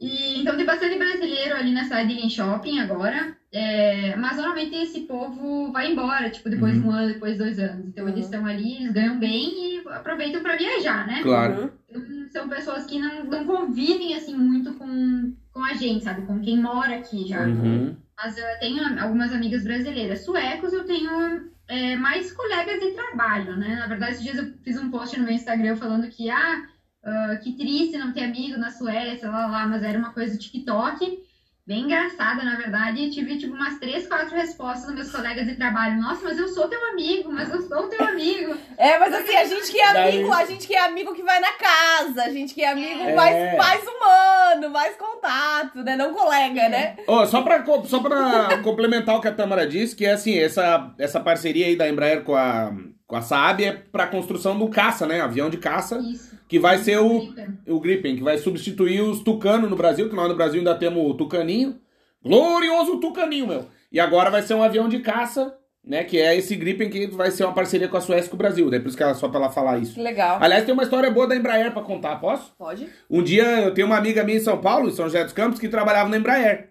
E, 0.00 0.40
então 0.40 0.56
tem 0.56 0.64
bastante 0.64 0.96
brasileiro 0.96 1.54
ali 1.54 1.72
na 1.72 1.84
cidade 1.84 2.14
de 2.14 2.30
Shopping 2.30 2.78
agora. 2.80 3.36
é, 3.52 4.16
mas 4.16 4.36
normalmente 4.36 4.74
esse 4.76 5.00
povo 5.00 5.70
vai 5.72 5.92
embora, 5.92 6.30
tipo, 6.30 6.48
depois 6.48 6.74
de 6.74 6.80
um 6.80 6.90
ano, 6.90 7.12
depois 7.12 7.32
de 7.32 7.38
dois 7.38 7.58
anos. 7.58 7.86
Então 7.86 8.08
eles 8.08 8.24
estão 8.24 8.46
ali, 8.46 8.76
eles 8.76 8.92
ganham 8.92 9.18
bem 9.18 9.76
e 9.76 9.88
aproveitam 9.88 10.42
para 10.42 10.56
viajar, 10.56 11.06
né? 11.06 11.20
Claro. 11.22 11.62
Uhum. 11.62 11.70
Então, 11.88 12.30
são 12.30 12.48
pessoas 12.48 12.86
que 12.86 12.98
não, 12.98 13.24
não 13.24 13.44
convivem 13.44 14.14
assim 14.14 14.34
muito 14.34 14.72
com, 14.74 15.34
com 15.52 15.64
a 15.64 15.74
gente, 15.74 16.04
sabe? 16.04 16.22
Com 16.22 16.40
quem 16.40 16.58
mora 16.58 16.94
aqui 16.96 17.26
já. 17.26 17.44
Uhum. 17.44 17.96
Mas 18.16 18.38
eu 18.38 18.44
tenho 18.60 18.82
algumas 19.00 19.32
amigas 19.32 19.64
brasileiras. 19.64 20.24
Suecos 20.24 20.72
eu 20.72 20.84
tenho 20.84 21.50
é, 21.70 21.96
mais 21.96 22.32
colegas 22.32 22.80
de 22.80 22.90
trabalho, 22.90 23.56
né? 23.56 23.76
Na 23.76 23.86
verdade, 23.86 24.12
esses 24.12 24.24
dias 24.24 24.38
eu 24.38 24.52
fiz 24.64 24.76
um 24.76 24.90
post 24.90 25.16
no 25.16 25.24
meu 25.24 25.34
Instagram 25.34 25.76
falando 25.76 26.08
que, 26.08 26.28
ah, 26.28 26.66
ah, 27.04 27.36
que 27.36 27.52
triste 27.52 27.96
não 27.96 28.12
ter 28.12 28.24
amigo 28.24 28.58
na 28.58 28.70
Suécia, 28.70 29.30
lá, 29.30 29.46
lá, 29.46 29.66
mas 29.68 29.84
era 29.84 29.96
uma 29.96 30.12
coisa 30.12 30.34
do 30.34 30.40
TikTok. 30.40 31.22
Bem 31.70 31.82
engraçada, 31.82 32.42
na 32.42 32.56
verdade, 32.56 33.00
e 33.00 33.10
tive 33.10 33.38
tipo 33.38 33.54
umas 33.54 33.78
três, 33.78 34.04
quatro 34.08 34.34
respostas 34.34 34.86
dos 34.86 34.94
meus 34.96 35.12
colegas 35.12 35.46
de 35.46 35.54
trabalho. 35.54 36.00
Nossa, 36.02 36.20
mas 36.24 36.36
eu 36.36 36.48
sou 36.48 36.66
teu 36.66 36.84
amigo, 36.88 37.32
mas 37.32 37.48
eu 37.48 37.62
sou 37.62 37.86
teu 37.86 38.08
amigo. 38.08 38.56
É, 38.76 38.98
mas 38.98 39.14
assim, 39.14 39.36
a 39.36 39.44
gente 39.44 39.70
que 39.70 39.78
é 39.78 39.86
amigo, 39.86 40.32
a 40.32 40.44
gente 40.44 40.66
que 40.66 40.74
é 40.74 40.84
amigo 40.84 41.14
que 41.14 41.22
vai 41.22 41.38
na 41.38 41.52
casa, 41.52 42.24
a 42.24 42.28
gente 42.28 42.54
que 42.54 42.64
é 42.64 42.72
amigo 42.72 43.00
É. 43.04 43.14
mais, 43.14 43.56
mais 43.56 43.84
humano, 43.86 44.70
mais 44.72 44.96
contato, 44.96 45.84
né? 45.84 45.94
Não 45.94 46.12
colega, 46.12 46.68
né? 46.68 46.96
Ó, 47.06 47.24
só 47.24 47.40
pra, 47.42 47.64
só 47.84 48.00
pra 48.00 48.58
complementar 48.64 49.14
o 49.14 49.20
que 49.20 49.28
a 49.28 49.32
Tamara 49.32 49.64
disse, 49.64 49.94
que 49.94 50.04
é 50.04 50.14
assim, 50.14 50.36
essa, 50.36 50.92
essa 50.98 51.20
parceria 51.20 51.66
aí 51.66 51.76
da 51.76 51.88
Embraer 51.88 52.24
com 52.24 52.34
a, 52.34 52.72
com 53.06 53.14
a 53.14 53.22
Saab 53.22 53.64
é 53.64 53.74
pra 53.74 54.08
construção 54.08 54.58
do 54.58 54.68
caça, 54.68 55.06
né? 55.06 55.20
Avião 55.20 55.48
de 55.48 55.58
caça, 55.58 56.00
Isso. 56.00 56.36
Que 56.50 56.58
vai 56.58 56.78
ser 56.78 56.98
o, 56.98 57.20
Gripen. 57.20 57.58
o 57.68 57.78
Gripen, 57.78 58.16
que 58.16 58.24
vai 58.24 58.36
substituir 58.36 59.00
os 59.02 59.20
Tucano 59.20 59.70
no 59.70 59.76
Brasil, 59.76 60.08
que 60.08 60.16
nós 60.16 60.28
no 60.28 60.34
Brasil 60.34 60.58
ainda 60.58 60.74
temos 60.74 61.08
o 61.08 61.14
Tucaninho. 61.14 61.80
Glorioso 62.20 62.98
Tucaninho, 62.98 63.46
meu. 63.46 63.66
E 63.92 64.00
agora 64.00 64.30
vai 64.30 64.42
ser 64.42 64.54
um 64.54 64.62
avião 64.62 64.88
de 64.88 64.98
caça, 64.98 65.56
né? 65.84 66.02
Que 66.02 66.18
é 66.18 66.36
esse 66.36 66.56
Gripen 66.56 66.90
que 66.90 67.06
vai 67.06 67.30
ser 67.30 67.44
uma 67.44 67.54
parceria 67.54 67.86
com 67.86 67.96
a 67.96 68.00
Suécia 68.00 68.26
e 68.26 68.30
com 68.30 68.34
o 68.34 68.38
Brasil. 68.38 68.68
Daí 68.68 68.80
por 68.80 68.88
isso 68.88 68.96
que 68.96 69.02
ela 69.04 69.14
só 69.14 69.28
pra 69.28 69.38
ela 69.38 69.50
falar 69.52 69.78
isso. 69.78 69.94
Que 69.94 70.02
legal. 70.02 70.38
Aliás, 70.40 70.64
tem 70.64 70.74
uma 70.74 70.82
história 70.82 71.08
boa 71.08 71.28
da 71.28 71.36
Embraer 71.36 71.72
pra 71.72 71.82
contar, 71.82 72.16
posso? 72.16 72.52
Pode? 72.58 72.88
Um 73.08 73.22
dia 73.22 73.44
eu 73.60 73.72
tenho 73.72 73.86
uma 73.86 73.96
amiga 73.96 74.24
minha 74.24 74.38
em 74.38 74.42
São 74.42 74.58
Paulo, 74.60 74.88
em 74.88 74.92
São 74.92 75.04
José 75.04 75.22
dos 75.22 75.32
Campos, 75.32 75.60
que 75.60 75.68
trabalhava 75.68 76.10
na 76.10 76.16
Embraer. 76.16 76.70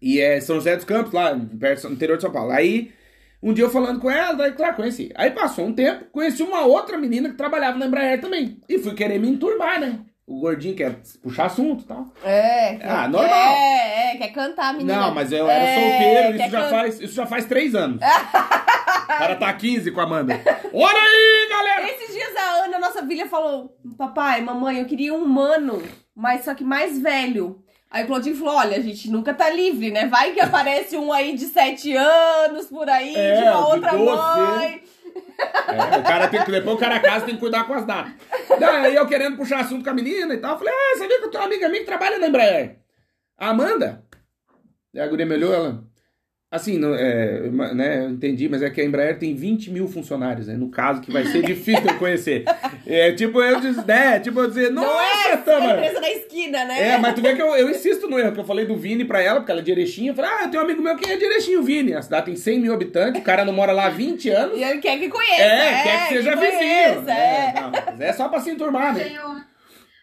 E 0.00 0.18
é 0.18 0.40
São 0.40 0.56
José 0.56 0.74
dos 0.74 0.86
Campos, 0.86 1.12
lá, 1.12 1.38
perto 1.60 1.88
do 1.88 1.92
interior 1.92 2.16
de 2.16 2.22
São 2.22 2.32
Paulo. 2.32 2.52
Aí, 2.52 2.90
um 3.42 3.52
dia 3.52 3.64
eu 3.64 3.70
falando 3.70 4.00
com 4.00 4.10
ela, 4.10 4.32
daí, 4.34 4.52
claro, 4.52 4.76
conheci. 4.76 5.10
Aí 5.14 5.30
passou 5.30 5.66
um 5.66 5.72
tempo, 5.72 6.06
conheci 6.12 6.42
uma 6.42 6.62
outra 6.62 6.96
menina 6.98 7.28
que 7.28 7.36
trabalhava 7.36 7.78
na 7.78 7.86
Embraer 7.86 8.20
também. 8.20 8.60
E 8.68 8.78
fui 8.78 8.94
querer 8.94 9.18
me 9.18 9.28
enturmar, 9.28 9.80
né? 9.80 10.00
O 10.26 10.40
gordinho 10.40 10.74
quer 10.76 10.96
puxar 11.22 11.46
assunto 11.46 11.84
e 11.84 11.86
tal. 11.86 12.12
É. 12.22 12.74
quer- 12.76 12.86
Ah, 12.90 13.08
normal. 13.08 13.52
É, 13.54 14.12
é, 14.12 14.16
quer 14.18 14.28
cantar, 14.28 14.74
menina. 14.74 14.94
Não, 15.00 15.14
mas 15.14 15.32
eu 15.32 15.48
era 15.48 15.64
É, 15.64 15.74
solteiro, 15.74 16.36
isso 16.42 16.50
já, 16.50 16.60
can- 16.62 16.68
faz, 16.70 17.00
isso 17.00 17.14
já 17.14 17.26
faz 17.26 17.44
três 17.46 17.74
anos. 17.74 17.96
o 18.04 19.06
cara 19.06 19.36
tá 19.36 19.50
15 19.54 19.90
com 19.90 20.00
a 20.00 20.04
Amanda. 20.04 20.34
Olha 20.74 20.98
aí, 21.00 21.46
galera! 21.48 21.90
Esses 21.90 22.14
dias 22.14 22.36
a 22.36 22.64
Ana, 22.66 22.78
nossa 22.78 23.06
filha, 23.06 23.26
falou: 23.26 23.74
Papai, 23.96 24.42
mamãe, 24.42 24.78
eu 24.80 24.84
queria 24.84 25.14
um 25.14 25.22
humano, 25.22 25.82
mas 26.14 26.44
só 26.44 26.54
que 26.54 26.62
mais 26.64 26.98
velho. 26.98 27.62
Aí 27.90 28.04
o 28.04 28.06
Claudinho 28.06 28.36
falou: 28.36 28.56
Olha, 28.56 28.76
a 28.76 28.80
gente 28.80 29.10
nunca 29.10 29.32
tá 29.32 29.48
livre, 29.50 29.90
né? 29.90 30.06
Vai 30.06 30.32
que 30.32 30.40
aparece 30.40 30.96
um 30.96 31.12
aí 31.12 31.34
de 31.34 31.46
7 31.46 31.96
anos 31.96 32.66
por 32.66 32.88
aí, 32.88 33.14
É, 33.14 33.36
de 33.36 33.42
uma 33.42 33.52
de 33.52 33.72
outra 33.72 33.90
12. 33.92 34.06
mãe. 34.06 34.82
É, 35.68 35.98
o 35.98 36.02
cara 36.02 36.28
tem 36.28 36.44
que, 36.44 36.50
depois 36.50 36.76
o 36.76 36.78
cara 36.78 37.00
casa 37.00 37.24
tem 37.24 37.34
que 37.34 37.40
cuidar 37.40 37.64
com 37.64 37.74
as 37.74 37.84
datas. 37.84 38.12
Daí 38.58 38.94
eu 38.94 39.06
querendo 39.06 39.36
puxar 39.36 39.60
assunto 39.60 39.82
com 39.82 39.90
a 39.90 39.94
menina 39.94 40.34
e 40.34 40.38
tal, 40.38 40.58
falei, 40.58 40.72
ah, 40.72 40.96
você 40.96 41.08
viu 41.08 41.18
que 41.18 41.24
eu 41.24 41.30
tenho 41.30 41.42
uma 41.42 41.48
amiga 41.48 41.68
minha 41.68 41.80
que 41.80 41.86
trabalha 41.86 42.18
na 42.18 42.28
Embraer. 42.28 42.78
A 43.36 43.48
Amanda. 43.50 44.04
Daí 44.92 45.02
a 45.02 45.08
guria 45.08 45.26
me 45.26 45.34
olhou, 45.34 45.54
ela... 45.54 45.84
Assim, 46.50 46.78
não, 46.78 46.94
é, 46.94 47.40
né, 47.74 48.04
eu 48.06 48.10
entendi, 48.10 48.48
mas 48.48 48.62
é 48.62 48.70
que 48.70 48.80
a 48.80 48.84
Embraer 48.84 49.18
tem 49.18 49.34
20 49.34 49.70
mil 49.70 49.86
funcionários, 49.86 50.46
né? 50.46 50.54
No 50.54 50.70
caso, 50.70 51.02
que 51.02 51.12
vai 51.12 51.26
ser 51.26 51.42
difícil 51.44 51.84
eu 51.86 51.98
conhecer. 51.98 52.42
É 52.86 53.12
tipo 53.12 53.42
eu 53.42 53.60
dizer, 53.60 53.84
né? 53.84 54.18
Tipo 54.18 54.40
eu 54.40 54.48
dizer, 54.48 54.70
Não 54.70 54.82
nossa, 54.82 55.28
é 55.28 55.32
a 55.34 55.74
empresa 55.74 56.00
da 56.00 56.10
esquina, 56.10 56.64
né? 56.64 56.92
É, 56.94 56.98
mas 56.98 57.14
tu 57.14 57.20
vê 57.20 57.34
que 57.36 57.42
eu, 57.42 57.54
eu 57.54 57.68
insisto 57.68 58.08
no 58.08 58.18
erro, 58.18 58.32
que 58.32 58.40
eu 58.40 58.44
falei 58.46 58.64
do 58.64 58.76
Vini 58.76 59.04
pra 59.04 59.20
ela, 59.20 59.40
porque 59.40 59.52
ela 59.52 59.60
é 59.60 59.64
de 59.64 59.70
Erechim. 59.72 60.08
Eu 60.08 60.14
falei, 60.14 60.30
ah, 60.30 60.44
eu 60.44 60.50
tenho 60.50 60.62
um 60.62 60.64
amigo 60.64 60.80
meu 60.82 60.96
que 60.96 61.10
é 61.10 61.16
de 61.18 61.24
Erechim, 61.26 61.56
o 61.56 61.62
Vini. 61.62 61.92
A 61.92 62.00
cidade 62.00 62.24
tem 62.26 62.36
100 62.36 62.60
mil 62.60 62.72
habitantes, 62.72 63.20
o 63.20 63.24
cara 63.24 63.44
não 63.44 63.52
mora 63.52 63.72
lá 63.72 63.84
há 63.84 63.90
20 63.90 64.30
anos. 64.30 64.58
E 64.58 64.64
ele 64.64 64.78
quer 64.78 64.98
que 64.98 65.10
conheça. 65.10 65.42
É, 65.42 65.82
quer 65.82 66.08
que 66.08 66.14
seja 66.14 66.34
vizinho. 66.34 66.56
conheça, 66.56 67.10
É, 67.12 67.52
é. 67.54 67.60
não, 67.60 67.70
mas 67.70 68.00
é 68.00 68.12
só 68.14 68.26
pra 68.26 68.40
se 68.40 68.48
enturmar, 68.50 68.94
né? 68.94 69.04
Tenho 69.04 69.20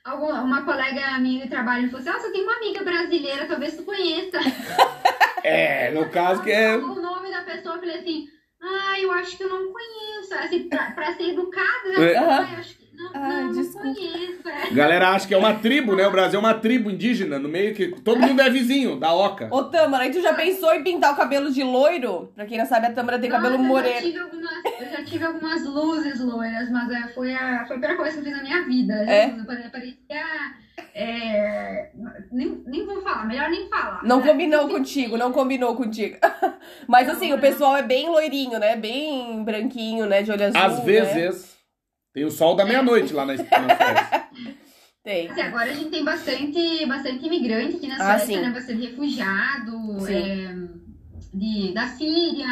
alguma, 0.06 0.42
uma 0.42 0.64
colega 0.64 1.20
minha 1.20 1.44
de 1.44 1.50
trabalho 1.50 1.90
falou 1.90 2.00
assim: 2.00 2.10
Nossa, 2.10 2.28
eu 2.28 2.32
tenho 2.32 2.46
uma 2.46 2.56
amiga 2.56 2.84
brasileira, 2.84 3.48
talvez 3.48 3.76
tu 3.76 3.84
conheça. 3.84 4.40
É, 5.48 5.92
no 5.92 6.10
caso 6.10 6.42
que 6.42 6.52
é. 6.52 6.76
O 6.76 6.96
nome 6.96 7.30
da 7.30 7.44
falei 7.78 8.00
assim, 8.00 8.28
ah, 8.60 9.00
eu 9.00 9.12
acho 9.12 9.38
que 9.38 9.44
eu 9.44 9.50
não 9.50 9.72
conheço. 9.72 10.34
Assim, 10.34 10.68
pra, 10.68 10.90
pra 10.90 11.14
ser 11.14 11.34
educada, 11.34 11.90
É. 12.00 12.18
ah, 12.18 12.50
eu 12.52 12.58
acho 12.60 12.76
que 12.78 12.85
Ai, 13.14 13.30
não, 13.44 13.44
não 13.46 13.52
desculpa. 13.52 13.88
conheço. 13.88 14.50
É. 14.50 14.74
Galera 14.74 15.10
acha 15.10 15.28
que 15.28 15.34
é 15.34 15.38
uma 15.38 15.54
tribo, 15.56 15.96
né? 15.96 16.08
O 16.08 16.12
Brasil 16.12 16.38
é 16.38 16.40
uma 16.40 16.54
tribo 16.54 16.90
indígena, 16.90 17.38
no 17.40 17.50
meio 17.50 17.74
que 17.74 17.88
todo 18.02 18.20
mundo 18.22 18.42
é 18.42 18.50
vizinho, 18.50 18.96
da 19.00 19.14
Oca. 19.14 19.48
Ô, 19.52 19.64
Tâmara, 19.64 20.08
e 20.08 20.12
tu 20.12 20.22
já 20.22 20.34
pensou 20.34 20.74
em 20.74 20.84
pintar 20.84 21.14
o 21.14 21.16
cabelo 21.16 21.52
de 21.52 21.64
loiro? 21.64 22.32
Pra 22.36 22.46
quem 22.46 22.58
não 22.58 22.66
sabe, 22.66 22.88
a 22.88 22.92
Tâmara 22.94 23.20
tem 23.20 23.30
cabelo 23.30 23.58
Nossa, 23.58 23.64
Eu 23.64 23.68
já, 23.68 23.74
moreno. 23.74 24.02
tive 24.02 24.20
algumas, 24.20 24.52
eu 24.80 24.90
já 24.90 25.04
tive 25.06 25.26
algumas 25.26 25.66
luzes 25.66 26.20
loiras, 26.20 26.70
mas 26.72 26.92
é, 26.92 27.08
foi, 27.14 27.34
a, 27.34 27.66
foi 27.68 27.78
a 27.78 27.80
pior 27.80 27.98
coisa 27.98 28.12
que 28.14 28.20
eu 28.20 28.24
fiz 28.24 28.36
na 28.38 28.44
minha 28.44 28.66
vida. 28.66 28.94
É? 28.94 29.28
Pare- 29.46 29.70
Parecia. 29.70 29.96
é, 30.94 31.90
nem, 32.32 32.62
nem 32.66 32.86
vou 32.86 33.02
falar, 33.02 33.26
melhor 33.26 33.50
nem 33.50 33.68
falar. 33.70 34.02
Não 34.04 34.20
né? 34.20 34.28
combinou 34.28 34.68
contigo, 34.70 35.18
não 35.18 35.32
combinou 35.32 35.76
contigo. 35.76 36.18
Mas 36.88 37.10
assim, 37.10 37.34
o 37.34 37.40
pessoal 37.40 37.76
é 37.78 37.84
bem 37.84 38.10
loirinho, 38.10 38.60
né? 38.60 38.76
Bem 38.76 39.44
branquinho, 39.44 40.06
né? 40.06 40.22
De 40.22 40.32
olho 40.32 40.46
azul. 40.46 40.62
Às 40.62 40.80
né? 40.80 40.86
Tem 42.16 42.24
o 42.26 42.32
sol 42.32 42.56
da 42.56 42.66
meia-noite 42.66 43.14
lá 43.14 43.26
na, 43.26 43.36
Suécia. 43.36 44.26
Tem. 45.04 45.30
Assim, 45.30 45.42
agora 45.42 45.70
a 45.70 45.74
gente 45.74 45.92
tem 45.92 46.04
bastante, 46.04 46.84
bastante 46.88 47.24
imigrante 47.28 47.76
aqui 47.76 47.88
na 47.88 47.96
Ah, 47.96 48.18
Suécia, 48.18 48.42
né? 48.42 48.50
Bastante 48.52 48.88
refugiado 48.88 50.00
Sim. 50.00 50.14
é, 50.16 50.56
de, 51.38 51.74
da 51.76 51.88
Síria. 51.90 52.48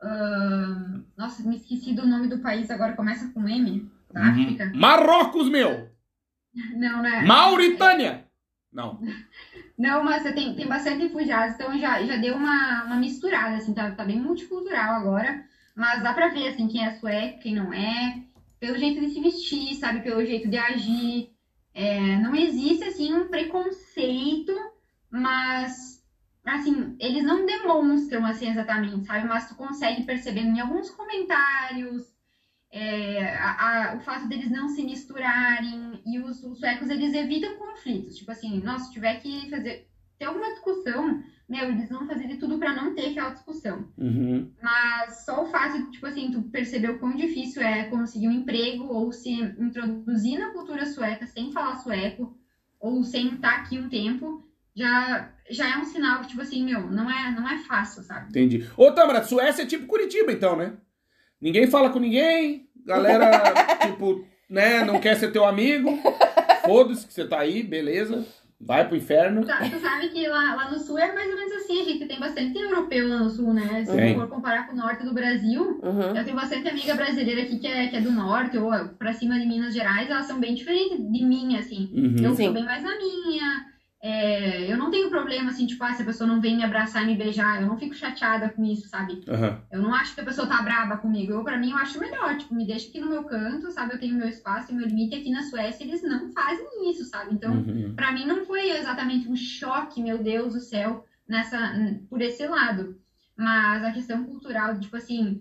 ahn, 0.00 1.02
nossa, 1.16 1.42
me 1.42 1.56
esqueci 1.56 1.92
do 1.92 2.06
nome 2.06 2.28
do 2.28 2.38
país 2.38 2.70
agora, 2.70 2.92
começa 2.94 3.28
com 3.32 3.48
M. 3.48 3.90
Da 4.12 4.20
Uhum. 4.20 4.28
África? 4.30 4.72
Marrocos, 4.76 5.48
meu! 5.48 5.88
Não, 6.76 7.02
né? 7.02 7.22
Mauritânia! 7.22 8.24
Não. 8.72 9.00
Não, 9.76 10.04
mas 10.04 10.22
você 10.22 10.32
tem, 10.32 10.54
tem 10.54 10.66
bastante 10.68 11.02
refugiados, 11.02 11.54
então 11.56 11.76
já, 11.78 12.00
já 12.04 12.16
deu 12.16 12.34
uma, 12.36 12.84
uma 12.84 12.96
misturada, 12.96 13.56
assim, 13.56 13.74
tá, 13.74 13.90
tá 13.90 14.04
bem 14.04 14.20
multicultural 14.20 14.94
agora. 14.94 15.44
Mas 15.74 16.02
dá 16.02 16.14
pra 16.14 16.28
ver, 16.28 16.48
assim, 16.48 16.68
quem 16.68 16.84
é 16.86 16.92
sueco, 16.92 17.40
quem 17.40 17.54
não 17.54 17.72
é, 17.74 18.22
pelo 18.60 18.76
jeito 18.78 19.00
de 19.00 19.08
se 19.08 19.20
vestir, 19.20 19.74
sabe, 19.76 20.00
pelo 20.02 20.24
jeito 20.24 20.48
de 20.48 20.56
agir. 20.56 21.30
É, 21.74 22.16
não 22.18 22.34
existe, 22.34 22.84
assim, 22.84 23.12
um 23.12 23.28
preconceito, 23.28 24.52
mas, 25.10 26.02
assim, 26.44 26.96
eles 26.98 27.22
não 27.24 27.44
demonstram, 27.44 28.24
assim, 28.24 28.48
exatamente, 28.48 29.06
sabe? 29.06 29.26
Mas 29.26 29.48
tu 29.48 29.54
consegue 29.54 30.04
perceber 30.04 30.40
em 30.40 30.58
alguns 30.60 30.90
comentários, 30.90 32.02
é, 32.70 33.36
a- 33.36 33.90
a- 33.92 33.96
o 33.96 34.00
fato 34.00 34.28
deles 34.28 34.50
não 34.50 34.68
se 34.68 34.82
misturarem 34.82 36.02
e 36.06 36.18
os, 36.20 36.42
os 36.42 36.58
suecos 36.58 36.88
eles 36.90 37.14
evitam 37.14 37.56
conflitos. 37.56 38.16
Tipo 38.16 38.30
assim, 38.32 38.60
nossa, 38.60 38.84
se 38.86 38.92
tiver 38.92 39.16
que 39.20 39.48
fazer 39.50 39.86
ter 40.18 40.24
alguma 40.26 40.50
discussão, 40.50 41.22
meu, 41.48 41.68
eles 41.68 41.88
vão 41.88 42.06
fazer 42.06 42.26
de 42.26 42.38
tudo 42.38 42.58
pra 42.58 42.74
não 42.74 42.94
ter 42.94 43.10
aquela 43.10 43.30
discussão. 43.30 43.88
Uhum. 43.96 44.50
Mas 44.60 45.24
só 45.24 45.44
o 45.44 45.46
fato 45.46 45.78
de, 45.78 45.92
tipo 45.92 46.06
assim, 46.06 46.30
tu 46.30 46.42
perceber 46.42 46.90
o 46.90 46.98
quão 46.98 47.14
difícil 47.14 47.62
é 47.62 47.84
conseguir 47.84 48.28
um 48.28 48.32
emprego 48.32 48.84
ou 48.84 49.12
se 49.12 49.30
introduzir 49.30 50.38
na 50.38 50.50
cultura 50.50 50.84
sueca 50.86 51.26
sem 51.26 51.52
falar 51.52 51.76
sueco 51.76 52.36
ou 52.80 53.04
sem 53.04 53.34
estar 53.34 53.60
aqui 53.60 53.78
um 53.78 53.88
tempo, 53.88 54.44
já, 54.74 55.32
já 55.48 55.72
é 55.72 55.78
um 55.78 55.84
sinal 55.84 56.20
que, 56.20 56.28
tipo 56.28 56.42
assim, 56.42 56.64
meu, 56.64 56.90
não 56.90 57.10
é, 57.10 57.30
não 57.30 57.48
é 57.48 57.58
fácil, 57.58 58.02
sabe? 58.02 58.28
Entendi. 58.30 58.68
Ô, 58.76 58.90
Tamara, 58.90 59.22
Suécia 59.22 59.62
é 59.62 59.66
tipo 59.66 59.86
Curitiba, 59.86 60.32
então, 60.32 60.56
né? 60.56 60.74
Ninguém 61.40 61.66
fala 61.68 61.90
com 61.90 61.98
ninguém, 61.98 62.68
galera, 62.84 63.54
tipo, 63.86 64.26
né, 64.50 64.84
não 64.84 65.00
quer 65.00 65.16
ser 65.16 65.30
teu 65.30 65.44
amigo. 65.44 65.90
Foda-se 66.64 67.06
que 67.06 67.14
você 67.14 67.26
tá 67.26 67.38
aí, 67.38 67.62
beleza. 67.62 68.26
Vai 68.58 68.88
pro 68.88 68.96
inferno. 68.96 69.44
Tá, 69.44 69.58
tu 69.68 69.78
sabe 69.78 70.08
que 70.08 70.26
lá, 70.26 70.54
lá 70.54 70.70
no 70.70 70.78
sul 70.78 70.98
é 70.98 71.12
mais 71.12 71.28
ou 71.28 71.36
menos 71.36 71.52
assim, 71.52 71.80
a 71.82 71.84
gente 71.84 72.06
tem 72.06 72.18
bastante 72.18 72.58
europeu 72.58 73.06
lá 73.08 73.18
no 73.18 73.28
sul, 73.28 73.52
né? 73.52 73.84
Se 73.84 74.14
for 74.14 74.28
comparar 74.28 74.66
com 74.66 74.72
o 74.72 74.76
norte 74.76 75.04
do 75.04 75.12
Brasil, 75.12 75.78
Uhum. 75.82 76.16
eu 76.16 76.24
tenho 76.24 76.36
bastante 76.36 76.66
amiga 76.66 76.94
brasileira 76.94 77.42
aqui 77.42 77.58
que 77.58 77.66
é, 77.66 77.88
que 77.88 77.96
é 77.96 78.00
do 78.00 78.10
norte 78.10 78.56
ou 78.56 78.70
pra 78.98 79.12
cima 79.12 79.38
de 79.38 79.46
Minas 79.46 79.74
Gerais, 79.74 80.08
elas 80.10 80.26
são 80.26 80.40
bem 80.40 80.54
diferentes 80.54 80.96
de 80.98 81.24
mim, 81.24 81.56
assim. 81.58 81.90
Uhum. 81.92 82.16
Eu 82.24 82.34
Sim. 82.34 82.44
sou 82.44 82.54
bem 82.54 82.64
mais 82.64 82.82
na 82.82 82.96
minha. 82.96 83.66
É, 84.02 84.70
eu 84.70 84.76
não 84.76 84.90
tenho 84.90 85.08
problema, 85.10 85.48
assim, 85.50 85.66
tipo, 85.66 85.82
ah, 85.82 85.92
se 85.92 86.02
a 86.02 86.04
pessoa 86.04 86.26
não 86.28 86.40
vem 86.40 86.54
me 86.56 86.62
abraçar 86.62 87.02
e 87.02 87.06
me 87.06 87.16
beijar, 87.16 87.60
eu 87.60 87.66
não 87.66 87.76
fico 87.76 87.94
chateada 87.94 88.48
com 88.50 88.62
isso, 88.64 88.88
sabe? 88.88 89.20
Aham. 89.28 89.60
Eu 89.70 89.80
não 89.80 89.92
acho 89.94 90.14
que 90.14 90.20
a 90.20 90.24
pessoa 90.24 90.46
tá 90.46 90.60
braba 90.62 90.96
comigo. 90.96 91.32
Eu, 91.32 91.42
pra 91.42 91.58
mim, 91.58 91.70
eu 91.70 91.76
acho 91.76 91.98
melhor. 91.98 92.36
Tipo, 92.36 92.54
me 92.54 92.66
deixa 92.66 92.88
aqui 92.88 93.00
no 93.00 93.08
meu 93.08 93.24
canto, 93.24 93.70
sabe? 93.70 93.94
Eu 93.94 93.98
tenho 93.98 94.14
meu 94.16 94.28
espaço 94.28 94.70
e 94.70 94.74
meu 94.74 94.86
limite. 94.86 95.16
Aqui 95.16 95.30
na 95.30 95.42
Suécia, 95.42 95.82
eles 95.84 96.02
não 96.02 96.30
fazem 96.30 96.90
isso, 96.90 97.04
sabe? 97.04 97.34
Então, 97.34 97.52
Uhum. 97.54 97.94
Pra 97.96 98.12
mim 98.12 98.24
não 98.26 98.44
foi 98.44 98.70
exatamente 98.70 99.28
um 99.28 99.34
choque, 99.34 100.02
meu 100.02 100.22
Deus 100.22 100.52
do 100.52 100.60
céu, 100.60 101.02
nessa 101.26 101.72
por 102.08 102.20
esse 102.20 102.46
lado. 102.46 102.94
Mas 103.36 103.82
a 103.84 103.90
questão 103.90 104.24
cultural, 104.24 104.72
de, 104.74 104.80
tipo 104.80 104.96
assim, 104.96 105.40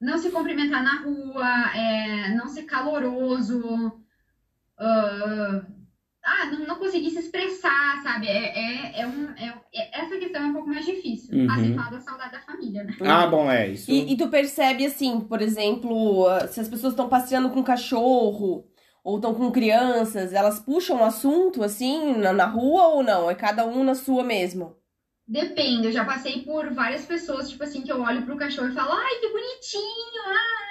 não 0.00 0.16
se 0.18 0.30
cumprimentar 0.30 0.82
na 0.82 1.00
rua, 1.00 1.46
é, 1.76 2.34
não 2.34 2.48
ser 2.48 2.62
caloroso, 2.64 3.92
ah, 4.78 5.62
ah, 6.26 6.46
não, 6.46 6.66
não 6.66 6.76
conseguir 6.76 7.10
se 7.10 7.20
expressar, 7.20 8.02
sabe? 8.02 8.26
É, 8.26 8.58
é, 8.58 9.00
é 9.00 9.06
um, 9.06 9.30
é- 9.30 9.54
é- 9.72 10.00
essa 10.00 10.18
questão 10.18 10.42
é 10.42 10.46
um 10.46 10.52
pouco 10.52 10.68
mais 10.68 10.84
difícil. 10.84 11.38
Uhum. 11.38 11.46
Mas 11.46 11.60
sem 11.60 11.74
falar 11.74 11.90
da 11.90 12.00
saudade 12.00 12.32
da 12.32 12.40
família, 12.40 12.82
né? 12.84 12.96
Ah, 13.02 13.26
bom, 13.26 13.50
é 13.50 13.68
isso. 13.68 13.90
E, 13.90 14.12
e 14.12 14.16
tu 14.16 14.28
percebe 14.28 14.84
assim, 14.84 15.20
por 15.20 15.40
exemplo, 15.40 16.26
ah, 16.26 16.48
se 16.48 16.60
as 16.60 16.68
pessoas 16.68 16.92
estão 16.92 17.08
passeando 17.08 17.50
com 17.50 17.62
cachorro 17.62 18.66
ou 19.04 19.16
estão 19.16 19.32
com 19.34 19.52
crianças, 19.52 20.32
elas 20.32 20.58
puxam 20.58 20.98
o 21.00 21.04
assunto 21.04 21.62
assim 21.62 22.16
na, 22.16 22.32
na 22.32 22.46
rua 22.46 22.88
ou 22.88 23.02
não? 23.04 23.30
É 23.30 23.34
cada 23.34 23.64
um 23.64 23.84
na 23.84 23.94
sua 23.94 24.24
mesmo? 24.24 24.76
Depende, 25.28 25.86
eu 25.86 25.92
já 25.92 26.04
passei 26.04 26.42
por 26.44 26.72
várias 26.72 27.04
pessoas, 27.04 27.50
tipo 27.50 27.64
assim, 27.64 27.82
que 27.82 27.90
eu 27.90 28.00
olho 28.00 28.24
pro 28.24 28.36
cachorro 28.36 28.68
e 28.68 28.74
falo, 28.74 28.92
ai, 28.92 29.14
que 29.20 29.28
bonitinho, 29.28 30.22
ah, 30.24 30.32
ah. 30.32 30.65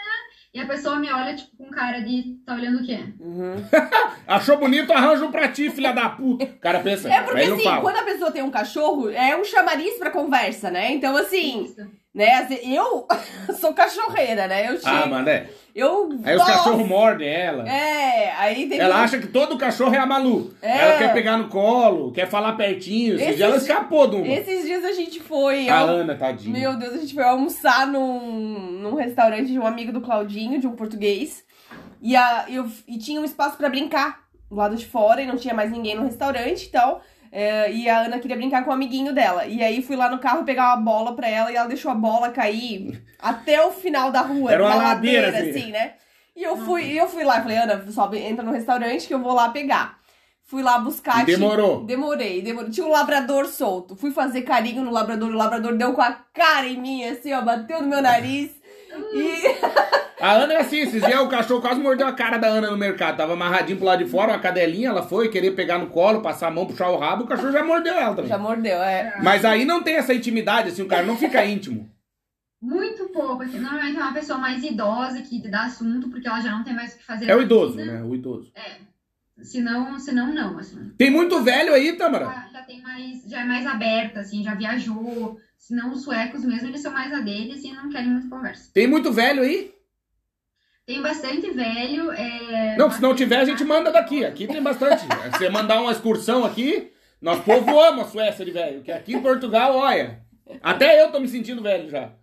E 0.56 0.60
a 0.62 0.66
pessoa 0.66 0.96
me 0.96 1.12
olha, 1.12 1.36
tipo, 1.36 1.58
com 1.58 1.70
cara 1.70 2.00
de, 2.00 2.38
tá 2.46 2.56
olhando 2.56 2.82
o 2.82 2.86
quê? 2.86 2.98
Uhum. 3.20 3.56
Achou 4.26 4.56
bonito, 4.56 4.94
arranja 4.94 5.26
um 5.26 5.32
pra 5.32 5.50
ti, 5.50 5.70
filha 5.70 5.92
da 5.92 6.08
puta. 6.08 6.46
O 6.46 6.60
cara 6.60 6.80
pensa, 6.80 7.10
É 7.10 7.20
porque 7.24 7.42
assim, 7.42 7.82
quando 7.82 7.98
a 7.98 8.04
pessoa 8.04 8.32
tem 8.32 8.42
um 8.42 8.50
cachorro, 8.50 9.10
é 9.10 9.36
um 9.36 9.44
chamariz 9.44 9.98
pra 9.98 10.10
conversa, 10.12 10.72
né? 10.72 10.94
Então 10.94 11.18
assim, 11.18 11.66
Isso. 11.66 11.86
Né? 12.16 12.48
Eu 12.64 13.06
sou 13.60 13.74
cachorreira, 13.74 14.48
né? 14.48 14.70
Eu 14.72 14.80
Ah, 14.84 14.90
chego, 15.02 15.10
mano, 15.10 15.30
é. 15.30 15.50
eu 15.76 16.10
Aí 16.24 16.36
os 16.36 16.42
gosto. 16.42 16.54
cachorros 16.58 16.88
mordem 16.88 17.28
ela. 17.28 17.68
É, 17.70 18.32
aí 18.38 18.68
tem 18.68 18.80
Ela 18.80 19.02
acha 19.04 19.18
que 19.20 19.28
todo 19.28 19.58
cachorro 19.58 19.94
é 19.94 19.98
a 20.00 20.06
Malu. 20.06 20.54
É. 20.62 20.78
Ela 20.78 20.98
quer 20.98 21.14
pegar 21.14 21.38
no 21.38 21.50
colo, 21.50 22.12
quer 22.14 22.28
falar 22.28 22.54
pertinho. 22.54 23.16
Esse 23.16 23.24
Esses- 23.26 23.42
ela 23.42 23.58
escapou 23.58 24.08
de 24.08 24.16
uma. 24.16 24.28
Esses 24.28 24.64
dias 24.64 24.84
a 24.86 24.94
gente 24.94 25.20
foi. 25.20 25.68
A 25.68 25.80
ao- 25.80 25.88
Ana, 25.90 26.16
tadinha. 26.16 26.58
Meu 26.58 26.78
Deus, 26.80 26.94
a 26.94 26.98
gente 26.98 27.14
foi 27.14 27.24
almoçar 27.24 27.86
num, 27.86 28.20
num 28.82 28.96
restaurante 28.96 29.52
de 29.52 29.60
um 29.60 29.66
amigo 29.68 29.92
do 29.92 30.00
Claudinho, 30.02 30.60
de 30.60 30.66
um 30.68 30.72
português. 30.76 31.44
E, 32.02 32.16
a, 32.16 32.46
eu, 32.48 32.66
e 32.88 32.98
tinha 32.98 33.20
um 33.20 33.26
espaço 33.26 33.58
pra 33.58 33.68
brincar 33.70 34.24
do 34.50 34.56
lado 34.56 34.76
de 34.76 34.86
fora 34.86 35.22
e 35.22 35.26
não 35.26 35.36
tinha 35.38 35.54
mais 35.54 35.72
ninguém 35.72 35.96
no 35.96 36.04
restaurante 36.04 36.66
e 36.66 36.70
tal. 36.70 37.02
É, 37.38 37.70
e 37.70 37.90
a 37.90 38.00
Ana 38.04 38.18
queria 38.20 38.38
brincar 38.38 38.64
com 38.64 38.70
o 38.70 38.74
amiguinho 38.74 39.14
dela. 39.14 39.46
E 39.46 39.62
aí 39.62 39.82
fui 39.82 39.98
lá 39.98 40.10
no 40.10 40.20
carro 40.20 40.46
pegar 40.46 40.68
uma 40.74 40.78
bola 40.78 41.14
pra 41.18 41.28
ela 41.28 41.52
e 41.52 41.56
ela 41.58 41.68
deixou 41.68 41.92
a 41.92 41.96
bola 41.96 42.30
cair 42.30 43.04
até 43.20 43.62
o 43.66 43.72
final 43.72 44.10
da 44.10 44.22
rua. 44.22 44.54
Era 44.54 44.64
uma 44.64 44.76
ladeira, 44.76 45.28
ladeira, 45.28 45.50
assim. 45.50 45.60
assim, 45.64 45.72
né? 45.72 45.94
E 46.34 46.42
eu 46.44 46.56
fui, 46.56 46.84
e 46.86 46.98
eu 46.98 47.10
fui 47.10 47.26
lá, 47.26 47.42
falei, 47.42 47.58
Ana, 47.58 47.84
sobe, 47.92 48.20
entra 48.20 48.42
no 48.44 48.54
restaurante 48.54 49.06
que 49.06 49.14
eu 49.14 49.20
vou 49.20 49.34
lá 49.34 49.50
pegar. 49.50 49.98
Fui 50.46 50.64
lá 50.64 50.78
buscar. 50.80 51.26
Demorou. 51.26 51.78
tinha- 51.80 51.88
Demorei, 51.88 52.42
demorei. 52.42 52.70
Tinha 52.72 52.86
um 52.88 52.92
labrador 52.92 53.48
solto. 53.48 53.98
Fui 53.98 54.12
fazer 54.12 54.44
carinho 54.44 54.84
no 54.84 54.92
labrador, 54.92 55.30
o 55.30 55.34
labrador 55.36 55.76
deu 55.76 55.92
com 55.92 56.02
a 56.02 56.12
cara 56.34 56.68
em 56.68 56.78
mim, 56.80 57.04
assim, 57.04 57.34
ó, 57.34 57.42
bateu 57.42 57.82
no 57.82 57.88
meu 57.90 58.02
nariz. 58.02 58.52
E 59.14 59.42
A 60.20 60.32
Ana 60.34 60.54
é 60.54 60.62
assim, 60.62 60.78
esses 60.80 61.04
dias 61.04 61.20
o 61.20 61.28
cachorro 61.28 61.62
quase 61.62 61.80
mordeu 61.80 62.08
a 62.08 62.14
cara 62.14 62.38
da 62.38 62.48
Ana 62.48 62.72
no 62.72 62.78
mercado. 62.78 63.18
Tava 63.18 63.34
amarradinho 63.34 63.78
pro 63.78 63.88
lado 63.88 64.04
de 64.04 64.10
fora, 64.10 64.32
uma 64.32 64.40
cadelinha, 64.40 64.90
ela 64.90 65.04
foi 65.04 65.30
querer 65.30 65.52
pegar 65.52 65.78
no 65.78 65.88
colo, 65.88 66.22
passar 66.22 66.48
a 66.48 66.52
mão, 66.52 66.66
puxar 66.66 66.90
o 66.90 66.98
rabo, 66.98 67.24
o 67.24 67.28
cachorro 67.28 67.52
já 67.52 67.64
mordeu 67.64 67.94
ela 67.94 68.16
também. 68.16 68.30
já 68.30 68.38
mordeu, 68.38 68.82
é. 68.82 69.20
Mas 69.22 69.44
aí 69.44 69.66
não 69.66 69.84
tem 69.84 69.96
essa 69.96 70.14
intimidade, 70.14 70.70
assim, 70.70 70.82
o 70.84 70.88
cara 70.88 71.04
não 71.06 71.18
fica 71.18 71.44
íntimo. 71.46 71.90
Muito 72.62 73.10
pouco, 73.10 73.44
assim. 73.44 73.60
Normalmente 73.60 73.98
é 73.98 74.02
uma 74.02 74.14
pessoa 74.14 74.40
mais 74.40 74.64
idosa 74.64 75.22
que 75.22 75.42
te 75.42 75.50
dá 75.50 75.66
assunto, 75.66 76.10
porque 76.10 76.28
ela 76.28 76.42
já 76.42 76.52
não 76.52 76.64
tem 76.64 76.74
mais 76.74 76.94
o 76.94 76.98
que 76.98 77.04
fazer. 77.04 77.30
É 77.30 77.36
o 77.36 77.42
idoso, 77.42 77.76
vida. 77.76 77.92
né? 77.92 78.04
O 78.04 78.16
idoso. 78.16 78.52
Senão, 79.44 80.00
senão 80.00 80.34
não, 80.34 80.58
assim. 80.58 80.92
Tem 80.98 81.12
muito 81.12 81.44
velho 81.44 81.74
aí, 81.74 81.94
Tamara. 81.94 82.26
Já, 82.26 82.48
já 82.54 82.62
tem 82.64 82.82
mais, 82.82 83.24
já 83.28 83.42
é 83.42 83.44
mais 83.44 83.68
aberta, 83.68 84.22
assim, 84.22 84.42
já 84.42 84.56
viajou. 84.56 85.38
Senão 85.58 85.92
os 85.92 86.04
suecos 86.04 86.46
mesmo, 86.46 86.70
eles 86.70 86.82
são 86.82 86.92
mais 86.92 87.14
a 87.14 87.20
deles 87.20 87.64
e 87.64 87.72
não 87.74 87.90
querem 87.90 88.10
muita 88.10 88.30
conversa. 88.30 88.72
Tem 88.74 88.88
muito 88.88 89.12
velho 89.12 89.42
aí? 89.44 89.75
Tem 90.86 91.02
bastante 91.02 91.50
velho. 91.50 92.12
É... 92.12 92.78
Não, 92.78 92.92
se 92.92 93.02
não 93.02 93.16
tiver, 93.16 93.40
a 93.40 93.46
gente 93.46 93.64
manda 93.64 93.92
daqui. 93.92 94.24
Aqui 94.24 94.48
tem 94.48 94.62
bastante. 94.62 95.02
Se 95.34 95.40
você 95.40 95.50
mandar 95.50 95.82
uma 95.82 95.92
excursão 95.92 96.46
aqui, 96.46 96.92
nós 97.20 97.44
povoamos 97.44 98.06
a 98.06 98.10
Suécia 98.10 98.46
de 98.46 98.52
velho. 98.52 98.84
Que 98.84 98.92
aqui 98.92 99.16
em 99.16 99.22
Portugal, 99.22 99.76
olha. 99.76 100.24
Até 100.62 101.02
eu 101.02 101.12
tô 101.12 101.20
me 101.20 101.28
sentindo 101.28 101.64
velho 101.64 101.90
já. 101.90 102.14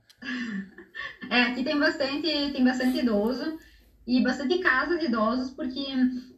É, 1.28 1.42
aqui 1.42 1.64
tem 1.64 1.76
bastante, 1.76 2.22
tem 2.52 2.64
bastante 2.64 2.98
idoso 2.98 3.58
e 4.06 4.22
bastante 4.22 4.58
casa 4.58 4.96
de 4.96 5.06
idosos, 5.06 5.50
porque 5.50 5.84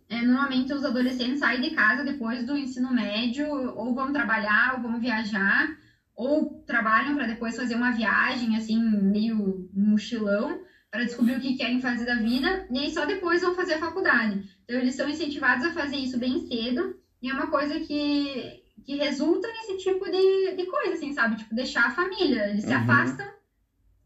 é, 0.09 0.23
normalmente 0.23 0.73
os 0.73 0.85
adolescentes 0.85 1.41
saem 1.41 1.61
de 1.61 1.71
casa 1.71 2.05
depois 2.05 2.47
do 2.47 2.57
ensino 2.57 2.93
médio, 2.93 3.47
ou 3.77 3.95
vão 3.95 4.13
trabalhar, 4.13 4.75
ou 4.77 4.83
vão 4.83 4.99
viajar, 4.99 5.69
ou 6.17 6.63
trabalham 6.67 7.17
para 7.17 7.27
depois 7.27 7.57
fazer 7.57 7.75
uma 7.75 7.91
viagem, 7.91 8.57
assim, 8.57 8.79
meio 8.79 9.69
mochilão, 9.75 10.61
para 10.95 11.03
descobrir 11.07 11.35
o 11.37 11.41
que 11.41 11.57
querem 11.57 11.81
fazer 11.81 12.07
da 12.07 12.15
vida, 12.15 12.69
e 12.71 12.79
aí 12.79 12.89
só 12.95 13.05
depois 13.05 13.43
vão 13.43 13.53
fazer 13.53 13.75
a 13.75 13.79
faculdade. 13.81 14.45
Então, 14.63 14.79
eles 14.79 14.95
são 14.95 15.09
incentivados 15.09 15.67
a 15.67 15.73
fazer 15.73 15.97
isso 15.97 16.17
bem 16.21 16.47
cedo, 16.47 16.95
e 17.21 17.29
é 17.29 17.33
uma 17.35 17.49
coisa 17.49 17.81
que, 17.81 18.63
que 18.87 18.95
resulta 18.95 19.49
nesse 19.49 19.77
tipo 19.79 20.05
de, 20.09 20.55
de 20.57 20.67
coisa, 20.67 20.93
assim, 20.95 21.13
sabe? 21.13 21.35
Tipo, 21.35 21.53
deixar 21.53 21.87
a 21.87 21.91
família. 21.91 22.49
Eles 22.49 22.63
se 22.63 22.71
Uhum. 22.71 22.77
afastam 22.77 23.27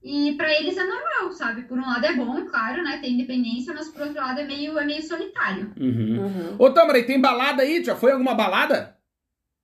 e 0.03 0.33
para 0.35 0.51
eles 0.51 0.79
é 0.79 0.85
normal, 0.85 1.31
sabe? 1.33 1.63
Por 1.65 1.77
um 1.77 1.83
lado 1.83 2.07
é 2.07 2.15
bom, 2.15 2.47
claro, 2.47 2.83
né? 2.83 2.97
Ter 3.03 3.11
independência, 3.11 3.75
mas 3.75 3.89
por 3.91 4.01
outro 4.07 4.17
lado 4.17 4.41
é 4.41 4.45
meio, 4.47 4.79
é 4.79 4.85
meio 4.87 5.03
solitário. 5.03 5.71
Uhum. 5.79 6.25
Uhum. 6.25 6.57
Ô, 6.59 6.71
Tamara, 6.71 7.01
e 7.01 7.05
tem 7.05 7.21
balada 7.21 7.63
aí? 7.65 7.85
Já 7.85 7.97
foi 7.97 8.13
alguma 8.13 8.35
balada? 8.35 8.97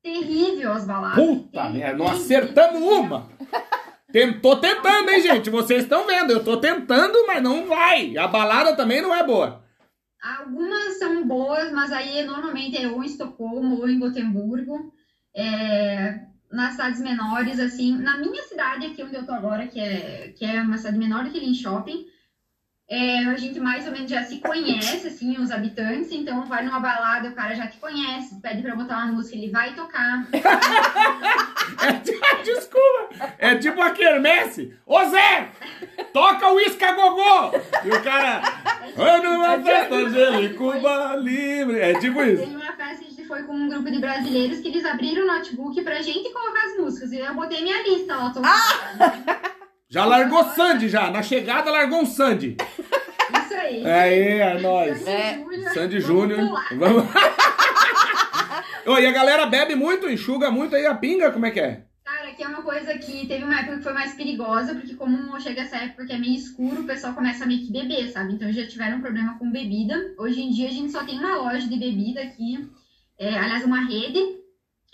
Terrível 0.02 0.72
as 0.72 0.84
baladas. 0.86 1.24
Puta 1.24 1.70
merda, 1.70 1.96
não 1.96 2.06
acertamos 2.08 2.82
uma. 2.82 3.30
Tô 4.40 4.56
tentando, 4.56 5.10
hein, 5.10 5.20
gente? 5.20 5.50
Vocês 5.50 5.82
estão 5.82 6.06
vendo, 6.06 6.30
eu 6.30 6.44
tô 6.44 6.56
tentando, 6.58 7.26
mas 7.26 7.42
não 7.42 7.66
vai. 7.66 8.16
A 8.16 8.28
balada 8.28 8.76
também 8.76 9.02
não 9.02 9.14
é 9.14 9.24
boa. 9.26 9.64
Algumas 10.22 10.98
são 10.98 11.26
boas, 11.26 11.72
mas 11.72 11.90
aí 11.92 12.24
normalmente 12.24 12.76
é 12.76 12.86
ou 12.86 13.02
em 13.02 13.06
Estocolmo 13.06 13.80
ou 13.80 13.88
em 13.88 13.98
Gotemburgo. 13.98 14.92
É, 15.36 16.20
nas 16.50 16.72
cidades 16.72 17.00
menores, 17.00 17.58
assim, 17.58 17.98
na 17.98 18.16
minha 18.16 18.42
cidade 18.44 18.86
aqui 18.86 19.02
onde 19.02 19.16
eu 19.16 19.26
tô 19.26 19.32
agora, 19.32 19.66
que 19.66 19.80
é, 19.80 20.32
que 20.36 20.44
é 20.44 20.62
uma 20.62 20.78
cidade 20.78 20.96
menor 20.96 21.24
do 21.24 21.30
que 21.30 21.40
Linköping, 21.40 22.06
é, 22.88 23.18
a 23.24 23.36
gente 23.36 23.58
mais 23.58 23.86
ou 23.86 23.92
menos 23.92 24.10
já 24.10 24.22
se 24.24 24.38
conhece, 24.38 25.06
assim, 25.06 25.38
os 25.38 25.50
habitantes, 25.50 26.12
então 26.12 26.44
vai 26.46 26.64
numa 26.64 26.80
balada, 26.80 27.28
o 27.28 27.34
cara 27.34 27.54
já 27.54 27.66
te 27.66 27.78
conhece, 27.78 28.40
pede 28.40 28.62
pra 28.62 28.76
botar 28.76 28.98
uma 29.04 29.12
música, 29.12 29.36
ele 29.36 29.50
vai 29.50 29.74
tocar. 29.74 30.26
É, 31.80 32.42
desculpa. 32.42 33.34
É 33.38 33.56
tipo 33.56 33.80
a 33.80 33.90
quermesse. 33.90 34.74
Ô 34.86 35.02
Zé, 35.06 35.48
toca 36.12 36.52
o 36.52 36.60
Isca 36.60 36.92
Gogô. 36.92 37.56
E 37.84 37.88
o 37.90 38.02
cara, 38.02 38.40
"Vai 38.96 39.22
numa 39.22 39.58
festa 39.62 39.94
Angelicuba 39.94 41.16
livre. 41.16 41.80
É 41.80 41.98
tipo 41.98 42.22
isso. 42.22 42.42
Teve 42.42 42.56
uma 42.56 42.72
festa 42.72 42.96
que 43.04 43.06
a 43.06 43.10
gente 43.10 43.26
foi 43.26 43.42
com 43.44 43.54
um 43.54 43.68
grupo 43.68 43.90
de 43.90 43.98
brasileiros 43.98 44.60
que 44.60 44.68
eles 44.68 44.84
abriram 44.84 45.24
o 45.24 45.26
notebook 45.26 45.82
pra 45.82 46.02
gente 46.02 46.30
colocar 46.32 46.64
as 46.66 46.76
músicas. 46.78 47.12
E 47.12 47.18
eu 47.18 47.34
botei 47.34 47.62
minha 47.62 47.82
lista 47.82 48.14
lá, 48.14 48.30
tô... 48.30 48.40
Já 49.88 50.04
largou 50.04 50.44
Sandy 50.50 50.88
já. 50.88 51.10
Na 51.10 51.22
chegada 51.22 51.70
largou 51.70 52.00
um 52.00 52.06
Sandy. 52.06 52.56
Isso 52.58 53.54
aí. 53.54 53.86
Aí, 53.86 54.18
é 54.40 54.60
nóis. 54.60 54.98
Sandy 54.98 55.10
É. 55.10 55.34
Júnior, 55.38 55.72
Sandy 55.74 56.00
Júnior. 56.00 56.40
Vamos. 56.76 57.04
Ô, 58.86 58.98
e 58.98 59.06
a 59.06 59.12
galera 59.12 59.46
bebe 59.46 59.74
muito, 59.74 60.08
enxuga 60.08 60.50
muito 60.50 60.76
aí 60.76 60.86
a 60.86 60.94
pinga, 60.94 61.30
como 61.30 61.46
é 61.46 61.50
que 61.50 61.60
é? 61.60 61.84
Cara, 62.04 62.28
aqui 62.28 62.42
é 62.42 62.48
uma 62.48 62.62
coisa 62.62 62.98
que 62.98 63.26
teve 63.26 63.42
uma 63.44 63.58
época 63.58 63.78
que 63.78 63.82
foi 63.82 63.94
mais 63.94 64.12
perigosa, 64.14 64.74
porque 64.74 64.94
como 64.94 65.40
chega 65.40 65.62
essa 65.62 65.76
época 65.76 66.04
que 66.04 66.12
é 66.12 66.18
meio 66.18 66.34
escuro, 66.34 66.82
o 66.82 66.86
pessoal 66.86 67.14
começa 67.14 67.44
a 67.44 67.46
meio 67.46 67.60
que 67.64 67.72
beber, 67.72 68.10
sabe? 68.10 68.34
Então 68.34 68.52
já 68.52 68.66
tiveram 68.66 69.00
problema 69.00 69.38
com 69.38 69.50
bebida. 69.50 70.14
Hoje 70.18 70.42
em 70.42 70.50
dia 70.50 70.68
a 70.68 70.72
gente 70.72 70.92
só 70.92 71.02
tem 71.02 71.18
uma 71.18 71.36
loja 71.36 71.66
de 71.66 71.78
bebida 71.78 72.20
aqui, 72.20 72.68
é, 73.18 73.38
aliás, 73.38 73.64
uma 73.64 73.86
rede. 73.86 74.18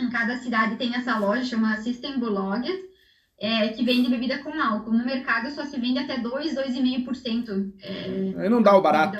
Em 0.00 0.08
cada 0.08 0.36
cidade 0.36 0.76
tem 0.76 0.94
essa 0.94 1.18
loja, 1.18 1.42
chama 1.44 1.76
Systembolaget, 1.78 2.72
é, 3.40 3.68
que 3.68 3.82
vende 3.82 4.10
bebida 4.10 4.38
com 4.38 4.52
álcool. 4.60 4.92
No 4.92 5.04
mercado 5.04 5.50
só 5.50 5.64
se 5.64 5.80
vende 5.80 5.98
até 5.98 6.18
2, 6.18 6.54
2,5%. 6.54 7.72
É, 7.82 8.42
Aí 8.42 8.48
não 8.48 8.60
dá 8.62 8.76
o 8.76 8.82
barato. 8.82 9.18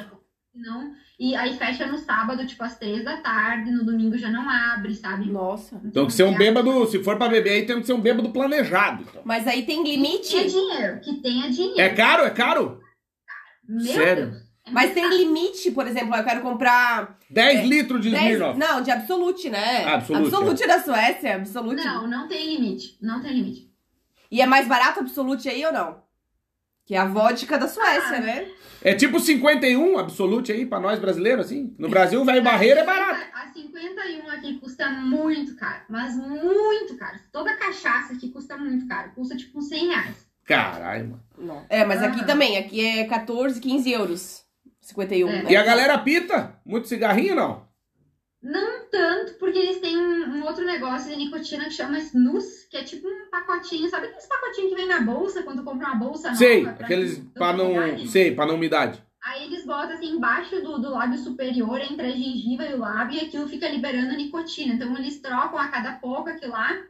Não. 0.55 0.93
E 1.19 1.35
aí 1.37 1.55
fecha 1.57 1.87
no 1.87 1.99
sábado, 1.99 2.47
tipo, 2.47 2.65
às 2.65 2.79
três 2.79 3.05
da 3.05 3.19
tarde, 3.19 3.71
no 3.71 3.85
domingo 3.85 4.17
já 4.17 4.31
não 4.31 4.49
abre, 4.49 4.95
sabe? 4.95 5.31
Nossa. 5.31 5.81
Então 5.85 6.07
que 6.07 6.13
ser 6.13 6.25
um 6.25 6.35
bêbado, 6.35 6.87
se 6.87 7.03
for 7.05 7.17
pra 7.17 7.29
beber 7.29 7.51
aí, 7.51 7.67
tem 7.67 7.79
que 7.81 7.87
ser 7.87 7.93
um 7.93 8.01
bêbado 8.01 8.31
planejado. 8.31 9.05
então. 9.09 9.23
Mas 9.25 9.47
aí 9.47 9.65
tem 9.65 9.83
Que 9.85 9.97
limite? 9.97 10.31
tenha 10.31 10.49
dinheiro, 10.49 11.01
que 11.01 11.15
tenha 11.21 11.51
dinheiro. 11.51 11.81
É 11.81 11.91
caro? 11.91 12.25
É 12.25 12.31
caro? 12.31 12.81
Meu 13.69 13.85
Sério? 13.85 14.31
Deus. 14.31 14.43
É 14.67 14.71
Mas 14.71 14.93
tem 14.93 15.09
limite, 15.09 15.71
por 15.71 15.87
exemplo, 15.87 16.15
eu 16.17 16.25
quero 16.25 16.41
comprar 16.41 17.19
10 17.31 17.69
litros 17.69 18.01
de 18.01 18.11
10... 18.11 18.23
Smirnoff. 18.23 18.59
Não, 18.59 18.83
de 18.83 18.91
Absolute, 18.91 19.51
né? 19.51 19.85
Absolute, 19.85 20.25
Absolute 20.35 20.67
da 20.67 20.83
Suécia, 20.83 21.35
Absolute. 21.37 21.85
Não, 21.85 22.09
não 22.09 22.29
tem 22.29 22.57
limite. 22.57 22.97
Não 23.01 23.21
tem 23.21 23.33
limite. 23.35 23.70
E 24.31 24.41
é 24.41 24.47
mais 24.47 24.67
barato 24.69 25.01
Absolute 25.01 25.49
aí 25.49 25.65
ou 25.65 25.73
não? 25.73 26.03
Que 26.87 26.95
é 26.95 26.99
a 26.99 27.05
vodka 27.05 27.59
da 27.59 27.69
Suécia, 27.69 28.17
Ah. 28.17 28.21
né? 28.21 28.49
É 28.83 28.95
tipo 28.95 29.21
51 29.21 29.99
Absolute 29.99 30.51
aí 30.53 30.65
pra 30.67 30.81
nós 30.81 30.99
brasileiros, 30.99 31.47
assim. 31.47 31.75
No 31.79 31.89
Brasil, 31.89 32.25
velho 32.25 32.43
barreira 32.43 32.81
é 32.81 32.85
barato. 32.85 33.21
A 33.35 33.49
51 33.53 34.29
aqui 34.31 34.59
custa 34.59 34.89
muito 34.91 35.55
caro. 35.57 35.83
Mas 35.89 36.17
muito 36.17 36.97
caro. 36.97 37.19
Toda 37.31 37.55
cachaça 37.57 38.15
aqui 38.15 38.31
custa 38.31 38.57
muito 38.57 38.87
caro. 38.89 39.13
Custa 39.15 39.37
tipo 39.37 39.59
uns 39.59 39.69
100 39.69 39.89
reais. 39.89 40.27
Caralho, 40.45 41.11
mano. 41.11 41.23
Não. 41.39 41.67
É, 41.69 41.85
mas 41.85 42.03
aqui 42.03 42.21
Ah. 42.23 42.25
também. 42.25 42.57
Aqui 42.57 42.85
é 42.85 43.05
14, 43.05 43.61
15 43.61 43.91
euros. 43.93 44.43
51. 44.81 45.29
É. 45.29 45.43
né? 45.43 45.51
E 45.53 45.57
a 45.57 45.63
galera 45.63 45.99
pita? 45.99 46.59
Muito 46.65 46.89
cigarrinho, 46.89 47.35
não? 47.37 47.69
Não 48.43 48.89
tanto, 48.91 49.35
porque 49.35 49.59
eles 49.59 49.79
têm 49.81 49.97
um, 49.97 50.37
um 50.39 50.45
outro 50.47 50.65
negócio 50.65 51.11
de 51.11 51.17
nicotina 51.17 51.65
que 51.65 51.73
chama 51.73 51.99
snus, 51.99 52.65
que 52.71 52.77
é 52.79 52.83
tipo 52.83 53.07
um 53.07 53.20
pacotinho. 53.31 53.89
Sabe 53.89 54.07
aqueles 54.07 54.27
pacotinhos 54.27 54.71
que 54.71 54.77
vem 54.77 54.87
na 54.87 55.01
bolsa 55.01 55.43
quando 55.43 55.65
compra 55.65 55.89
uma 55.89 55.97
bolsa 55.97 56.29
nova? 56.29 56.39
Sei, 56.39 56.67
aqueles 56.67 57.19
pra 57.35 57.53
não... 57.53 57.73
umidade? 57.73 58.09
Sei, 58.09 58.35
pra 58.35 58.47
não 58.47 58.55
umidade. 58.57 59.03
Aí 59.23 59.45
eles 59.45 59.67
botam 59.67 59.93
assim 59.93 60.13
embaixo 60.13 60.63
do, 60.63 60.79
do 60.79 60.91
lábio 60.91 61.19
superior, 61.19 61.81
entre 61.81 62.07
a 62.07 62.11
gengiva 62.11 62.65
e 62.65 62.75
o 62.75 62.79
lábio, 62.79 63.19
e 63.19 63.27
aquilo 63.27 63.47
fica 63.49 63.69
liberando 63.69 64.17
nicotina. 64.17 64.75
Então 64.75 64.97
eles 64.97 65.21
trocam 65.21 65.59
a 65.59 65.69
cada 65.69 65.93
pouco 65.93 66.31
aquilo 66.31 66.53
lá, 66.53 66.83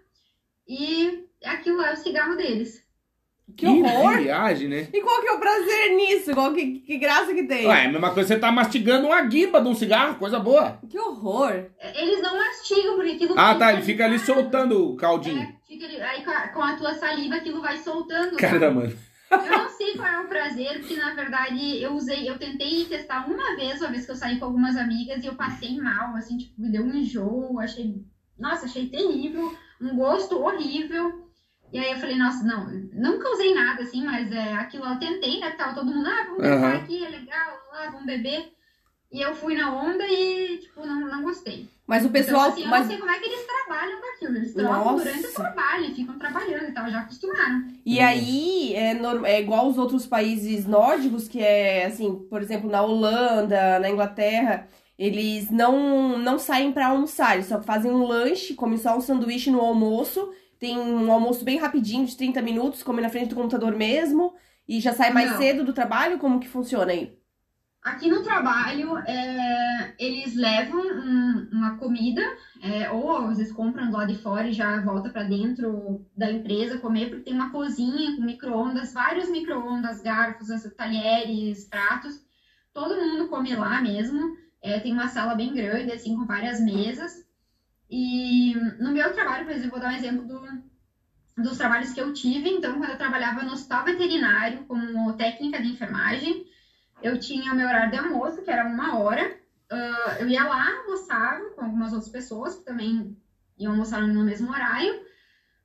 e 0.66 1.26
aquilo 1.44 1.82
é 1.82 1.92
o 1.92 1.96
cigarro 1.96 2.36
deles. 2.36 2.79
Que 3.56 3.66
horror! 3.66 4.18
viagem, 4.18 4.68
né? 4.68 4.88
E 4.92 5.00
qual 5.00 5.20
que 5.20 5.28
é 5.28 5.32
o 5.32 5.38
prazer 5.40 5.96
nisso? 5.96 6.32
Qual 6.34 6.52
que, 6.54 6.80
que 6.80 6.98
graça 6.98 7.32
que 7.34 7.44
tem? 7.44 7.66
Ué, 7.66 7.84
é 7.84 7.86
a 7.86 7.92
mesma 7.92 8.10
coisa 8.12 8.28
você 8.34 8.38
tá 8.40 8.50
mastigando 8.52 9.06
uma 9.06 9.20
guimba 9.22 9.60
de 9.60 9.68
um 9.68 9.74
cigarro, 9.74 10.16
coisa 10.16 10.38
boa. 10.38 10.78
Que 10.88 10.98
horror! 10.98 11.66
Eles 11.94 12.22
não 12.22 12.36
mastigam, 12.36 12.96
porque 12.96 13.12
aquilo 13.12 13.34
Ah, 13.38 13.54
tá, 13.54 13.72
ele 13.72 13.82
fica 13.82 14.04
ali 14.04 14.18
soltando 14.18 14.90
o 14.90 14.96
caldinho. 14.96 15.40
É, 15.42 15.54
fica 15.66 15.84
ali- 15.86 16.00
aí 16.00 16.24
com 16.24 16.30
a, 16.30 16.48
com 16.48 16.62
a 16.62 16.76
tua 16.76 16.94
saliva 16.94 17.36
aquilo 17.36 17.60
vai 17.60 17.76
soltando. 17.78 18.36
Cara, 18.36 18.70
mano. 18.70 18.92
Eu 19.30 19.38
não 19.58 19.68
sei 19.68 19.94
qual 19.96 20.08
é 20.08 20.20
o 20.20 20.26
prazer, 20.28 20.80
porque 20.80 20.96
na 20.96 21.14
verdade 21.14 21.80
eu 21.80 21.92
usei, 21.92 22.28
eu 22.28 22.36
tentei 22.36 22.84
testar 22.86 23.30
uma 23.30 23.54
vez, 23.54 23.80
uma 23.80 23.90
vez 23.90 24.04
que 24.04 24.10
eu 24.10 24.16
saí 24.16 24.40
com 24.40 24.46
algumas 24.46 24.76
amigas 24.76 25.22
e 25.22 25.26
eu 25.28 25.36
passei 25.36 25.76
mal, 25.80 26.16
assim, 26.16 26.36
tipo, 26.36 26.60
me 26.60 26.68
deu 26.72 26.82
um 26.82 26.92
enjoo, 26.92 27.60
achei, 27.60 27.94
nossa, 28.36 28.66
achei 28.66 28.88
terrível, 28.88 29.54
um 29.80 29.94
gosto 29.94 30.36
horrível. 30.42 31.29
E 31.72 31.78
aí 31.78 31.92
eu 31.92 31.98
falei, 31.98 32.16
nossa, 32.16 32.42
não, 32.44 32.66
nunca 32.92 33.30
usei 33.30 33.54
nada 33.54 33.82
assim, 33.82 34.04
mas 34.04 34.30
é 34.32 34.54
aquilo 34.54 34.84
eu 34.84 34.98
tentei, 34.98 35.38
né? 35.40 35.50
Tava 35.50 35.74
todo 35.74 35.86
mundo, 35.86 36.06
ah, 36.08 36.26
vamos 36.28 36.44
Aham. 36.44 36.74
aqui, 36.74 37.04
é 37.04 37.08
legal, 37.08 37.58
lá, 37.72 37.90
vamos 37.90 38.06
beber. 38.06 38.52
E 39.12 39.20
eu 39.20 39.34
fui 39.34 39.56
na 39.56 39.72
onda 39.74 40.04
e, 40.06 40.58
tipo, 40.58 40.86
não, 40.86 41.00
não 41.00 41.22
gostei. 41.22 41.68
Mas 41.86 42.04
o 42.04 42.10
pessoal. 42.10 42.42
então, 42.42 42.52
assim, 42.52 42.62
eu 42.62 42.68
mas... 42.68 42.80
não 42.82 42.86
sei 42.88 42.98
como 42.98 43.10
é 43.10 43.18
que 43.18 43.26
eles 43.28 43.44
trabalham 43.44 44.00
com 44.00 44.06
aquilo. 44.06 44.36
Eles 44.36 44.54
trocam 44.54 44.96
durante 44.96 45.26
o 45.26 45.32
trabalho, 45.32 45.84
e 45.86 45.94
ficam 45.94 46.18
trabalhando 46.18 46.68
e 46.68 46.72
tal, 46.72 46.88
já 46.88 47.00
acostumaram. 47.00 47.64
E 47.84 47.98
aí, 47.98 48.74
é, 48.74 48.94
norm- 48.94 49.24
é 49.26 49.40
igual 49.40 49.68
os 49.68 49.76
outros 49.76 50.06
países 50.06 50.64
nórdicos, 50.66 51.26
que 51.26 51.40
é 51.42 51.86
assim, 51.86 52.14
por 52.30 52.40
exemplo, 52.40 52.70
na 52.70 52.82
Holanda, 52.82 53.80
na 53.80 53.90
Inglaterra, 53.90 54.68
eles 54.96 55.50
não, 55.50 56.16
não 56.16 56.38
saem 56.38 56.70
pra 56.70 56.88
almoçar, 56.88 57.34
eles 57.34 57.46
só 57.46 57.60
fazem 57.60 57.90
um 57.90 58.06
lanche, 58.06 58.54
comem 58.54 58.78
só 58.78 58.96
um 58.96 59.00
sanduíche 59.00 59.50
no 59.50 59.60
almoço, 59.60 60.32
tem 60.60 60.78
um 60.78 61.10
almoço 61.10 61.44
bem 61.44 61.58
rapidinho, 61.58 62.06
de 62.06 62.16
30 62.16 62.40
minutos, 62.42 62.82
come 62.82 63.00
na 63.02 63.08
frente 63.08 63.30
do 63.30 63.34
computador 63.34 63.74
mesmo, 63.74 64.34
e 64.68 64.78
já 64.78 64.92
sai 64.92 65.10
mais 65.10 65.30
Não. 65.30 65.38
cedo 65.38 65.64
do 65.64 65.72
trabalho, 65.72 66.18
como 66.18 66.38
que 66.38 66.46
funciona 66.46 66.92
aí? 66.92 67.18
Aqui 67.82 68.10
no 68.10 68.22
trabalho, 68.22 68.98
é, 68.98 69.94
eles 69.98 70.36
levam 70.36 70.82
um- 70.82 71.48
uma 71.50 71.78
comida, 71.78 72.20
é, 72.62 72.90
ou 72.90 73.10
às 73.28 73.38
vezes 73.38 73.54
compram 73.54 73.90
lado 73.90 74.12
de 74.12 74.18
fora 74.22 74.46
e 74.48 74.52
já 74.52 74.82
volta 74.82 75.08
para 75.08 75.22
dentro 75.22 76.04
da 76.14 76.30
empresa 76.30 76.78
comer, 76.78 77.08
porque 77.08 77.24
tem 77.24 77.32
uma 77.34 77.50
cozinha 77.50 78.14
com 78.16 78.22
micro-ondas, 78.22 78.92
vários 78.92 79.30
micro-ondas, 79.30 80.02
garfos, 80.02 80.48
talheres, 80.76 81.64
pratos. 81.64 82.22
Todo 82.74 83.00
mundo 83.00 83.28
come 83.28 83.56
lá 83.56 83.80
mesmo. 83.80 84.36
É, 84.62 84.78
tem 84.78 84.92
uma 84.92 85.08
sala 85.08 85.34
bem 85.34 85.54
grande, 85.54 85.90
assim, 85.90 86.14
com 86.14 86.26
várias 86.26 86.60
mesas. 86.60 87.24
E 87.90 88.54
no 88.78 88.92
meu 88.92 89.12
trabalho, 89.12 89.44
por 89.44 89.52
exemplo, 89.52 89.72
vou 89.72 89.80
dar 89.80 89.88
um 89.88 89.96
exemplo 89.96 90.22
do, 90.22 91.42
dos 91.42 91.58
trabalhos 91.58 91.92
que 91.92 92.00
eu 92.00 92.12
tive. 92.12 92.48
Então, 92.48 92.78
quando 92.78 92.90
eu 92.90 92.96
trabalhava 92.96 93.42
no 93.42 93.52
hospital 93.52 93.84
veterinário 93.84 94.64
como 94.66 95.12
técnica 95.14 95.60
de 95.60 95.68
enfermagem, 95.68 96.46
eu 97.02 97.18
tinha 97.18 97.52
o 97.52 97.56
meu 97.56 97.66
horário 97.66 97.90
de 97.90 97.96
almoço, 97.96 98.42
que 98.42 98.50
era 98.50 98.64
uma 98.64 98.98
hora. 98.98 99.36
Ah, 99.68 100.16
eu 100.20 100.28
ia 100.28 100.44
lá, 100.44 100.68
almoçava 100.78 101.50
com 101.50 101.62
algumas 101.62 101.92
outras 101.92 102.10
pessoas 102.10 102.54
que 102.54 102.64
também 102.64 103.16
iam 103.58 103.72
almoçar 103.72 104.06
no 104.06 104.22
mesmo 104.22 104.52
horário. 104.52 105.00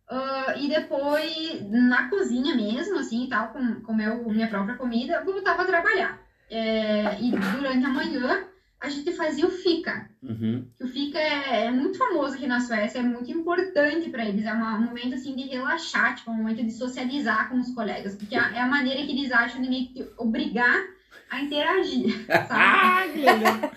Ah, 0.10 0.54
e 0.58 0.68
depois, 0.68 1.70
na 1.70 2.10
cozinha 2.10 2.56
mesmo, 2.56 2.98
assim, 2.98 3.28
tal, 3.30 3.50
com, 3.50 3.82
com 3.82 3.94
meu, 3.94 4.28
minha 4.30 4.48
própria 4.48 4.76
comida, 4.76 5.14
eu 5.14 5.26
voltava 5.26 5.62
a 5.62 5.66
trabalhar. 5.66 6.20
É, 6.50 7.20
e 7.20 7.32
durante 7.32 7.86
a 7.86 7.90
manhã, 7.90 8.48
a 8.86 8.90
gente 8.90 9.12
fazia 9.14 9.46
o 9.46 9.50
FICA. 9.52 10.10
Uhum. 10.24 10.66
Que 10.78 10.84
o 10.84 10.88
FICA 10.88 11.20
é, 11.20 11.66
é 11.66 11.72
muito 11.72 11.98
famoso 11.98 12.36
aqui 12.36 12.48
na 12.48 12.60
Suécia, 12.60 13.00
é 13.00 13.04
muito 13.04 13.32
importante 13.32 14.10
para 14.10 14.26
eles. 14.26 14.46
É 14.46 14.54
uma- 14.54 14.78
um 14.78 14.82
momento 14.86 15.16
assim 15.16 15.36
de 15.36 15.44
relaxar, 15.44 16.16
tipo, 16.16 16.32
um 16.32 16.36
momento 16.36 16.64
de 16.64 16.72
socializar 16.72 17.50
com 17.50 17.60
os 17.60 17.74
colegas, 17.74 18.16
porque 18.16 18.36
é 18.36 18.40
é 18.40 18.62
a 18.62 18.68
maneira 18.68 19.04
que 19.06 19.12
eles 19.12 19.32
acham 19.32 19.62
de 19.62 19.70
meio 19.70 19.88
que 19.90 20.06
obrigar 20.18 20.84
a 21.30 21.42
interagir, 21.42 22.26
sabe? 22.48 22.48
Ah, 22.52 23.08
que 23.12 23.20
legal. 23.20 23.72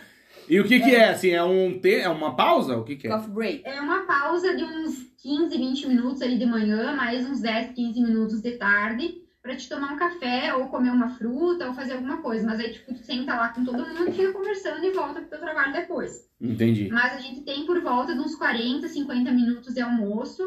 E 0.49 0.59
o 0.61 0.65
que 0.65 0.81
que 0.81 0.95
é, 0.95 1.11
assim, 1.11 1.31
é 1.31 1.43
um 1.45 1.79
te... 1.79 1.97
é 1.97 2.09
uma 2.09 2.35
pausa? 2.35 2.77
O 2.79 2.83
que 2.85 2.97
que 2.97 3.07
é? 3.07 3.11
Coffee 3.11 3.31
break. 3.33 3.63
É 3.67 3.81
uma 3.83 4.07
pausa 4.07 4.57
de 4.57 4.65
uns 4.65 4.97
15, 5.23 5.57
20 5.59 5.87
minutos 5.89 6.23
ali 6.23 6.39
de 6.39 6.47
manhã, 6.47 6.95
mais 6.97 7.27
uns 7.29 7.41
10, 7.41 7.73
15 7.75 8.01
minutos 8.01 8.41
de 8.41 8.53
tarde, 8.53 9.15
pra 9.49 9.57
te 9.57 9.67
tomar 9.67 9.95
um 9.95 9.97
café, 9.97 10.53
ou 10.53 10.69
comer 10.69 10.91
uma 10.91 11.09
fruta, 11.09 11.67
ou 11.67 11.73
fazer 11.73 11.95
alguma 11.95 12.21
coisa. 12.21 12.47
Mas 12.47 12.61
aí, 12.61 12.71
tipo, 12.71 12.93
tu 12.93 13.03
senta 13.03 13.35
lá 13.35 13.49
com 13.49 13.65
todo 13.65 13.83
mundo, 13.83 14.13
fica 14.13 14.31
conversando 14.31 14.85
e 14.85 14.91
volta 14.93 15.21
pro 15.21 15.31
teu 15.31 15.41
trabalho 15.41 15.73
depois. 15.73 16.23
Entendi. 16.39 16.91
Mas 16.91 17.15
a 17.15 17.19
gente 17.19 17.41
tem 17.41 17.65
por 17.65 17.81
volta 17.81 18.15
de 18.15 18.21
uns 18.21 18.35
40, 18.35 18.87
50 18.89 19.31
minutos 19.33 19.73
de 19.73 19.81
almoço. 19.81 20.43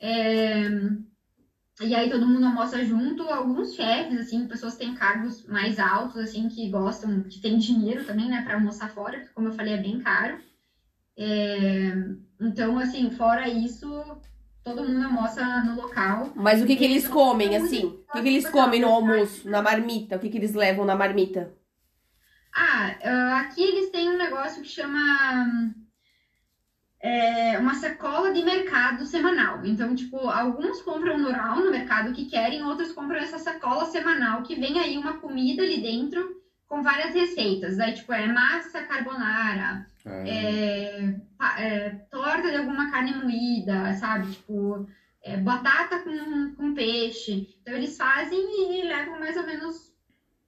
É, 0.00 0.68
E 1.80 1.94
aí 1.94 2.08
todo 2.08 2.26
mundo 2.26 2.44
almoça 2.44 2.82
junto. 2.84 3.22
Alguns 3.22 3.74
chefes, 3.74 4.18
assim, 4.18 4.44
pessoas 4.44 4.72
que 4.74 4.80
têm 4.80 4.92
cargos 4.92 5.44
mais 5.44 5.78
altos, 5.78 6.16
assim, 6.16 6.48
que 6.48 6.68
gostam, 6.68 7.22
que 7.22 7.40
têm 7.40 7.56
dinheiro 7.58 8.04
também, 8.04 8.28
né, 8.28 8.42
pra 8.42 8.54
almoçar 8.54 8.90
fora, 8.92 9.18
porque 9.20 9.32
como 9.32 9.48
eu 9.48 9.52
falei, 9.52 9.74
é 9.74 9.78
bem 9.80 9.98
caro. 10.00 10.36
É, 11.16 11.92
Então, 12.40 12.76
assim, 12.76 13.08
fora 13.12 13.48
isso, 13.48 13.86
todo 14.64 14.84
mundo 14.84 15.04
almoça 15.04 15.44
no 15.64 15.76
local. 15.76 16.32
Mas 16.34 16.62
o 16.62 16.66
que 16.66 16.76
que 16.76 16.84
eles 16.84 17.06
comem, 17.06 17.56
assim? 17.56 17.86
O 18.08 18.12
que 18.12 18.22
que 18.22 18.28
eles 18.28 18.48
comem 18.48 18.80
no 18.80 18.88
almoço, 18.88 19.48
na 19.48 19.60
marmita? 19.62 20.16
O 20.16 20.18
que 20.18 20.28
que 20.28 20.38
eles 20.38 20.54
levam 20.54 20.84
na 20.84 20.96
marmita? 20.96 21.52
Ah, 22.54 22.94
ah, 23.02 23.40
aqui 23.40 23.62
eles 23.62 23.90
têm 23.90 24.10
um 24.10 24.18
negócio 24.18 24.62
que 24.62 24.68
chama 24.68 25.74
é, 27.00 27.58
uma 27.58 27.74
sacola 27.74 28.32
de 28.32 28.44
mercado 28.44 29.04
semanal. 29.06 29.64
Então, 29.64 29.94
tipo, 29.94 30.16
alguns 30.18 30.80
compram 30.82 31.18
normal 31.18 31.56
no 31.56 31.70
mercado 31.70 32.12
que 32.12 32.26
querem, 32.26 32.62
outros 32.62 32.92
compram 32.92 33.18
essa 33.18 33.38
sacola 33.38 33.86
semanal 33.86 34.42
que 34.42 34.54
vem 34.54 34.78
aí 34.78 34.96
uma 34.96 35.14
comida 35.14 35.62
ali 35.62 35.80
dentro 35.80 36.40
com 36.68 36.82
várias 36.82 37.14
receitas. 37.14 37.80
Aí, 37.80 37.94
tipo, 37.94 38.12
é 38.12 38.26
massa 38.26 38.82
carbonara, 38.84 39.86
é, 40.06 41.14
pa- 41.38 41.60
é, 41.60 41.90
torta 42.10 42.50
de 42.50 42.56
alguma 42.56 42.90
carne 42.90 43.14
moída, 43.14 43.94
sabe? 43.94 44.30
Tipo, 44.32 44.86
é, 45.22 45.36
batata 45.36 46.00
com, 46.00 46.54
com 46.56 46.74
peixe. 46.74 47.48
Então, 47.62 47.74
eles 47.74 47.96
fazem 47.96 48.38
e 48.38 48.82
levam 48.86 49.18
mais 49.20 49.36
ou 49.36 49.46
menos 49.46 49.92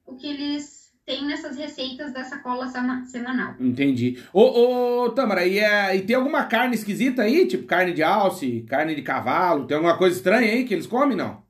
o 0.05 0.15
que 0.15 0.27
eles 0.27 0.85
têm 1.05 1.25
nessas 1.25 1.55
receitas 1.55 2.11
da 2.11 2.23
sacola 2.23 2.67
sema- 2.67 3.05
semanal. 3.05 3.55
Entendi. 3.59 4.23
Ô, 4.33 5.03
ô, 5.03 5.09
Tamara, 5.11 5.45
e, 5.45 5.59
é- 5.59 5.95
e 5.95 6.01
tem 6.01 6.15
alguma 6.15 6.45
carne 6.45 6.75
esquisita 6.75 7.21
aí? 7.21 7.47
Tipo 7.47 7.65
carne 7.67 7.93
de 7.93 8.01
alce, 8.03 8.65
carne 8.67 8.95
de 8.95 9.01
cavalo? 9.03 9.67
Tem 9.67 9.75
alguma 9.77 9.97
coisa 9.97 10.15
estranha 10.17 10.51
aí 10.51 10.65
que 10.65 10.73
eles 10.73 10.87
comem, 10.87 11.15
não? 11.15 11.43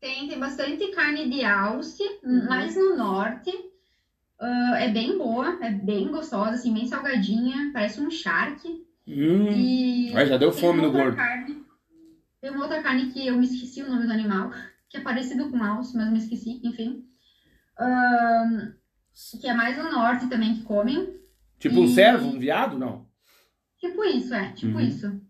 Tem, 0.00 0.28
tem 0.28 0.38
bastante 0.38 0.86
carne 0.92 1.28
de 1.28 1.44
alce, 1.44 2.02
Uhum. 2.22 2.46
mais 2.48 2.76
no 2.76 2.96
norte. 2.96 3.50
Ah, 4.40 4.76
é 4.78 4.88
bem 4.88 5.18
boa, 5.18 5.58
é 5.64 5.70
bem 5.70 6.08
gostosa, 6.08 6.50
assim, 6.52 6.72
bem 6.72 6.86
salgadinha, 6.86 7.70
parece 7.72 8.00
um 8.00 8.10
charque. 8.10 8.86
Hum. 9.06 9.50
E 9.50 10.12
Ai, 10.14 10.26
já 10.26 10.36
deu 10.36 10.52
fome 10.52 10.80
no 10.80 10.92
gordo. 10.92 11.16
Carne, 11.16 11.64
tem 12.40 12.50
uma 12.50 12.62
outra 12.64 12.82
carne 12.82 13.10
que 13.10 13.26
eu 13.26 13.36
me 13.36 13.44
esqueci 13.46 13.82
o 13.82 13.88
nome 13.90 14.06
do 14.06 14.12
animal, 14.12 14.50
que 14.88 14.96
é 14.96 15.00
parecido 15.00 15.50
com 15.50 15.62
alce, 15.62 15.96
mas 15.96 16.10
me 16.10 16.18
esqueci, 16.18 16.60
enfim. 16.62 17.04
Ahn, 17.78 18.74
que 19.40 19.46
é 19.48 19.54
mais 19.54 19.76
no 19.76 19.90
norte 19.90 20.28
também 20.28 20.54
que 20.56 20.62
comem. 20.62 21.18
Tipo 21.58 21.80
um 21.80 21.84
E- 21.84 21.94
cervo, 21.94 22.28
um 22.28 22.38
viado? 22.38 22.78
Não. 22.78 23.08
Tipo 23.80 24.04
isso, 24.04 24.34
é, 24.34 24.52
tipo 24.52 24.78
Uhum. 24.78 24.80
isso. 24.80 25.20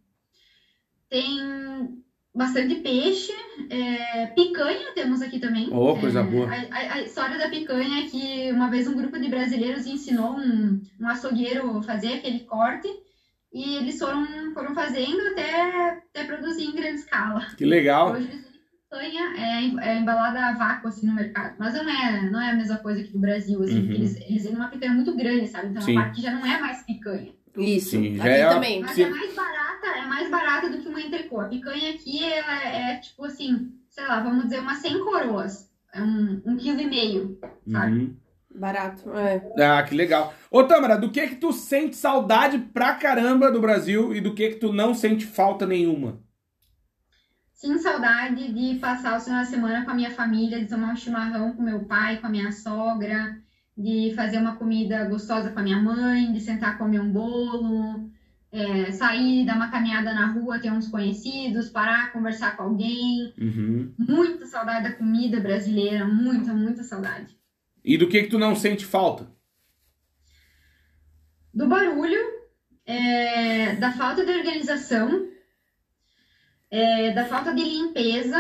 Tem 1.09 1.98
bastante 2.39 2.77
peixe, 2.77 3.33
é, 3.69 4.27
picanha 4.29 4.93
temos 4.95 5.21
aqui 5.21 5.39
também. 5.39 5.69
Oh, 5.73 5.95
coisa 5.97 6.21
É, 6.21 6.23
boa. 6.23 6.49
A, 6.49 6.55
a- 6.55 6.93
a 6.95 7.03
história 7.03 7.37
da 7.37 7.49
picanha 7.49 8.05
é 8.05 8.09
que 8.09 8.51
uma 8.53 8.71
vez 8.71 8.87
um 8.87 8.95
grupo 8.97 9.19
de 9.19 9.29
brasileiros 9.29 9.87
ensinou 9.87 10.33
um, 10.37 10.81
um 11.01 11.09
açougueiro 11.09 11.79
a 11.79 11.83
fazer 11.83 12.15
aquele 12.15 12.41
corte 12.41 12.89
e 13.53 13.77
eles 13.77 13.99
foram, 13.99 14.25
foram 14.55 14.75
fazendo 14.75 15.21
até, 15.33 15.91
até 16.11 16.25
produzir 16.25 16.65
em 16.65 16.75
grande 16.75 17.01
escala. 17.01 17.45
Que 17.57 17.65
legal. 17.65 18.13
Hoje 18.13 18.29
vendem 18.29 18.49
picanha 18.91 19.35
é, 19.37 19.91
é 19.91 19.99
embalada 19.99 20.41
a 20.47 20.53
vácuo 20.55 20.89
assim 20.89 21.07
no 21.07 21.15
mercado, 21.15 21.57
mas 21.59 21.75
não 21.75 21.89
é, 21.91 22.31
não 22.31 22.41
é 22.41 22.51
a 22.51 22.55
mesma 22.57 22.77
coisa 22.79 23.01
aqui 23.01 23.13
do 23.13 23.19
Brasil, 23.19 23.63
assim, 23.63 23.75
Uhum. 23.81 23.87
porque 23.87 23.99
eles, 24.01 24.17
eles 24.17 24.43
vendem 24.45 24.57
uma 24.59 24.69
picanha 24.69 24.93
muito 24.93 25.15
grande, 25.15 25.47
sabe? 25.49 25.69
Então 25.69 25.83
Sim. 25.83 25.99
a 25.99 26.03
parte 26.05 26.23
já 26.23 26.31
não 26.33 26.47
é 26.47 26.59
mais 26.61 26.83
picanha. 26.85 27.33
Isso. 27.57 27.91
Sim, 27.91 28.15
já 28.17 28.23
Aqui 28.23 28.31
é- 28.33 28.49
também. 28.49 28.81
Mas 28.81 28.93
Sim. 28.93 29.03
é 29.03 29.11
mais 29.11 29.35
barata, 29.35 29.58
é 29.97 30.07
mais 30.07 30.31
barata 30.31 30.69
do 30.69 30.79
que 30.79 30.89
uma 30.89 31.01
entrecô. 31.01 31.41
A 31.41 31.49
picanha 31.49 31.95
aqui 31.95 32.23
ela 32.25 32.65
é, 32.65 32.97
tipo 32.97 33.25
assim, 33.25 33.73
sei 33.89 34.07
lá, 34.07 34.21
vamos 34.21 34.45
dizer 34.45 34.61
umas 34.61 34.79
100 34.79 35.05
coroas. 35.05 35.69
É 35.93 36.03
um, 36.03 36.43
um 36.45 36.57
quilo 36.57 36.81
e 36.81 36.87
meio, 36.87 37.39
sabe? 37.67 37.99
Uhum. 37.99 38.17
Barato. 38.55 39.11
É. 39.15 39.53
Ah, 39.63 39.83
que 39.83 39.95
legal. 39.95 40.35
Ô, 40.51 40.65
Tamara, 40.65 40.97
do 40.97 41.11
que 41.11 41.29
que 41.29 41.37
tu 41.37 41.53
sente 41.53 41.97
saudade 41.97 42.59
pra 42.59 42.95
caramba 42.95 43.53
do 43.53 43.61
Brasil 43.61 44.15
e 44.15 44.21
do 44.21 44.35
que 44.35 44.51
que 44.51 44.57
tu 44.57 44.73
não 44.73 44.95
sente 44.95 45.25
falta 45.27 45.67
nenhuma? 45.67 46.21
Sinto 47.53 47.83
saudade 47.83 48.53
de 48.53 48.79
passar 48.79 49.17
o 49.17 49.21
final 49.21 49.43
de 49.43 49.51
semana 49.51 49.85
com 49.85 49.91
a 49.91 49.95
minha 49.95 50.11
família, 50.11 50.61
de 50.61 50.69
tomar 50.69 50.93
um 50.93 50.97
chimarrão 50.97 51.53
com 51.53 51.63
meu 51.63 51.85
pai, 51.85 52.19
com 52.19 52.27
a 52.27 52.31
minha 52.31 52.53
sogra, 52.53 53.37
de 53.77 54.13
fazer 54.15 54.39
uma 54.39 54.57
comida 54.57 55.05
gostosa 55.07 55.51
com 55.51 55.59
a 55.59 55.63
minha 55.63 55.81
mãe, 55.81 56.33
de 56.33 56.41
sentar 56.41 56.79
comer 56.79 57.01
um 57.01 57.11
bolo, 57.13 58.09
é, 58.53 58.91
sair, 58.93 59.45
dar 59.45 59.57
uma 59.57 59.71
caminhada 59.71 60.13
na 60.13 60.33
rua, 60.33 60.59
ter 60.59 60.73
uns 60.73 60.89
conhecidos, 60.89 61.69
parar, 61.69 62.13
conversar 62.13 62.57
com 62.57 62.65
alguém. 62.65 63.33
Uhum. 63.39 63.95
Muita 63.99 64.47
saudade 64.47 64.85
da 64.85 64.93
comida 64.93 65.41
brasileira, 65.41 66.07
muita, 66.07 66.53
muita 66.53 66.83
saudade. 66.83 67.37
E 67.85 67.97
do 67.97 68.09
que 68.09 68.23
que 68.23 68.31
tu 68.31 68.39
não 68.39 68.55
sente 68.55 68.85
falta? 68.85 69.27
do 71.59 71.67
barulho, 71.67 72.21
é, 72.87 73.75
da 73.77 73.93
falta 73.93 74.25
de 74.25 74.31
organização, 74.31 75.29
é, 76.71 77.11
da 77.11 77.25
falta 77.25 77.53
de 77.53 77.65
limpeza. 77.65 78.39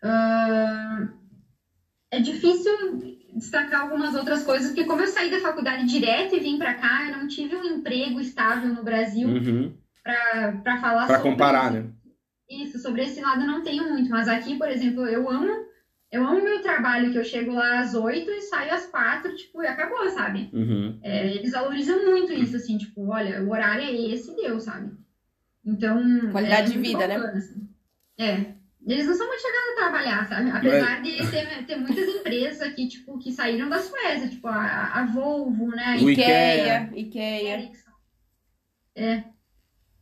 Ah, 0.00 1.08
é 2.12 2.20
difícil 2.20 3.23
destacar 3.34 3.82
algumas 3.82 4.14
outras 4.14 4.42
coisas, 4.42 4.68
porque 4.68 4.84
como 4.84 5.02
eu 5.02 5.06
saí 5.06 5.30
da 5.30 5.38
faculdade 5.40 5.84
direto 5.86 6.34
e 6.34 6.40
vim 6.40 6.56
para 6.58 6.74
cá, 6.74 7.06
eu 7.08 7.16
não 7.16 7.26
tive 7.26 7.54
um 7.56 7.64
emprego 7.64 8.20
estável 8.20 8.72
no 8.72 8.82
Brasil 8.82 9.28
Uhum. 9.28 9.72
para 10.02 10.76
falar 10.80 11.06
Pra 11.06 11.16
sobre 11.16 11.30
comparar, 11.30 11.72
isso. 11.74 11.82
né? 11.82 11.90
Isso, 12.48 12.78
sobre 12.78 13.02
esse 13.02 13.20
lado 13.20 13.40
eu 13.42 13.46
não 13.46 13.62
tenho 13.62 13.88
muito, 13.88 14.10
mas 14.10 14.28
aqui, 14.28 14.56
por 14.58 14.68
exemplo, 14.68 15.06
eu 15.06 15.28
amo, 15.30 15.46
eu 16.12 16.24
amo 16.26 16.44
meu 16.44 16.60
trabalho, 16.60 17.10
que 17.10 17.18
eu 17.18 17.24
chego 17.24 17.52
lá 17.52 17.80
às 17.80 17.94
oito 17.94 18.30
e 18.30 18.40
saio 18.42 18.72
às 18.72 18.86
quatro, 18.86 19.34
tipo, 19.34 19.62
e 19.62 19.66
acabou, 19.66 20.08
sabe? 20.10 20.50
Uhum. 20.52 20.98
É, 21.02 21.34
eles 21.34 21.52
valorizam 21.52 22.04
muito 22.04 22.32
isso, 22.32 22.56
assim, 22.56 22.76
tipo, 22.76 23.08
olha, 23.08 23.42
o 23.42 23.50
horário 23.50 23.82
é 23.82 23.92
esse, 24.12 24.34
deu, 24.36 24.60
sabe? 24.60 24.92
Então. 25.64 26.30
Qualidade 26.30 26.68
é 26.68 26.72
de 26.72 26.78
muito 26.78 26.86
vida, 26.90 27.06
né? 27.08 27.16
bacana, 27.18 27.38
assim. 27.38 27.68
É. 28.18 28.54
Eles 28.86 29.06
não 29.06 29.14
são 29.14 29.26
muito 29.26 29.40
chegados 29.40 29.70
a 29.70 29.74
trabalhar, 29.76 30.28
sabe? 30.28 30.50
Apesar 30.50 31.02
de 31.02 31.30
ter, 31.30 31.66
ter 31.66 31.76
muitas 31.76 32.06
empresas 32.06 32.60
aqui, 32.60 32.86
tipo, 32.86 33.18
que 33.18 33.32
saíram 33.32 33.68
da 33.68 33.78
Suécia, 33.78 34.28
tipo, 34.28 34.46
a, 34.46 34.90
a 34.92 35.06
Volvo, 35.06 35.68
né? 35.68 35.96
O 36.02 36.10
Ikea, 36.10 36.90
Ikea. 36.92 37.00
Ikea. 37.00 37.54
Ericsson. 37.54 37.90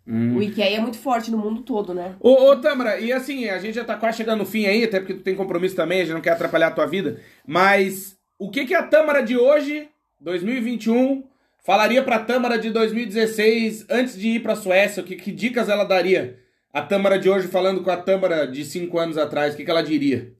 Hum. 0.07 0.37
O 0.37 0.43
Ikea 0.43 0.78
é 0.78 0.80
muito 0.80 0.99
forte 0.99 1.30
no 1.30 1.39
mundo 1.39 1.62
todo, 1.62 1.95
né? 1.95 2.16
Ô, 2.18 2.51
ô, 2.51 2.57
Tamara, 2.57 2.99
e 2.99 3.12
assim, 3.12 3.49
a 3.49 3.59
gente 3.59 3.74
já 3.74 3.85
tá 3.85 3.97
quase 3.97 4.16
chegando 4.16 4.41
no 4.41 4.47
fim 4.47 4.66
aí, 4.66 4.83
até 4.83 4.99
porque 4.99 5.14
tu 5.14 5.22
tem 5.22 5.37
compromisso 5.37 5.76
também, 5.76 6.01
a 6.01 6.05
gente 6.05 6.14
não 6.14 6.20
quer 6.20 6.33
atrapalhar 6.33 6.68
a 6.68 6.72
tua 6.72 6.87
vida, 6.87 7.20
mas 7.47 8.18
o 8.37 8.51
que 8.51 8.66
que 8.66 8.74
a 8.74 8.83
Tamara 8.83 9.22
de 9.22 9.37
hoje, 9.37 9.89
2021, 10.20 11.22
falaria 11.64 12.03
pra 12.03 12.18
Tamara 12.18 12.59
de 12.59 12.70
2016, 12.70 13.87
antes 13.89 14.18
de 14.18 14.30
ir 14.30 14.43
pra 14.43 14.57
Suécia, 14.57 15.03
o 15.03 15.07
que, 15.07 15.14
que 15.14 15.30
dicas 15.30 15.68
ela 15.68 15.85
daria? 15.85 16.41
A 16.73 16.81
Tamara 16.81 17.18
de 17.18 17.29
hoje 17.29 17.49
falando 17.49 17.83
com 17.83 17.91
a 17.91 17.97
Tamara 17.99 18.47
de 18.47 18.64
5 18.64 18.99
anos 18.99 19.18
atrás, 19.18 19.53
o 19.53 19.57
que, 19.57 19.64
que 19.64 19.70
ela 19.70 19.83
diria? 19.83 20.35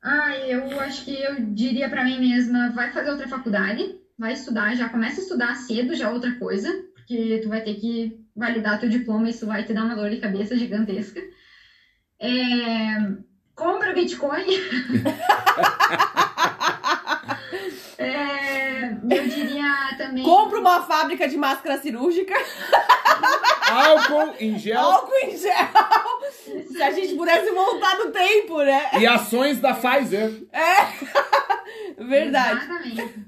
Ah, 0.00 0.36
eu 0.36 0.78
acho 0.80 1.04
que 1.04 1.20
eu 1.20 1.34
diria 1.46 1.88
pra 1.90 2.04
mim 2.04 2.20
mesma, 2.20 2.70
vai 2.70 2.92
fazer 2.92 3.10
outra 3.10 3.26
faculdade, 3.26 3.98
vai 4.16 4.32
estudar, 4.32 4.76
já 4.76 4.88
começa 4.88 5.20
a 5.20 5.22
estudar 5.22 5.56
cedo, 5.56 5.96
já 5.96 6.08
é 6.08 6.12
outra 6.12 6.32
coisa, 6.36 6.72
porque 6.94 7.40
tu 7.42 7.48
vai 7.48 7.60
ter 7.62 7.74
que 7.74 8.24
validar 8.36 8.78
teu 8.78 8.88
diploma, 8.88 9.28
isso 9.28 9.46
vai 9.46 9.64
te 9.64 9.74
dar 9.74 9.84
uma 9.84 9.96
dor 9.96 10.10
de 10.10 10.18
cabeça 10.18 10.56
gigantesca. 10.56 11.20
É, 12.20 13.16
compra 13.56 13.92
Bitcoin. 13.92 14.46
É, 17.98 18.47
eu 19.10 19.28
diria 19.28 19.96
também. 19.96 20.24
Compra 20.24 20.58
uma 20.58 20.82
fábrica 20.82 21.28
de 21.28 21.36
máscara 21.36 21.78
cirúrgica, 21.78 22.34
Álcool 23.70 24.34
em 24.40 24.58
gel 24.58 24.80
álcool 24.80 25.14
em 25.24 25.36
gel. 25.36 25.52
Se 26.70 26.82
a 26.82 26.90
gente 26.90 27.14
pudesse 27.14 27.50
voltar 27.50 27.98
no 27.98 28.10
tempo, 28.10 28.62
né? 28.62 28.90
e 28.98 29.06
ações 29.06 29.60
da 29.60 29.74
Pfizer. 29.74 30.46
Verdade. 31.98 32.64
Exatamente. 32.64 33.26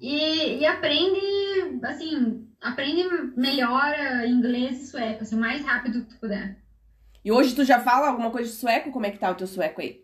E, 0.00 0.58
e 0.58 0.66
aprende, 0.66 1.80
assim, 1.82 2.46
aprende 2.60 3.04
melhor 3.36 3.94
inglês 4.26 4.82
e 4.82 4.86
sueco, 4.86 5.22
assim, 5.22 5.36
o 5.36 5.40
mais 5.40 5.64
rápido 5.64 6.04
que 6.04 6.14
tu 6.14 6.20
puder. 6.20 6.56
E 7.24 7.32
hoje 7.32 7.54
tu 7.54 7.64
já 7.64 7.80
fala 7.80 8.08
alguma 8.08 8.30
coisa 8.30 8.48
de 8.48 8.56
sueco? 8.56 8.92
Como 8.92 9.06
é 9.06 9.10
que 9.10 9.18
tá 9.18 9.30
o 9.30 9.34
teu 9.34 9.46
sueco 9.46 9.80
aí? 9.80 10.00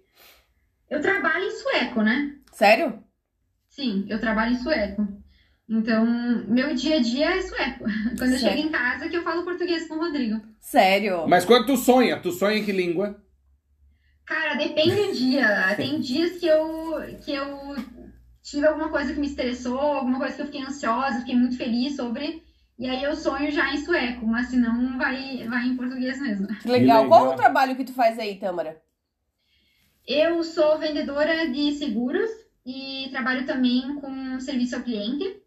Eu 0.91 1.01
trabalho 1.01 1.45
em 1.45 1.51
sueco, 1.51 2.03
né? 2.03 2.37
Sério? 2.53 3.03
Sim, 3.75 4.07
eu 4.09 4.21
trabalho 4.21 4.53
em 4.53 4.59
sueco. 4.59 5.07
Então, 5.69 6.07
meu 6.47 6.75
dia 6.77 6.97
a 6.97 7.03
dia 7.03 7.37
é 7.37 7.43
sueco. 7.43 7.85
Quando 8.17 8.33
eu 8.33 8.39
chego 8.39 8.59
em 8.59 8.69
casa 8.69 9.09
que 9.09 9.17
eu 9.17 9.25
falo 9.25 9.43
português 9.43 9.89
com 9.89 9.95
o 9.95 9.99
Rodrigo. 9.99 10.41
Sério? 10.61 11.27
Mas 11.27 11.45
quando 11.45 11.67
tu 11.67 11.77
sonha, 11.77 12.21
tu 12.21 12.31
sonha 12.31 12.59
em 12.59 12.65
que 12.65 12.71
língua? 12.71 13.21
Cara, 14.25 14.55
depende 14.55 14.95
do 14.95 15.13
dia. 15.13 15.75
Tem 15.77 15.99
dias 15.99 16.39
que 16.39 16.47
eu, 16.47 17.01
que 17.25 17.33
eu 17.33 17.75
tive 18.43 18.65
alguma 18.65 18.91
coisa 18.91 19.13
que 19.13 19.19
me 19.19 19.27
estressou, 19.27 19.81
alguma 19.81 20.19
coisa 20.19 20.37
que 20.37 20.43
eu 20.43 20.47
fiquei 20.47 20.63
ansiosa, 20.63 21.21
fiquei 21.21 21.35
muito 21.35 21.57
feliz 21.57 21.97
sobre. 21.97 22.45
E 22.79 22.89
aí 22.89 23.03
eu 23.03 23.17
sonho 23.17 23.51
já 23.51 23.75
em 23.75 23.85
sueco, 23.85 24.25
mas 24.25 24.47
se 24.49 24.57
não, 24.57 24.97
vai, 24.97 25.49
vai 25.49 25.67
em 25.67 25.77
português 25.77 26.21
mesmo. 26.21 26.47
Que 26.47 26.69
legal. 26.69 27.03
Que 27.03 27.09
Qual 27.09 27.23
legal. 27.23 27.35
o 27.35 27.37
trabalho 27.37 27.75
que 27.75 27.85
tu 27.85 27.93
faz 27.93 28.21
aí, 28.21 28.37
Tâmara? 28.39 28.81
Eu 30.07 30.45
sou 30.45 30.79
vendedora 30.79 31.49
de 31.49 31.73
seguros 31.73 32.44
e 32.65 33.09
trabalho 33.11 33.47
também 33.47 33.95
com 33.97 34.41
serviço 34.41 34.77
ao 34.77 34.83
cliente. 34.83 35.41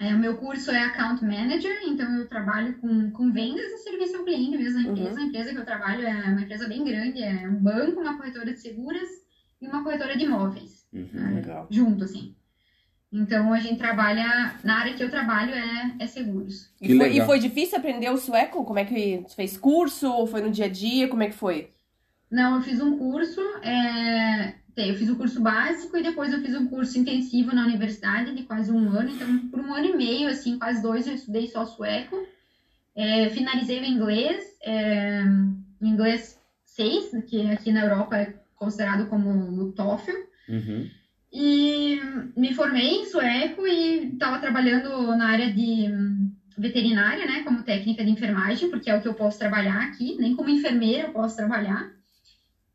É, 0.00 0.14
o 0.14 0.18
meu 0.18 0.36
curso 0.36 0.70
é 0.70 0.84
Account 0.84 1.24
Manager, 1.24 1.76
então 1.84 2.08
eu 2.18 2.28
trabalho 2.28 2.78
com, 2.78 3.10
com 3.10 3.32
vendas 3.32 3.64
e 3.64 3.78
serviço 3.78 4.16
ao 4.16 4.24
cliente 4.24 4.56
mesmo. 4.56 4.78
A 4.78 4.82
Uhum. 4.84 4.92
empresa, 4.92 5.20
a 5.20 5.24
empresa 5.24 5.50
que 5.52 5.58
eu 5.58 5.64
trabalho 5.64 6.06
é 6.06 6.14
uma 6.30 6.42
empresa 6.42 6.68
bem 6.68 6.84
grande, 6.84 7.20
é 7.22 7.48
um 7.48 7.56
banco, 7.56 8.00
uma 8.00 8.16
corretora 8.16 8.52
de 8.52 8.60
seguras 8.60 9.08
e 9.60 9.66
uma 9.66 9.82
corretora 9.82 10.16
de 10.16 10.24
imóveis. 10.24 10.86
Uhum. 10.92 11.34
Legal. 11.34 11.66
junto, 11.70 12.04
assim. 12.04 12.34
Então 13.10 13.52
a 13.52 13.58
gente 13.58 13.78
trabalha, 13.78 14.54
na 14.62 14.80
área 14.80 14.94
que 14.94 15.02
eu 15.02 15.10
trabalho 15.10 15.52
é, 15.52 15.96
é 15.98 16.06
seguros. 16.06 16.70
E 16.80 16.96
foi, 16.96 17.16
e 17.16 17.24
foi 17.24 17.38
difícil 17.38 17.78
aprender 17.78 18.10
o 18.10 18.18
sueco? 18.18 18.64
Como 18.64 18.78
é 18.78 18.84
que 18.84 19.24
fez 19.34 19.56
curso? 19.56 20.10
Ou 20.12 20.26
foi 20.26 20.42
no 20.42 20.50
dia 20.50 20.66
a 20.66 20.68
dia? 20.68 21.08
Como 21.08 21.22
é 21.22 21.28
que 21.28 21.34
foi? 21.34 21.70
Não, 22.30 22.56
eu 22.56 22.62
fiz 22.62 22.80
um 22.80 22.98
curso, 22.98 23.40
é, 23.62 24.54
eu 24.82 24.94
fiz 24.96 25.08
o 25.08 25.16
curso 25.16 25.40
básico 25.40 25.96
e 25.96 26.02
depois 26.02 26.32
eu 26.32 26.40
fiz 26.40 26.54
um 26.54 26.66
curso 26.66 26.98
intensivo 26.98 27.54
na 27.54 27.64
universidade 27.64 28.34
de 28.34 28.42
quase 28.42 28.70
um 28.70 28.90
ano. 28.90 29.10
Então, 29.10 29.48
por 29.48 29.60
um 29.60 29.72
ano 29.72 29.86
e 29.86 29.96
meio, 29.96 30.28
assim, 30.28 30.58
quase 30.58 30.82
dois, 30.82 31.06
eu 31.06 31.14
estudei 31.14 31.46
só 31.48 31.64
sueco. 31.64 32.16
É, 32.94 33.30
finalizei 33.30 33.80
o 33.80 33.84
inglês, 33.84 34.44
é, 34.62 35.22
inglês 35.80 36.40
6, 36.64 37.24
que 37.26 37.50
aqui 37.50 37.72
na 37.72 37.82
Europa 37.82 38.16
é 38.16 38.34
considerado 38.56 39.08
como 39.08 39.30
o 39.62 39.72
TOEFL. 39.72 40.12
Uhum. 40.48 40.90
E 41.32 42.00
me 42.36 42.54
formei 42.54 43.00
em 43.00 43.04
sueco 43.04 43.66
e 43.66 44.12
estava 44.12 44.38
trabalhando 44.38 45.14
na 45.16 45.28
área 45.28 45.52
de 45.52 45.86
veterinária, 46.56 47.24
né, 47.26 47.42
como 47.44 47.62
técnica 47.62 48.04
de 48.04 48.10
enfermagem, 48.10 48.68
porque 48.68 48.90
é 48.90 48.96
o 48.96 49.00
que 49.00 49.06
eu 49.06 49.14
posso 49.14 49.38
trabalhar 49.38 49.80
aqui, 49.82 50.16
nem 50.18 50.34
como 50.34 50.48
enfermeira 50.48 51.08
eu 51.08 51.12
posso 51.12 51.36
trabalhar. 51.36 51.97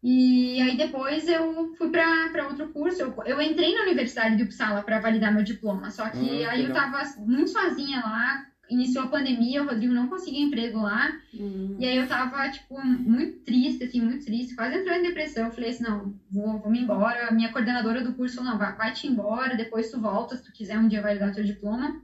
E 0.04 0.62
aí 0.62 0.76
depois 0.76 1.28
eu 1.30 1.74
fui 1.78 1.90
para 1.90 2.48
outro 2.50 2.68
curso. 2.70 3.02
Eu, 3.02 3.16
eu 3.26 3.42
entrei 3.42 3.74
na 3.74 3.84
Universidade 3.84 4.36
de 4.36 4.44
Uppsala 4.44 4.82
para 4.84 5.00
validar 5.00 5.34
meu 5.34 5.44
diploma, 5.44 5.90
só 5.90 6.10
que 6.10 6.44
Ah, 6.44 6.52
aí 6.52 6.62
eu 6.62 6.68
legal. 6.68 6.90
estava 7.00 7.26
muito 7.26 7.50
sozinha 7.50 8.02
lá. 8.02 8.46
Iniciou 8.70 9.04
a 9.06 9.08
pandemia, 9.08 9.62
o 9.62 9.68
Rodrigo 9.68 9.94
não 9.94 10.08
conseguia 10.08 10.42
emprego 10.42 10.80
lá. 10.80 11.14
E 11.80 11.86
aí 11.86 11.98
eu 11.98 12.08
tava, 12.08 12.50
tipo, 12.50 12.80
muito 12.86 13.40
triste, 13.44 13.84
assim, 13.84 14.02
muito 14.02 14.26
triste, 14.26 14.56
quase 14.56 14.76
entrando 14.78 15.00
em 15.00 15.08
depressão. 15.08 15.46
Eu 15.46 15.52
falei 15.52 15.70
assim, 15.70 15.84
não, 15.84 16.14
vou, 16.32 16.60
vou 16.60 16.72
me 16.72 16.80
embora. 16.80 17.28
A 17.28 17.32
minha 17.32 17.52
coordenadora 17.52 18.02
do 18.04 18.14
curso 18.14 18.36
falou, 18.38 18.52
não, 18.52 18.58
vai, 18.58 18.76
vai 18.76 18.92
te 18.94 19.06
embora, 19.08 19.56
depois 19.56 19.92
tu 19.92 20.00
volta, 20.02 20.36
se 20.36 20.44
tu 20.44 20.52
quiser 20.52 20.78
um 20.80 20.88
dia 20.88 21.02
validar 21.02 21.34
teu 21.34 21.44
diploma. 21.44 22.02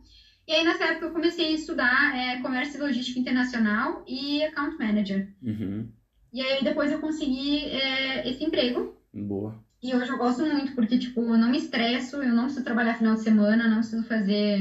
E 0.47 0.51
aí, 0.51 0.63
nessa 0.63 0.83
época, 0.85 1.05
eu 1.07 1.11
comecei 1.11 1.47
a 1.47 1.51
estudar 1.51 2.15
é, 2.15 2.39
Comércio 2.41 2.77
e 2.77 2.81
Logística 2.81 3.19
Internacional 3.19 4.03
e 4.07 4.43
Account 4.43 4.77
Manager. 4.77 5.27
Uhum. 5.41 5.89
E 6.31 6.41
aí, 6.41 6.63
depois 6.63 6.91
eu 6.91 6.99
consegui 6.99 7.65
é, 7.65 8.29
esse 8.29 8.43
emprego. 8.43 8.95
Boa. 9.13 9.55
E 9.81 9.95
hoje 9.95 10.09
eu 10.11 10.17
gosto 10.17 10.45
muito, 10.45 10.73
porque, 10.75 10.97
tipo, 10.97 11.21
eu 11.21 11.37
não 11.37 11.49
me 11.49 11.57
estresso, 11.57 12.17
eu 12.17 12.33
não 12.33 12.43
preciso 12.43 12.65
trabalhar 12.65 12.95
final 12.97 13.15
de 13.15 13.21
semana, 13.23 13.67
não 13.67 13.77
preciso 13.77 14.03
fazer 14.03 14.59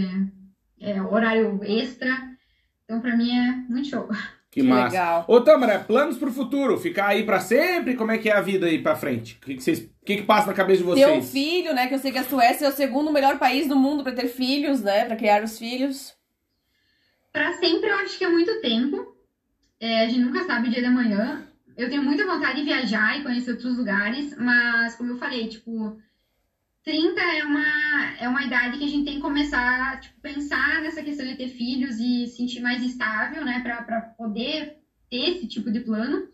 é, 0.81 1.03
horário 1.03 1.61
extra. 1.65 2.17
Então, 2.85 3.01
pra 3.01 3.17
mim, 3.17 3.31
é 3.37 3.53
muito 3.69 3.89
show. 3.89 4.09
Que, 4.09 4.15
Que 4.63 4.63
massa. 4.63 4.85
legal. 4.89 5.25
Ô, 5.29 5.41
Tâmara, 5.43 5.81
planos 5.81 6.17
pro 6.17 6.33
futuro? 6.33 6.79
Ficar 6.79 7.09
aí 7.09 7.25
pra 7.25 7.39
sempre? 7.41 7.95
Como 7.97 8.11
é 8.11 8.17
que 8.19 8.31
é 8.31 8.33
a 8.33 8.41
vida 8.41 8.67
aí 8.67 8.81
pra 8.81 8.97
frente? 8.97 9.37
O 9.43 9.45
que, 9.45 9.57
que, 9.57 9.63
vocês, 9.63 9.81
o 9.81 10.05
que, 10.07 10.17
que 10.17 10.23
passa 10.23 10.47
na 10.47 10.55
cabeça 10.55 10.83
de 10.83 10.95
Ter 10.95 11.07
um 11.07 11.21
vocês? 11.21 11.31
filho, 11.33 11.75
né? 11.75 11.87
Que 11.87 11.95
eu 11.95 11.99
sei 11.99 12.11
que 12.13 12.19
a 12.19 12.25
Suécia 12.25 12.65
é 12.65 12.69
o 12.69 12.73
segundo 12.73 13.13
melhor 13.13 13.39
país 13.39 13.69
do 13.69 13.77
mundo 13.77 14.03
pra 14.03 14.13
ter 14.13 14.29
filhos, 14.29 14.81
né? 14.83 15.05
Pra 15.05 15.17
criar 15.17 15.43
os 15.45 15.59
filhos. 15.59 16.15
Pra 17.33 17.53
sempre, 17.55 17.91
eu 17.91 17.97
acho 17.97 18.17
que 18.17 18.25
é 18.25 18.29
muito 18.29 18.61
tempo. 18.63 19.15
É, 19.81 20.05
a 20.05 20.09
gente 20.09 20.21
nunca 20.21 20.45
sabe 20.45 20.69
o 20.69 20.71
dia 20.71 20.83
da 20.83 20.91
manhã. 20.91 21.47
Eu 21.79 21.89
tenho 21.89 22.03
muita 22.03 22.27
vontade 22.27 22.59
de 22.59 22.65
viajar 22.65 23.17
e 23.17 23.23
conhecer 23.23 23.53
outros 23.53 23.77
lugares, 23.77 24.35
mas, 24.37 24.97
como 24.97 25.13
eu 25.13 25.17
falei, 25.17 25.47
tipo, 25.47 25.97
30 26.83 27.21
é 27.21 27.45
uma, 27.45 28.17
é 28.19 28.29
uma 28.29 28.43
idade 28.43 28.79
que 28.79 28.85
a 28.85 28.89
gente 28.89 29.05
tem 29.05 29.15
que 29.15 29.21
começar 29.21 29.93
a 29.93 29.97
tipo, 29.97 30.21
pensar 30.21 30.83
nessa 30.83 31.05
questão 31.05 31.25
de 31.25 31.37
ter 31.37 31.47
filhos 31.47 31.97
e 32.01 32.27
se 32.27 32.37
sentir 32.37 32.61
mais 32.61 32.83
estável, 32.83 33.45
né, 33.45 33.61
pra 33.61 34.01
poder 34.19 34.75
ter 35.09 35.31
esse 35.31 35.47
tipo 35.47 35.71
de 35.71 35.79
plano. 35.79 36.27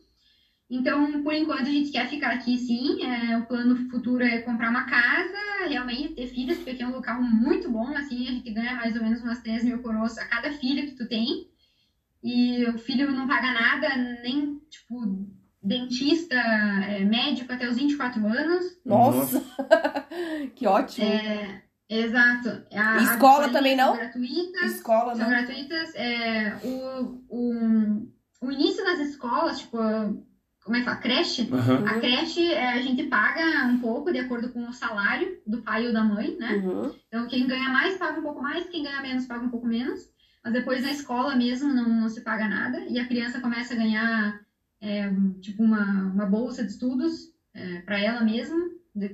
Então, 0.71 1.23
por 1.23 1.35
enquanto, 1.35 1.69
a 1.69 1.73
gente 1.73 1.91
quer 1.91 2.09
ficar 2.09 2.33
aqui 2.33 2.57
sim. 2.57 3.03
É, 3.05 3.37
o 3.37 3.47
plano 3.47 3.77
futuro 3.91 4.25
é 4.25 4.39
comprar 4.41 4.71
uma 4.71 4.87
casa, 4.87 5.37
realmente 5.69 6.15
ter 6.15 6.27
filhos, 6.27 6.57
porque 6.57 6.71
aqui 6.71 6.83
é 6.83 6.87
um 6.87 6.93
local 6.95 7.23
muito 7.23 7.71
bom, 7.71 7.95
assim, 7.97 8.29
a 8.29 8.33
gente 8.33 8.51
ganha 8.51 8.75
mais 8.75 8.97
ou 8.97 9.03
menos 9.03 9.21
umas 9.21 9.41
3 9.41 9.63
mil 9.63 9.79
coroas 9.83 10.17
a 10.17 10.25
cada 10.25 10.51
filho 10.53 10.87
que 10.87 10.95
tu 10.95 11.07
tem. 11.07 11.47
E 12.25 12.65
o 12.65 12.79
filho 12.79 13.13
não 13.13 13.29
paga 13.29 13.53
nada, 13.53 13.97
nem, 14.23 14.59
tipo, 14.71 15.29
dentista, 15.63 16.35
é, 16.35 17.05
médico 17.05 17.53
até 17.53 17.69
os 17.69 17.77
24 17.77 18.27
anos. 18.27 18.65
Nossa! 18.83 19.45
que 20.57 20.67
ótimo. 20.67 21.07
É, 21.07 21.63
exato. 21.87 22.65
A, 22.73 22.97
escola 23.03 23.45
as 23.45 23.53
também 23.53 23.77
não? 23.77 23.89
São 23.89 23.97
gratuitas. 23.99 24.73
Escola, 24.73 25.15
São 25.15 25.29
né? 25.29 25.37
gratuitas. 25.37 25.95
É, 25.95 26.57
o, 26.65 27.23
o, 27.29 28.09
o 28.41 28.51
início 28.51 28.83
das 28.83 29.01
escolas, 29.01 29.59
tipo, 29.59 29.77
como 30.65 30.77
é 30.77 30.79
que 30.79 30.87
fala? 30.87 30.97
Creche. 30.97 31.47
Aham. 31.53 31.85
A 31.87 32.01
creche 32.01 32.53
é, 32.53 32.73
a 32.73 32.81
gente 32.81 33.03
paga 33.05 33.67
um 33.67 33.81
pouco 33.81 34.11
de 34.11 34.21
acordo 34.21 34.49
com 34.51 34.67
o 34.67 34.73
salário 34.73 35.43
do 35.47 35.61
pai 35.61 35.87
ou 35.87 35.93
da 35.93 36.03
mãe, 36.03 36.35
né? 36.39 36.55
Uhum. 36.55 36.91
Então, 37.07 37.27
quem 37.27 37.47
ganha 37.47 37.69
mais 37.69 37.99
paga 37.99 38.19
um 38.19 38.23
pouco 38.23 38.41
mais, 38.41 38.67
quem 38.71 38.83
ganha 38.83 39.03
menos 39.03 39.27
paga 39.27 39.45
um 39.45 39.51
pouco 39.51 39.67
menos. 39.67 40.14
Mas 40.45 40.53
depois 40.53 40.83
na 40.83 40.93
escola 40.93 41.35
mesmo 41.35 41.73
não, 41.73 41.89
não 41.89 42.09
se 42.09 42.21
paga 42.21 42.47
nada. 42.47 42.85
E 42.89 42.99
a 42.99 43.07
criança 43.07 43.41
começa 43.41 43.73
a 43.73 43.77
ganhar, 43.77 44.41
é, 44.81 45.11
tipo, 45.41 45.63
uma, 45.63 46.13
uma 46.13 46.27
bolsa 46.27 46.63
de 46.63 46.71
estudos 46.71 47.33
é, 47.55 47.81
para 47.81 47.99
ela 47.99 48.21
mesma, 48.21 48.57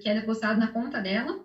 que 0.01 0.09
é 0.09 0.15
depositado 0.15 0.59
na 0.59 0.67
conta 0.67 1.01
dela. 1.01 1.39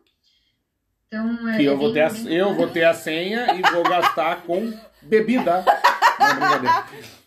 Então, 1.08 1.48
é, 1.48 1.58
Que 1.58 1.66
eu 1.66 1.74
é 1.74 1.78
vou, 1.78 1.94
ter 1.94 2.02
a, 2.02 2.10
eu 2.28 2.56
vou 2.56 2.68
ter 2.68 2.84
a 2.84 2.94
senha 2.94 3.54
e 3.54 3.62
vou 3.62 3.84
gastar 3.84 4.42
com 4.42 4.74
bebida. 5.04 5.64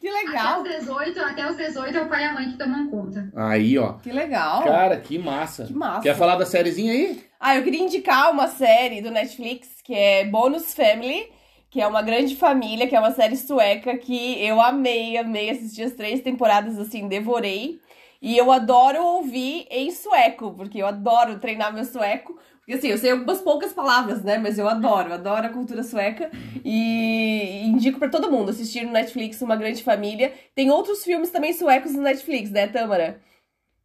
Que 0.00 0.08
Até 0.08 0.26
legal. 0.26 0.62
os 0.62 0.68
18, 0.68 1.20
até 1.20 1.50
os 1.50 1.56
18 1.56 1.96
é 1.96 2.00
o 2.00 2.08
pai 2.08 2.22
e 2.22 2.26
a 2.26 2.32
mãe 2.32 2.52
que 2.52 2.56
tomam 2.56 2.88
conta. 2.88 3.28
Aí, 3.34 3.76
ó. 3.76 3.94
Que 3.94 4.12
legal. 4.12 4.62
Cara, 4.62 4.96
que 4.98 5.18
massa. 5.18 5.66
Que 5.66 5.74
massa. 5.74 6.02
Quer 6.02 6.16
falar 6.16 6.36
da 6.36 6.46
sériezinha 6.46 6.92
aí? 6.92 7.24
Ah, 7.38 7.56
eu 7.56 7.64
queria 7.64 7.82
indicar 7.82 8.30
uma 8.30 8.46
série 8.46 9.02
do 9.02 9.10
Netflix 9.10 9.68
que 9.82 9.92
é 9.92 10.24
Bonus 10.24 10.72
Family, 10.72 11.30
que 11.70 11.80
é 11.80 11.86
uma 11.86 12.02
grande 12.02 12.34
família, 12.36 12.86
que 12.86 12.96
é 12.96 13.00
uma 13.00 13.10
série 13.12 13.36
sueca 13.36 13.96
que 13.98 14.42
eu 14.42 14.60
amei, 14.60 15.16
amei 15.16 15.50
assistir 15.50 15.82
as 15.82 15.92
três 15.92 16.20
temporadas 16.22 16.78
assim, 16.78 17.08
devorei. 17.08 17.80
E 18.20 18.36
eu 18.36 18.50
adoro 18.50 19.02
ouvir 19.02 19.66
em 19.70 19.90
sueco, 19.90 20.52
porque 20.54 20.78
eu 20.78 20.86
adoro 20.86 21.38
treinar 21.38 21.72
meu 21.72 21.84
sueco. 21.84 22.38
Porque 22.58 22.72
assim, 22.74 22.88
eu 22.88 22.98
sei 22.98 23.12
algumas 23.12 23.40
poucas 23.40 23.72
palavras, 23.72 24.22
né? 24.24 24.38
Mas 24.38 24.58
eu 24.58 24.68
adoro, 24.68 25.12
adoro 25.12 25.46
a 25.46 25.50
cultura 25.50 25.82
sueca. 25.82 26.30
E 26.64 27.62
indico 27.64 27.98
pra 27.98 28.08
todo 28.08 28.30
mundo 28.30 28.50
assistir 28.50 28.84
no 28.84 28.92
Netflix 28.92 29.40
Uma 29.40 29.56
Grande 29.56 29.82
Família. 29.82 30.34
Tem 30.54 30.70
outros 30.70 31.04
filmes 31.04 31.30
também 31.30 31.52
suecos 31.52 31.94
no 31.94 32.02
Netflix, 32.02 32.50
né, 32.50 32.66
Tâmara? 32.66 33.22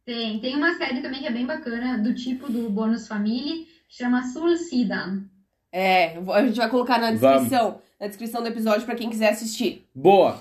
Tem, 0.04 0.38
tem 0.40 0.56
uma 0.56 0.74
série 0.74 1.00
também 1.00 1.20
que 1.20 1.26
é 1.26 1.32
bem 1.32 1.46
bacana, 1.46 1.96
do 1.96 2.14
tipo 2.14 2.50
do 2.50 2.68
Bônus 2.68 3.08
Família, 3.08 3.64
que 3.88 3.96
chama 3.96 4.22
Sulsidan. 4.22 5.24
É, 5.76 6.16
a 6.32 6.42
gente 6.46 6.56
vai 6.56 6.68
colocar 6.70 6.98
na 7.00 7.10
Vamos. 7.12 7.20
descrição, 7.42 7.80
na 8.00 8.06
descrição 8.06 8.40
do 8.42 8.48
episódio 8.48 8.86
pra 8.86 8.94
quem 8.94 9.10
quiser 9.10 9.30
assistir. 9.30 9.84
Boa. 9.92 10.38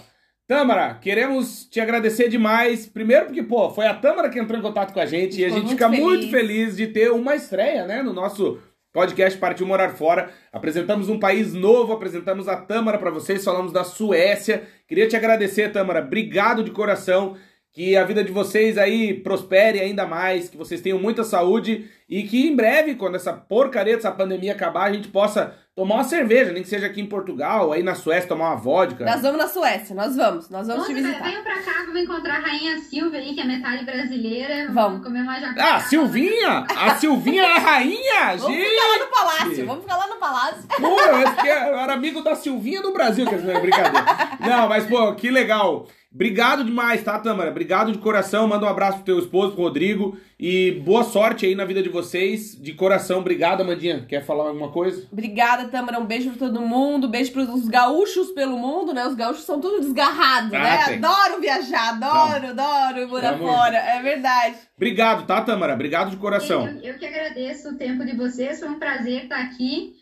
Tâmara, 0.47 0.93
queremos 1.01 1.65
te 1.65 1.79
agradecer 1.79 2.29
demais. 2.29 2.85
Primeiro 2.85 3.25
porque, 3.25 3.41
pô, 3.41 3.71
foi 3.71 3.87
a 3.87 3.95
Tâmara 3.95 4.29
que 4.29 4.37
entrou 4.37 4.59
em 4.59 4.61
contato 4.61 4.93
com 4.93 4.99
a 4.99 5.05
gente 5.07 5.41
e 5.41 5.45
a 5.45 5.47
Ficou 5.47 5.61
gente 5.61 5.69
muito 5.69 5.79
fica 5.79 5.89
feliz. 5.89 6.03
muito 6.03 6.29
feliz 6.29 6.75
de 6.77 6.87
ter 6.87 7.11
uma 7.11 7.35
estreia, 7.35 7.87
né, 7.87 8.03
no 8.03 8.13
nosso 8.13 8.59
podcast 8.91 9.39
Partiu 9.39 9.65
Morar 9.65 9.89
Fora. 9.95 10.29
Apresentamos 10.51 11.09
um 11.09 11.17
país 11.17 11.51
novo, 11.53 11.93
apresentamos 11.93 12.47
a 12.47 12.55
Tâmara 12.55 12.99
pra 12.99 13.09
vocês, 13.09 13.43
falamos 13.43 13.71
da 13.71 13.83
Suécia. 13.83 14.61
Queria 14.87 15.07
te 15.07 15.15
agradecer, 15.15 15.71
Tâmara. 15.71 16.01
Obrigado 16.01 16.63
de 16.63 16.69
coração. 16.69 17.35
Que 17.73 17.97
a 17.97 18.03
vida 18.03 18.23
de 18.23 18.31
vocês 18.31 18.77
aí 18.77 19.15
prospere 19.15 19.79
ainda 19.79 20.05
mais, 20.05 20.47
que 20.47 20.55
vocês 20.55 20.79
tenham 20.79 20.99
muita 20.99 21.23
saúde 21.23 21.89
e 22.07 22.21
que 22.21 22.47
em 22.47 22.55
breve, 22.55 22.93
quando 22.93 23.15
essa 23.15 23.33
porcaria 23.33 23.95
dessa 23.95 24.11
pandemia 24.11 24.51
acabar, 24.53 24.83
a 24.83 24.93
gente 24.93 25.07
possa 25.07 25.55
tomar 25.75 25.95
uma 25.95 26.03
cerveja, 26.03 26.51
nem 26.51 26.61
que 26.61 26.69
seja 26.69 26.85
aqui 26.85 27.01
em 27.01 27.07
Portugal, 27.07 27.73
aí 27.73 27.81
na 27.81 27.95
Suécia 27.95 28.29
tomar 28.29 28.51
uma 28.51 28.55
vodka. 28.57 29.03
Nós 29.03 29.23
vamos 29.23 29.39
na 29.39 29.47
Suécia, 29.47 29.95
nós 29.95 30.15
vamos, 30.15 30.47
nós 30.51 30.67
vamos 30.67 30.85
te 30.85 30.93
Quando 30.93 31.03
visitar. 31.03 31.23
venham 31.23 31.41
pra 31.41 31.55
cá, 31.63 31.83
vamos 31.83 31.99
encontrar 31.99 32.35
a 32.35 32.39
Rainha 32.41 32.77
Silvia 32.77 33.19
aí, 33.19 33.33
que 33.33 33.41
é 33.41 33.43
metade 33.43 33.83
brasileira. 33.83 34.71
Vamos. 34.71 35.03
comer 35.03 35.21
uma 35.21 35.39
jacobina. 35.39 35.73
Ah, 35.73 35.79
Silvinha! 35.79 36.65
A 36.77 36.95
Silvinha 36.97 37.41
é 37.41 37.55
a 37.55 37.59
rainha! 37.59 38.37
Vamos 38.37 38.55
gente! 38.55 38.69
ficar 38.69 38.87
lá 38.87 38.99
no 38.99 39.11
palácio, 39.11 39.65
vamos 39.65 39.83
ficar 39.83 39.97
lá 39.97 40.07
no 40.07 40.15
palácio. 40.17 40.63
Pô, 40.79 40.99
eu 41.47 41.79
era 41.79 41.93
amigo 41.93 42.21
da 42.21 42.35
Silvinha 42.35 42.83
do 42.83 42.93
Brasil, 42.93 43.25
que 43.25 43.33
é 43.33 43.59
brincadeira. 43.59 44.05
Não, 44.39 44.69
mas, 44.69 44.85
pô, 44.85 45.15
que 45.15 45.31
legal. 45.31 45.87
Obrigado 46.13 46.63
demais, 46.63 47.03
tá, 47.03 47.17
Tâmara? 47.17 47.49
Obrigado 47.49 47.91
de 47.91 47.97
coração. 47.97 48.47
Manda 48.47 48.65
um 48.65 48.69
abraço 48.69 48.97
pro 48.97 49.05
teu 49.05 49.17
esposo, 49.19 49.53
pro 49.53 49.63
Rodrigo. 49.63 50.15
E 50.39 50.71
boa 50.85 51.03
sorte 51.03 51.45
aí 51.45 51.55
na 51.55 51.65
vida 51.65 51.81
de 51.81 51.89
vocês. 51.89 52.55
De 52.55 52.73
coração, 52.73 53.19
obrigado, 53.19 53.61
Amandinha. 53.61 54.05
Quer 54.07 54.23
falar 54.23 54.49
alguma 54.49 54.69
coisa? 54.71 55.07
Obrigada, 55.11 55.67
Tâmara. 55.69 55.99
Um 55.99 56.05
beijo 56.05 56.29
pra 56.29 56.47
todo 56.47 56.61
mundo. 56.61 57.07
Beijo 57.07 57.31
pros 57.31 57.67
gaúchos 57.67 58.29
pelo 58.31 58.57
mundo, 58.59 58.93
né? 58.93 59.07
Os 59.07 59.15
gaúchos 59.15 59.43
são 59.43 59.59
tudo 59.59 59.81
desgarrados, 59.81 60.53
Ah, 60.53 60.59
né? 60.59 60.85
tem. 60.85 60.95
Adoro 61.03 61.41
viajar, 61.41 61.89
adoro, 61.99 62.47
adoro 62.59 63.09
morar 63.09 63.31
Tamo- 63.33 63.47
fora. 63.47 63.77
É 63.77 64.01
verdade. 64.03 64.55
Obrigado, 64.77 65.25
tá, 65.25 65.41
Tâmara? 65.41 65.73
Obrigado 65.73 66.11
de 66.11 66.17
coração. 66.17 66.67
Eu, 66.67 66.91
eu 66.93 66.99
que 66.99 67.05
agradeço 67.07 67.69
o 67.69 67.75
tempo 67.77 68.05
de 68.05 68.15
vocês, 68.15 68.59
foi 68.59 68.69
um 68.69 68.77
prazer 68.77 69.23
estar 69.23 69.39
aqui. 69.41 69.93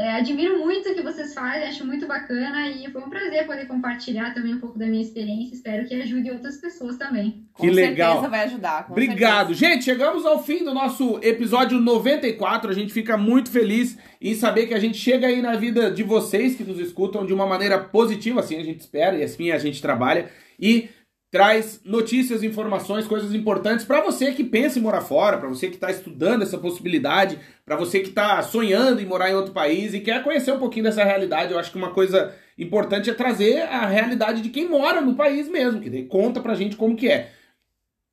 É, 0.00 0.12
admiro 0.12 0.58
muito 0.60 0.88
o 0.88 0.94
que 0.94 1.02
vocês 1.02 1.34
fazem, 1.34 1.68
acho 1.68 1.84
muito 1.86 2.06
bacana 2.06 2.68
e 2.70 2.90
foi 2.90 3.02
um 3.02 3.10
prazer 3.10 3.44
poder 3.46 3.66
compartilhar 3.66 4.32
também 4.32 4.54
um 4.54 4.58
pouco 4.58 4.78
da 4.78 4.86
minha 4.86 5.02
experiência. 5.02 5.54
Espero 5.54 5.86
que 5.86 5.94
ajude 5.94 6.30
outras 6.30 6.56
pessoas 6.56 6.96
também. 6.96 7.44
Com 7.52 7.64
Que 7.64 7.70
legal. 7.70 8.12
certeza 8.12 8.30
vai 8.30 8.44
ajudar. 8.46 8.86
com 8.86 8.92
Obrigado. 8.92 9.48
certeza. 9.54 9.74
Gente, 9.74 9.84
chegamos 9.84 10.24
ao 10.24 10.42
fim 10.42 10.64
do 10.64 10.72
nosso 10.72 11.20
episódio 11.22 11.78
94. 11.78 12.70
A 12.70 12.74
gente 12.74 12.94
fica 12.94 13.18
muito 13.18 13.50
feliz 13.50 13.98
em 14.20 14.34
saber 14.34 14.66
que 14.66 14.74
a 14.74 14.80
gente 14.80 14.96
chega 14.96 15.26
aí 15.26 15.42
na 15.42 15.56
vida 15.56 15.90
de 15.90 16.02
vocês 16.02 16.56
que 16.56 16.64
nos 16.64 16.78
escutam 16.78 17.26
de 17.26 17.34
uma 17.34 17.46
maneira 17.46 17.78
positiva, 17.78 18.40
assim 18.40 18.56
a 18.56 18.64
gente 18.64 18.80
espera 18.80 19.18
e 19.18 19.22
assim 19.22 19.50
a 19.50 19.58
gente 19.58 19.82
trabalha. 19.82 20.30
E 20.58 20.88
traz 21.30 21.80
notícias, 21.84 22.42
informações, 22.42 23.06
coisas 23.06 23.32
importantes 23.32 23.84
para 23.84 24.02
você 24.02 24.32
que 24.32 24.42
pensa 24.42 24.78
em 24.78 24.82
morar 24.82 25.00
fora, 25.00 25.38
para 25.38 25.48
você 25.48 25.68
que 25.68 25.76
está 25.76 25.90
estudando 25.90 26.42
essa 26.42 26.58
possibilidade, 26.58 27.38
para 27.64 27.76
você 27.76 28.00
que 28.00 28.08
está 28.08 28.42
sonhando 28.42 29.00
em 29.00 29.06
morar 29.06 29.30
em 29.30 29.34
outro 29.34 29.52
país 29.52 29.94
e 29.94 30.00
quer 30.00 30.24
conhecer 30.24 30.52
um 30.52 30.58
pouquinho 30.58 30.84
dessa 30.84 31.04
realidade. 31.04 31.52
Eu 31.52 31.58
acho 31.58 31.70
que 31.70 31.78
uma 31.78 31.90
coisa 31.90 32.34
importante 32.58 33.08
é 33.08 33.14
trazer 33.14 33.62
a 33.62 33.86
realidade 33.86 34.42
de 34.42 34.48
quem 34.48 34.68
mora 34.68 35.00
no 35.00 35.14
país 35.14 35.48
mesmo, 35.48 35.80
que 35.80 35.88
daí 35.88 36.04
conta 36.06 36.40
pra 36.40 36.54
gente 36.54 36.74
como 36.74 36.96
que 36.96 37.08
é. 37.08 37.30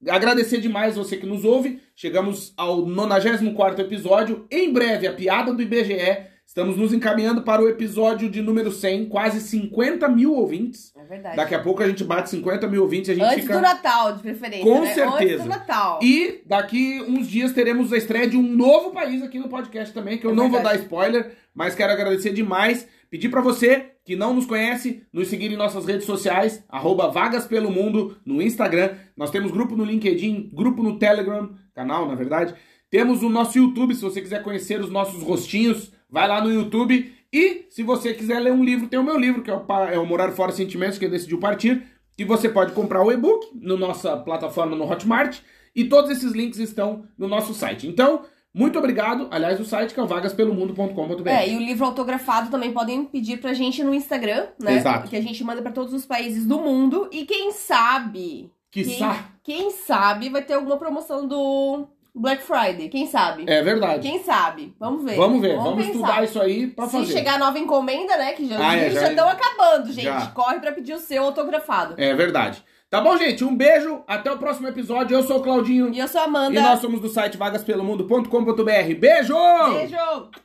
Agradecer 0.07 0.61
demais 0.61 0.95
você 0.95 1.17
que 1.17 1.25
nos 1.25 1.43
ouve. 1.43 1.81
Chegamos 1.95 2.53
ao 2.55 2.85
94 2.85 3.81
episódio. 3.81 4.45
Em 4.51 4.71
breve, 4.71 5.07
a 5.07 5.13
piada 5.13 5.51
do 5.51 5.61
IBGE. 5.61 6.36
Estamos 6.47 6.77
nos 6.77 6.93
encaminhando 6.93 7.41
para 7.41 7.61
o 7.61 7.67
episódio 7.67 8.29
de 8.29 8.41
número 8.41 8.71
100, 8.71 9.09
quase 9.09 9.41
50 9.41 10.07
mil 10.07 10.33
ouvintes. 10.33 10.93
É 10.95 11.03
verdade. 11.03 11.35
Daqui 11.35 11.53
a 11.53 11.59
pouco 11.61 11.83
a 11.83 11.87
gente 11.89 12.05
bate 12.05 12.29
50 12.29 12.65
mil 12.67 12.83
ouvintes 12.83 13.09
e 13.09 13.11
a 13.11 13.15
gente 13.15 13.25
Antes 13.25 13.41
fica. 13.41 13.55
do 13.55 13.61
Natal, 13.61 14.15
de 14.15 14.21
preferência. 14.21 14.63
Com 14.63 14.79
né? 14.79 14.93
certeza. 14.93 15.23
Antes 15.25 15.43
do 15.43 15.49
Natal. 15.49 15.99
E 16.01 16.41
daqui 16.45 17.01
uns 17.05 17.27
dias 17.27 17.51
teremos 17.51 17.91
a 17.91 17.97
estreia 17.97 18.29
de 18.29 18.37
um 18.37 18.41
novo 18.55 18.91
país 18.91 19.21
aqui 19.21 19.37
no 19.37 19.49
podcast 19.49 19.93
também, 19.93 20.17
que 20.17 20.25
eu 20.25 20.31
É 20.31 20.33
não 20.33 20.45
vou 20.49 20.53
verdade. 20.61 20.77
dar 20.77 20.83
spoiler, 20.83 21.35
mas 21.53 21.75
quero 21.75 21.91
agradecer 21.91 22.31
demais. 22.31 22.87
Pedir 23.09 23.27
pra 23.27 23.41
você 23.41 23.91
que 24.05 24.15
não 24.15 24.33
nos 24.33 24.45
conhece, 24.45 25.03
nos 25.11 25.27
seguir 25.27 25.51
em 25.51 25.57
nossas 25.57 25.85
redes 25.85 26.05
sociais, 26.05 26.63
arroba 26.69 27.09
Vagas 27.11 27.45
Pelo 27.45 27.69
Mundo, 27.69 28.15
no 28.25 28.41
Instagram. 28.41 28.91
Nós 29.17 29.29
temos 29.31 29.51
grupo 29.51 29.75
no 29.75 29.83
LinkedIn, 29.83 30.49
grupo 30.53 30.81
no 30.81 30.97
Telegram, 30.97 31.49
canal, 31.75 32.07
na 32.07 32.15
verdade. 32.15 32.55
Temos 32.89 33.21
o 33.21 33.27
nosso 33.29 33.57
YouTube, 33.57 33.93
se 33.93 34.01
você 34.01 34.21
quiser 34.21 34.41
conhecer 34.41 34.79
os 34.79 34.89
nossos 34.89 35.21
rostinhos, 35.21 35.91
vai 36.09 36.27
lá 36.27 36.41
no 36.41 36.51
YouTube. 36.51 37.13
E 37.31 37.65
se 37.69 37.83
você 37.83 38.13
quiser 38.13 38.39
ler 38.39 38.53
um 38.53 38.63
livro, 38.63 38.87
tem 38.87 38.99
o 38.99 39.03
meu 39.03 39.17
livro, 39.17 39.41
que 39.41 39.51
é 39.51 39.55
o, 39.55 39.65
é 39.91 39.99
o 39.99 40.05
Morar 40.05 40.31
Fora 40.31 40.51
Sentimentos, 40.51 40.97
que 40.97 41.07
decidiu 41.07 41.39
partir. 41.39 41.83
Que 42.15 42.25
você 42.25 42.49
pode 42.49 42.73
comprar 42.73 43.03
o 43.03 43.11
e-book 43.11 43.47
na 43.53 43.77
nossa 43.77 44.17
plataforma 44.17 44.75
no 44.75 44.89
Hotmart. 44.89 45.39
E 45.75 45.83
todos 45.83 46.09
esses 46.09 46.31
links 46.31 46.57
estão 46.59 47.05
no 47.17 47.27
nosso 47.27 47.53
site. 47.53 47.87
Então, 47.87 48.25
muito 48.53 48.79
obrigado. 48.79 49.27
Aliás, 49.29 49.59
o 49.59 49.65
site 49.65 49.93
que 49.93 49.99
é 49.99 50.03
o 50.03 50.07
vagaspelomundo.com.br. 50.07 51.29
É, 51.29 51.47
e 51.47 51.55
o 51.55 51.59
livro 51.59 51.85
autografado 51.85 52.49
também 52.49 52.71
podem 52.71 53.05
pedir 53.05 53.39
pra 53.39 53.53
gente 53.53 53.83
no 53.83 53.93
Instagram, 53.93 54.47
né? 54.59 54.77
Exato. 54.77 55.07
Que 55.07 55.15
a 55.15 55.21
gente 55.21 55.43
manda 55.43 55.61
pra 55.61 55.71
todos 55.71 55.93
os 55.93 56.07
países 56.07 56.47
do 56.47 56.59
mundo. 56.59 57.07
E 57.11 57.23
quem 57.25 57.51
sabe, 57.51 58.51
Quiçá. 58.71 59.29
quem 59.43 59.69
sabe 59.69 60.29
vai 60.29 60.41
ter 60.41 60.53
alguma 60.53 60.77
promoção 60.77 61.27
do 61.27 61.87
Black 62.19 62.41
Friday. 62.43 62.89
Quem 62.89 63.07
sabe? 63.07 63.45
É 63.47 63.61
verdade. 63.61 64.07
Quem 64.07 64.23
sabe? 64.23 64.73
Vamos 64.79 65.03
ver. 65.03 65.15
Vamos 65.15 65.41
ver, 65.41 65.55
vamos, 65.55 65.75
pensar. 65.85 65.91
estudar 65.91 66.23
isso 66.23 66.41
aí 66.41 66.67
pra 66.67 66.85
Se 66.87 66.97
fazer. 66.99 67.13
chegar 67.13 67.35
a 67.35 67.37
nova 67.37 67.57
encomenda, 67.59 68.17
né? 68.17 68.33
Que 68.33 68.47
já 68.47 68.57
Ah, 68.59 68.75
é, 68.75 68.89
já 68.89 69.09
estão 69.09 69.27
acabando, 69.29 69.87
gente. 69.91 70.03
já. 70.03 70.27
Corre 70.27 70.59
pra 70.59 70.71
pedir 70.71 70.93
o 70.93 70.99
seu 70.99 71.23
autografado. 71.23 71.93
É 71.97 72.13
verdade. 72.13 72.63
Tá 72.89 73.01
bom, 73.01 73.17
gente? 73.17 73.43
Um 73.43 73.53
beijo. 73.53 74.01
Até 74.07 74.31
o 74.31 74.37
próximo 74.37 74.67
episódio. 74.69 75.13
Eu 75.17 75.21
sou 75.23 75.39
o 75.39 75.41
Claudinho. 75.43 75.93
E 75.93 75.99
eu 75.99 76.07
sou 76.07 76.21
a 76.21 76.23
Amanda. 76.23 76.57
E 76.57 76.61
nós 76.63 76.79
somos 76.79 77.01
do 77.01 77.09
site 77.09 77.35
vagaspelomundo.com.br. 77.37 78.63
Beijo! 78.97 79.35
Beijo! 79.73 80.29